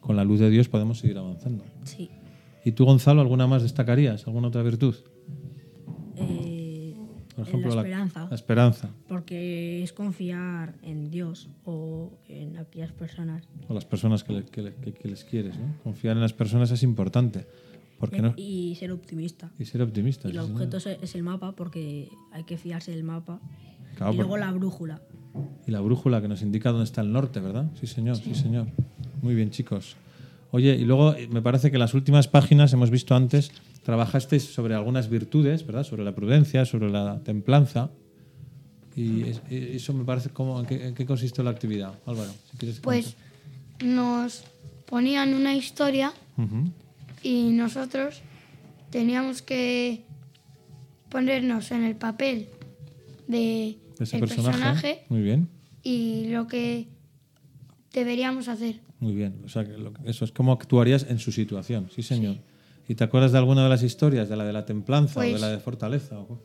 con 0.00 0.16
la 0.16 0.24
luz 0.24 0.38
de 0.40 0.48
Dios 0.50 0.68
podemos 0.68 0.98
seguir 0.98 1.18
avanzando. 1.18 1.64
Sí. 1.84 2.10
¿Y 2.64 2.72
tú, 2.72 2.84
Gonzalo, 2.84 3.20
alguna 3.20 3.46
más 3.46 3.62
destacarías? 3.62 4.26
¿Alguna 4.26 4.48
otra 4.48 4.62
virtud? 4.62 4.94
Eh, 6.16 6.94
Por 7.36 7.46
ejemplo, 7.46 7.74
la 7.74 7.82
esperanza. 7.82 8.26
La 8.28 8.34
esperanza. 8.34 8.90
Porque 9.08 9.82
es 9.82 9.92
confiar 9.92 10.74
en 10.82 11.10
Dios 11.10 11.48
o 11.64 12.18
en 12.28 12.56
aquellas 12.58 12.92
personas. 12.92 13.44
O 13.68 13.74
las 13.74 13.84
personas 13.84 14.24
que, 14.24 14.32
le- 14.32 14.44
que 14.44 14.62
le- 14.62 14.74
que- 14.74 14.92
que 14.92 15.08
les 15.08 15.24
quieres, 15.24 15.56
¿no? 15.58 15.74
Confiar 15.84 16.16
en 16.16 16.22
las 16.22 16.32
personas 16.32 16.70
es 16.72 16.82
importante. 16.82 17.46
Porque 17.98 18.22
no, 18.22 18.32
Y 18.36 18.76
ser 18.76 18.92
optimista. 18.92 19.50
y 19.58 19.64
ser 19.64 19.82
optimista. 19.82 20.28
Y 20.28 20.30
el 20.32 20.38
sí, 20.38 20.46
señor. 20.46 20.62
objeto 20.62 20.76
es 21.02 21.14
el 21.14 21.22
mapa 21.22 21.52
porque 21.52 22.08
hay 22.32 22.44
que 22.44 22.56
fiarse 22.56 22.92
del 22.92 23.02
mapa. 23.04 23.40
Claro, 23.96 24.12
y 24.12 24.16
luego 24.16 24.36
la 24.36 24.52
brújula. 24.52 25.02
Y 25.66 25.70
la 25.72 25.80
brújula 25.80 26.20
que 26.22 26.28
nos 26.28 26.42
indica 26.42 26.70
dónde 26.70 26.84
está 26.84 27.00
el 27.00 27.12
norte, 27.12 27.40
¿verdad? 27.40 27.70
Sí, 27.80 27.86
señor, 27.86 28.16
sí, 28.16 28.34
señor. 28.34 28.68
Muy 29.22 29.34
bien, 29.34 29.50
chicos. 29.50 29.96
Oye, 30.52 30.76
y 30.76 30.84
luego 30.84 31.14
eh, 31.14 31.28
me 31.28 31.42
parece 31.42 31.70
que 31.70 31.76
en 31.76 31.80
las 31.80 31.94
últimas 31.94 32.28
páginas 32.28 32.72
hemos 32.72 32.90
visto 32.90 33.14
antes, 33.14 33.50
trabajasteis 33.82 34.44
sobre 34.44 34.74
algunas 34.74 35.08
virtudes, 35.10 35.66
¿verdad? 35.66 35.82
Sobre 35.84 36.04
la 36.04 36.14
prudencia, 36.14 36.64
sobre 36.64 36.90
la 36.90 37.20
templanza. 37.24 37.90
Y 38.96 39.22
eh, 39.50 39.72
eso 39.74 39.92
me 39.92 40.04
parece 40.04 40.30
como, 40.30 40.58
¿en 40.60 40.66
qué, 40.66 40.86
en 40.88 40.94
qué 40.94 41.04
consistió 41.04 41.44
la 41.44 41.50
actividad, 41.50 41.92
Álvaro? 42.06 42.30
Si 42.50 42.56
quieres 42.56 42.80
Pues 42.80 43.14
nos 43.84 44.44
ponían 44.86 45.34
una 45.34 45.54
historia. 45.54 46.12
Ujú. 46.36 46.70
Y 47.22 47.50
nosotros 47.50 48.22
teníamos 48.90 49.42
que 49.42 50.04
ponernos 51.10 51.70
en 51.72 51.84
el 51.84 51.96
papel 51.96 52.48
de 53.26 53.78
ese 53.98 54.16
el 54.16 54.20
personaje. 54.20 54.52
personaje 54.58 55.04
Muy 55.08 55.22
bien, 55.22 55.48
y 55.82 56.26
lo 56.28 56.46
que 56.46 56.88
deberíamos 57.92 58.48
hacer. 58.48 58.80
muy 59.00 59.14
bien. 59.14 59.40
O 59.44 59.48
sea, 59.48 59.64
que 59.64 59.72
lo 59.78 59.92
que- 59.92 60.10
eso 60.10 60.24
es 60.24 60.32
como 60.32 60.52
actuarías 60.52 61.06
en 61.08 61.18
su 61.18 61.32
situación, 61.32 61.88
sí, 61.94 62.02
señor. 62.02 62.36
¿Y 62.88 62.94
te 62.94 63.04
acuerdas 63.04 63.32
de 63.32 63.38
alguna 63.38 63.62
de 63.64 63.68
las 63.68 63.82
historias? 63.82 64.28
¿De 64.30 64.36
la 64.36 64.44
de 64.44 64.52
la 64.52 64.64
templanza 64.64 65.20
o 65.20 65.22
de 65.22 65.30
Pues- 65.30 65.40
la 65.42 65.48
de 65.50 65.58
fortaleza? 65.58 66.18
o- 66.18 66.40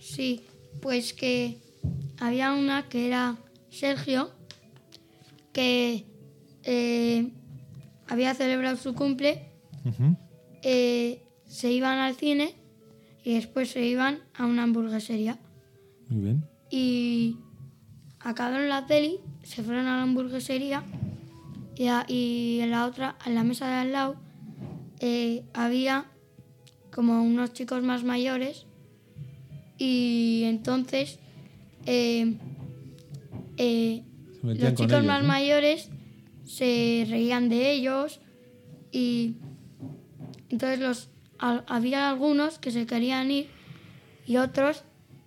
Sí, 0.00 0.42
pues 0.80 1.12
que 1.14 1.58
había 2.18 2.52
una 2.52 2.88
que 2.88 3.06
era 3.06 3.36
Sergio, 3.70 4.30
que 5.52 6.04
eh, 6.64 7.30
había 8.06 8.34
celebrado 8.34 8.76
su 8.76 8.94
cumple, 8.94 9.47
Eh, 10.62 11.22
se 11.44 11.72
iban 11.72 11.98
al 11.98 12.14
cine 12.14 12.54
y 13.24 13.34
después 13.34 13.70
se 13.70 13.84
iban 13.86 14.20
a 14.34 14.46
una 14.46 14.62
hamburguesería. 14.64 15.38
Muy 16.08 16.22
bien. 16.22 16.44
Y 16.70 17.36
acabaron 18.20 18.68
la 18.68 18.86
peli, 18.86 19.20
se 19.42 19.62
fueron 19.62 19.86
a 19.86 19.96
la 19.96 20.02
hamburguesería 20.02 20.82
y, 21.76 21.86
a- 21.86 22.04
y 22.08 22.58
en 22.60 22.70
la 22.70 22.86
otra, 22.86 23.16
en 23.24 23.34
la 23.34 23.44
mesa 23.44 23.66
de 23.68 23.74
al 23.74 23.92
lado, 23.92 24.16
eh, 25.00 25.44
había 25.54 26.06
como 26.92 27.22
unos 27.22 27.52
chicos 27.52 27.82
más 27.82 28.02
mayores 28.04 28.66
y 29.78 30.42
entonces 30.44 31.18
eh, 31.86 32.36
eh, 33.56 34.02
los 34.42 34.74
chicos 34.74 34.92
ellos, 34.92 35.04
más 35.04 35.22
¿no? 35.22 35.28
mayores 35.28 35.90
se 36.44 37.06
reían 37.08 37.48
de 37.48 37.72
ellos 37.72 38.20
y 38.90 39.36
entonces 40.50 40.78
los 40.80 41.08
al- 41.38 41.64
había 41.68 42.08
algunos 42.10 42.58
que 42.58 42.70
se 42.70 42.86
querían 42.86 43.30
ir 43.30 43.48
y 44.26 44.36
otros 44.36 44.84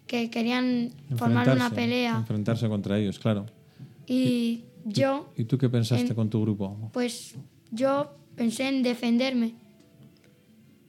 que 0.07 0.29
querían 0.29 0.91
formar 1.15 1.49
una 1.49 1.69
pelea 1.69 2.17
Enfrentarse 2.17 2.67
contra 2.67 2.97
ellos, 2.97 3.17
claro. 3.19 3.45
y 4.07 4.63
yo 4.85 5.31
¿Y 5.37 5.45
tú 5.45 5.57
qué 5.57 5.69
pensaste 5.69 6.07
En- 6.07 6.15
con 6.15 6.29
tu 6.29 6.41
grupo? 6.41 6.89
pues 6.93 7.35
yo 7.71 8.13
pensé 8.35 8.67
en 8.67 8.83
defenderme 8.83 9.55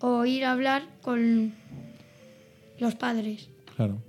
o 0.00 0.24
ir 0.24 0.44
a 0.44 0.52
hablar 0.52 0.82
con 1.02 1.52
los 2.80 2.94
padres 2.96 3.48
Claro. 3.76 4.02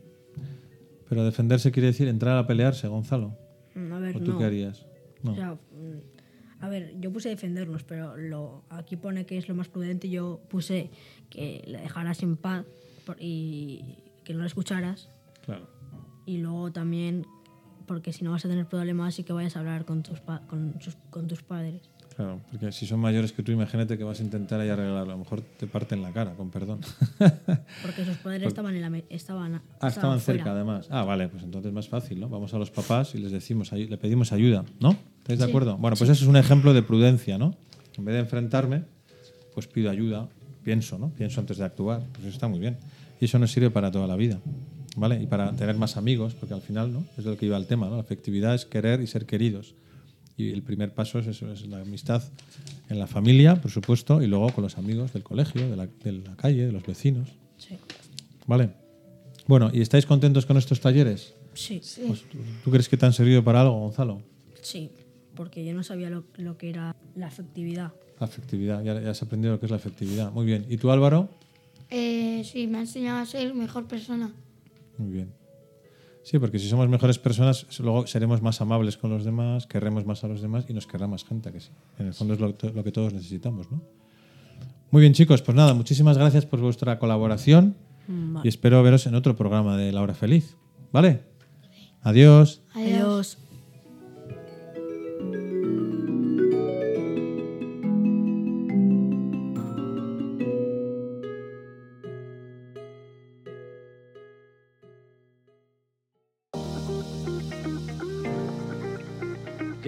Pero 1.07 1.24
defenderse 1.26 1.71
quiere 1.71 1.88
decir 1.88 2.07
entrar 2.07 2.38
a 2.38 2.45
pelearse, 2.47 2.88
Gonzalo. 2.88 3.38
A 3.76 3.99
ver, 3.99 4.17
¿O 4.17 4.19
tú 4.19 4.32
no. 4.34 4.38
qué 4.39 4.43
harías? 4.45 4.86
No. 5.21 5.32
O 5.32 5.36
sea, 5.36 5.57
a 6.66 6.70
ver, 6.70 6.93
yo 6.99 7.11
puse 7.11 7.30
defendernos, 7.30 7.84
pero 7.84 8.16
lo, 8.16 8.64
aquí 8.70 8.95
pone 8.95 9.26
que 9.26 9.38
es 9.38 9.47
lo 9.49 9.55
más 9.55 9.68
prudente. 9.68 10.09
Yo 10.09 10.41
puse 10.49 10.89
que 11.30 11.64
le 11.68 11.80
dejaras 11.80 12.24
en 12.24 12.38
paz 12.38 12.66
y 13.20 13.97
que 14.24 14.34
no 14.34 14.39
la 14.39 14.45
escucharas. 14.47 15.09
Claro. 15.45 15.68
Y 16.26 16.38
luego 16.38 16.72
también, 16.72 17.26
porque 17.86 18.14
si 18.14 18.24
no 18.24 18.32
vas 18.32 18.45
a 18.45 18.49
tener 18.49 18.66
problemas, 18.66 19.20
y 19.20 19.24
que 19.24 19.34
vayas 19.34 19.55
a 19.57 19.59
hablar 19.59 19.84
con 19.86 20.03
tus, 20.03 20.22
pa- 20.22 20.41
con, 20.47 20.76
sus- 20.80 20.95
con 21.09 21.28
tus 21.28 21.43
padres. 21.43 21.82
Claro, 22.16 22.39
porque 22.51 22.72
si 22.72 22.86
son 22.86 22.99
mayores 22.99 23.32
que 23.34 23.41
tú, 23.41 23.51
imagínate 23.51 23.97
que 23.97 24.03
vas 24.03 24.20
a 24.20 24.24
intentar 24.24 24.59
ahí 24.61 24.70
arreglarlo. 24.70 25.11
A 25.11 25.16
lo 25.16 25.18
mejor 25.18 25.41
te 25.41 25.66
parten 25.68 26.01
la 26.03 26.11
cara, 26.14 26.36
con 26.36 26.51
perdón. 26.51 26.80
Porque 27.82 28.05
sus 28.05 28.18
padres 28.18 28.43
estaban, 28.47 28.76
en 28.76 28.82
la, 28.91 28.97
estaban, 29.09 29.61
ah, 29.82 29.88
estaban 29.88 30.20
cerca, 30.20 30.51
además. 30.51 30.88
Ah, 30.91 31.03
vale, 31.03 31.28
pues 31.28 31.41
entonces 31.43 31.70
es 31.70 31.74
más 31.74 31.89
fácil, 31.89 32.20
¿no? 32.20 32.30
Vamos 32.30 32.53
a 32.53 32.59
los 32.59 32.70
papás 32.70 33.16
y 33.16 33.18
les 33.18 33.32
decimos, 33.32 33.72
le 33.72 33.97
pedimos 33.97 34.32
ayuda, 34.32 34.64
¿no? 34.80 34.95
¿Estáis 35.24 35.39
de 35.39 35.45
acuerdo? 35.45 35.78
Bueno, 35.78 35.95
pues 35.95 36.09
eso 36.09 36.24
es 36.24 36.30
un 36.30 36.36
ejemplo 36.36 36.74
de 36.74 36.84
prudencia, 36.84 37.38
¿no? 37.38 37.55
En 37.97 38.03
vez 38.03 38.13
de 38.13 38.19
enfrentarme, 38.19 38.84
pues 39.53 39.67
pido 39.67 39.89
ayuda, 39.89 40.28
pienso, 40.63 40.97
¿no? 40.97 41.11
Pienso 41.11 41.39
antes 41.39 41.57
de 41.57 41.63
actuar. 41.63 42.01
Pues 42.11 42.26
eso 42.26 42.34
está 42.34 42.49
muy 42.49 42.59
bien. 42.59 42.78
Y 43.21 43.26
eso 43.26 43.39
nos 43.39 43.51
sirve 43.53 43.69
para 43.69 43.89
toda 43.89 44.05
la 44.05 44.17
vida, 44.17 44.41
¿vale? 44.97 45.24
Y 45.24 45.28
para 45.28 45.53
tener 45.53 45.78
más 45.78 45.95
amigos, 45.95 46.34
porque 46.34 46.53
al 46.53 46.61
final, 46.61 46.91
¿no? 46.91 47.05
Es 47.17 47.24
de 47.24 47.32
lo 47.32 47.38
que 47.38 47.45
iba 47.45 47.55
el 47.55 47.67
tema, 47.67 47.88
¿no? 47.88 47.95
La 47.95 48.01
afectividad 48.01 48.53
es 48.53 48.65
querer 48.65 48.99
y 48.99 49.07
ser 49.07 49.26
queridos. 49.26 49.76
Y 50.36 50.49
el 50.49 50.61
primer 50.61 50.93
paso 50.93 51.19
es 51.19 51.28
eso, 51.28 51.49
es 51.53 51.65
la 51.67 51.80
amistad 51.80 52.21
en 52.89 52.99
la 52.99 53.07
familia, 53.07 53.61
por 53.61 53.71
supuesto, 53.71 54.21
y 54.21 54.28
luego 54.28 54.49
con 54.49 54.63
los 54.63 54.78
amigos 54.78 55.13
del 55.13 55.24
colegio, 55.24 55.69
de 55.69 55.78
la, 55.78 55.88
de 55.88 56.11
la 56.11 56.36
calle, 56.36 56.65
de 56.65 56.74
los 56.74 56.86
vecinos. 56.86 57.30
Sí. 57.57 57.78
¿Vale? 58.45 58.71
Bueno, 59.47 59.69
¿y 59.74 59.82
estáis 59.82 60.05
contentos 60.05 60.45
con 60.45 60.57
estos 60.57 60.82
talleres? 60.82 61.34
Sí. 61.53 61.82
Pues, 62.07 62.24
¿tú, 62.63 62.71
crees 62.71 62.89
que 62.89 62.97
te 62.97 63.05
han 63.05 63.13
servido 63.13 63.43
para 63.43 63.61
algo, 63.61 63.80
Gonzalo? 63.80 64.21
Sí, 64.61 64.89
porque 65.36 65.65
yo 65.65 65.73
no 65.73 65.84
sabía 65.84 66.09
lo, 66.09 66.23
lo 66.38 66.57
que 66.57 66.69
era 66.69 66.95
la 67.15 67.27
afectividad. 67.27 67.93
La 68.19 68.27
afectividad, 68.27 68.84
ya, 68.84 69.01
ya, 69.01 69.09
has 69.09 69.21
aprendido 69.21 69.53
lo 69.53 69.59
que 69.59 69.65
es 69.65 69.71
la 69.71 69.77
afectividad. 69.77 70.31
Muy 70.31 70.45
bien. 70.45 70.65
¿Y 70.69 70.77
tú, 70.77 70.91
Álvaro? 70.91 71.29
Eh, 71.89 72.43
sí, 72.43 72.67
me 72.67 72.79
ha 72.79 72.81
enseñado 72.81 73.19
a 73.19 73.25
ser 73.25 73.53
mejor 73.53 73.88
persona. 73.88 74.31
Muy 74.97 75.11
bien. 75.11 75.34
Sí, 76.23 76.39
porque 76.39 76.57
si 76.57 76.69
somos 76.69 76.88
mejores 76.88 77.19
personas, 77.19 77.67
luego 77.79 78.07
seremos 78.07 78.41
más 78.41 78.61
amables 78.61 78.95
con 78.95 79.09
los 79.09 79.25
demás, 79.25 79.67
querremos 79.67 80.05
más 80.05 80.23
a 80.23 80.27
los 80.27 80.41
demás 80.41 80.65
y 80.69 80.73
nos 80.73 80.88
querrá 80.88 81.05
más 81.05 81.25
gente, 81.25 81.51
que 81.51 81.59
sí. 81.59 81.69
En 81.99 82.07
el 82.07 82.13
fondo 82.13 82.34
es 82.34 82.39
lo, 82.39 82.47
lo, 82.47 82.84
que 82.84 82.91
todos 82.93 83.13
necesitamos, 83.13 83.69
¿no? 83.69 83.81
Muy 84.89 85.01
bien, 85.01 85.13
chicos, 85.13 85.41
pues 85.41 85.55
nada, 85.55 85.73
muchísimas 85.73 86.17
gracias 86.17 86.45
por 86.45 86.61
vuestra 86.61 86.97
colaboración 86.97 87.75
vale. 88.07 88.45
y 88.45 88.47
espero 88.47 88.81
veros 88.84 89.05
en 89.05 89.15
otro 89.15 89.36
programa 89.36 89.75
de 89.75 89.91
La 89.91 90.01
Hora 90.01 90.13
Feliz. 90.13 90.55
¿Vale? 90.93 91.21
Adiós. 92.01 92.61
Adiós. 92.73 93.03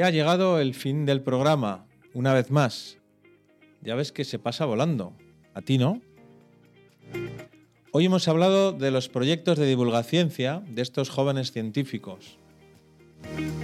Ha 0.06 0.12
llegado 0.12 0.60
el 0.60 0.76
fin 0.76 1.08
del 1.08 1.24
programa, 1.24 1.88
una 2.14 2.32
vez 2.32 2.52
más. 2.52 3.00
Ya 3.82 3.96
ves 3.96 4.12
que 4.12 4.24
se 4.24 4.38
pasa 4.38 4.64
volando. 4.66 5.14
¿A 5.56 5.62
ti 5.64 5.80
no? 5.80 6.00
Hoy 7.92 8.06
hemos 8.06 8.28
hablado 8.28 8.72
de 8.72 8.92
los 8.92 9.10
proyectos 9.10 9.58
de 9.58 9.66
divulgación 9.66 10.30
de 10.30 10.82
estos 10.84 11.10
jóvenes 11.10 11.52
científicos. 11.52 12.38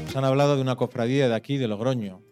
Nos 0.03 0.15
han 0.15 0.25
hablado 0.25 0.55
de 0.55 0.63
una 0.63 0.77
cofradía 0.77 1.29
de 1.29 1.35
aquí, 1.35 1.57
de 1.57 1.67
Logroño. 1.67 2.23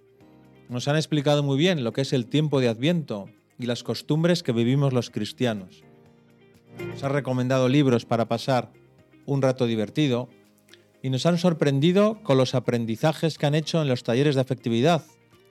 Nos 0.70 0.88
han 0.88 0.96
explicado 0.96 1.44
muy 1.44 1.60
bien 1.60 1.84
lo 1.84 1.94
que 1.94 2.02
es 2.02 2.12
el 2.12 2.26
tiempo 2.26 2.60
de 2.60 2.70
Adviento 2.70 3.30
y 3.60 3.68
las 3.68 3.84
costumbres 3.84 4.42
que 4.42 4.54
vivimos 4.54 4.92
los 4.92 5.12
cristianos. 5.12 5.84
Nos 6.80 7.04
han 7.04 7.14
recomendado 7.14 7.70
libros 7.70 8.06
para 8.06 8.28
pasar 8.28 8.72
un 9.28 9.44
rato 9.44 9.68
divertido 9.68 10.30
y 11.02 11.10
nos 11.10 11.26
han 11.26 11.38
sorprendido 11.38 12.22
con 12.24 12.38
los 12.38 12.56
aprendizajes 12.56 13.38
que 13.38 13.46
han 13.46 13.56
hecho 13.56 13.82
en 13.82 13.88
los 13.88 14.04
talleres 14.04 14.36
de 14.36 14.42
afectividad 14.42 15.04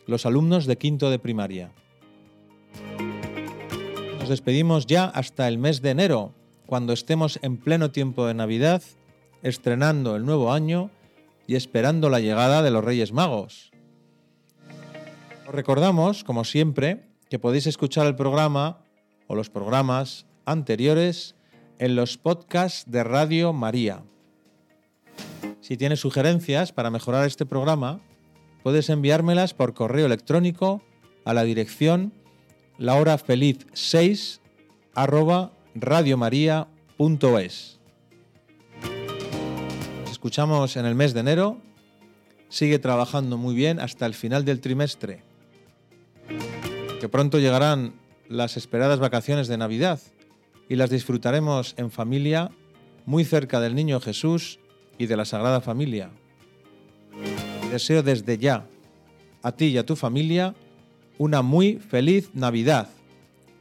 los 0.08 0.24
alumnos 0.24 0.64
de 0.64 0.78
quinto 0.78 1.10
de 1.10 1.18
primaria. 1.18 1.70
Nos 4.18 4.30
despedimos 4.30 4.86
ya 4.86 5.04
hasta 5.04 5.46
el 5.48 5.58
mes 5.58 5.82
de 5.82 5.90
enero, 5.90 6.32
cuando 6.66 6.94
estemos 6.94 7.38
en 7.42 7.58
pleno 7.58 7.90
tiempo 7.90 8.26
de 8.26 8.32
Navidad, 8.32 8.82
estrenando 9.42 10.16
el 10.16 10.24
nuevo 10.24 10.50
año 10.50 10.90
y 11.46 11.56
esperando 11.56 12.08
la 12.08 12.20
llegada 12.20 12.62
de 12.62 12.70
los 12.70 12.82
Reyes 12.82 13.12
Magos. 13.12 13.70
Os 15.46 15.54
recordamos, 15.54 16.24
como 16.24 16.44
siempre, 16.44 17.04
que 17.28 17.38
podéis 17.38 17.66
escuchar 17.66 18.06
el 18.06 18.16
programa 18.16 18.78
o 19.26 19.34
los 19.34 19.50
programas 19.50 20.26
anteriores 20.46 21.36
en 21.78 21.96
los 21.96 22.16
podcasts 22.16 22.90
de 22.90 23.04
Radio 23.04 23.52
María. 23.52 24.02
Si 25.60 25.76
tienes 25.76 26.00
sugerencias 26.00 26.72
para 26.72 26.90
mejorar 26.90 27.26
este 27.26 27.44
programa, 27.44 28.00
puedes 28.62 28.88
enviármelas 28.88 29.54
por 29.54 29.74
correo 29.74 30.06
electrónico 30.06 30.82
a 31.24 31.34
la 31.34 31.44
dirección 31.44 32.12
lahorafeliz6 32.78 34.40
arroba 34.94 35.52
radiomaria.es. 35.74 37.78
Escuchamos 40.10 40.76
en 40.76 40.86
el 40.86 40.94
mes 40.94 41.14
de 41.14 41.20
enero. 41.20 41.58
Sigue 42.48 42.78
trabajando 42.78 43.36
muy 43.36 43.54
bien 43.54 43.78
hasta 43.78 44.06
el 44.06 44.14
final 44.14 44.44
del 44.44 44.60
trimestre. 44.60 45.22
Que 47.00 47.08
pronto 47.08 47.38
llegarán 47.38 47.94
las 48.28 48.56
esperadas 48.56 48.98
vacaciones 48.98 49.48
de 49.48 49.58
Navidad 49.58 50.00
y 50.68 50.76
las 50.76 50.90
disfrutaremos 50.90 51.74
en 51.76 51.90
familia 51.90 52.50
muy 53.06 53.24
cerca 53.24 53.60
del 53.60 53.74
Niño 53.74 54.00
Jesús 54.00 54.60
y 54.98 55.06
de 55.06 55.16
la 55.16 55.24
Sagrada 55.24 55.60
Familia. 55.60 56.10
Deseo 57.70 58.02
desde 58.02 58.38
ya 58.38 58.66
a 59.42 59.52
ti 59.52 59.66
y 59.66 59.78
a 59.78 59.86
tu 59.86 59.96
familia 59.96 60.54
una 61.16 61.42
muy 61.42 61.78
feliz 61.78 62.30
Navidad. 62.34 62.88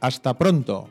Hasta 0.00 0.36
pronto. 0.36 0.90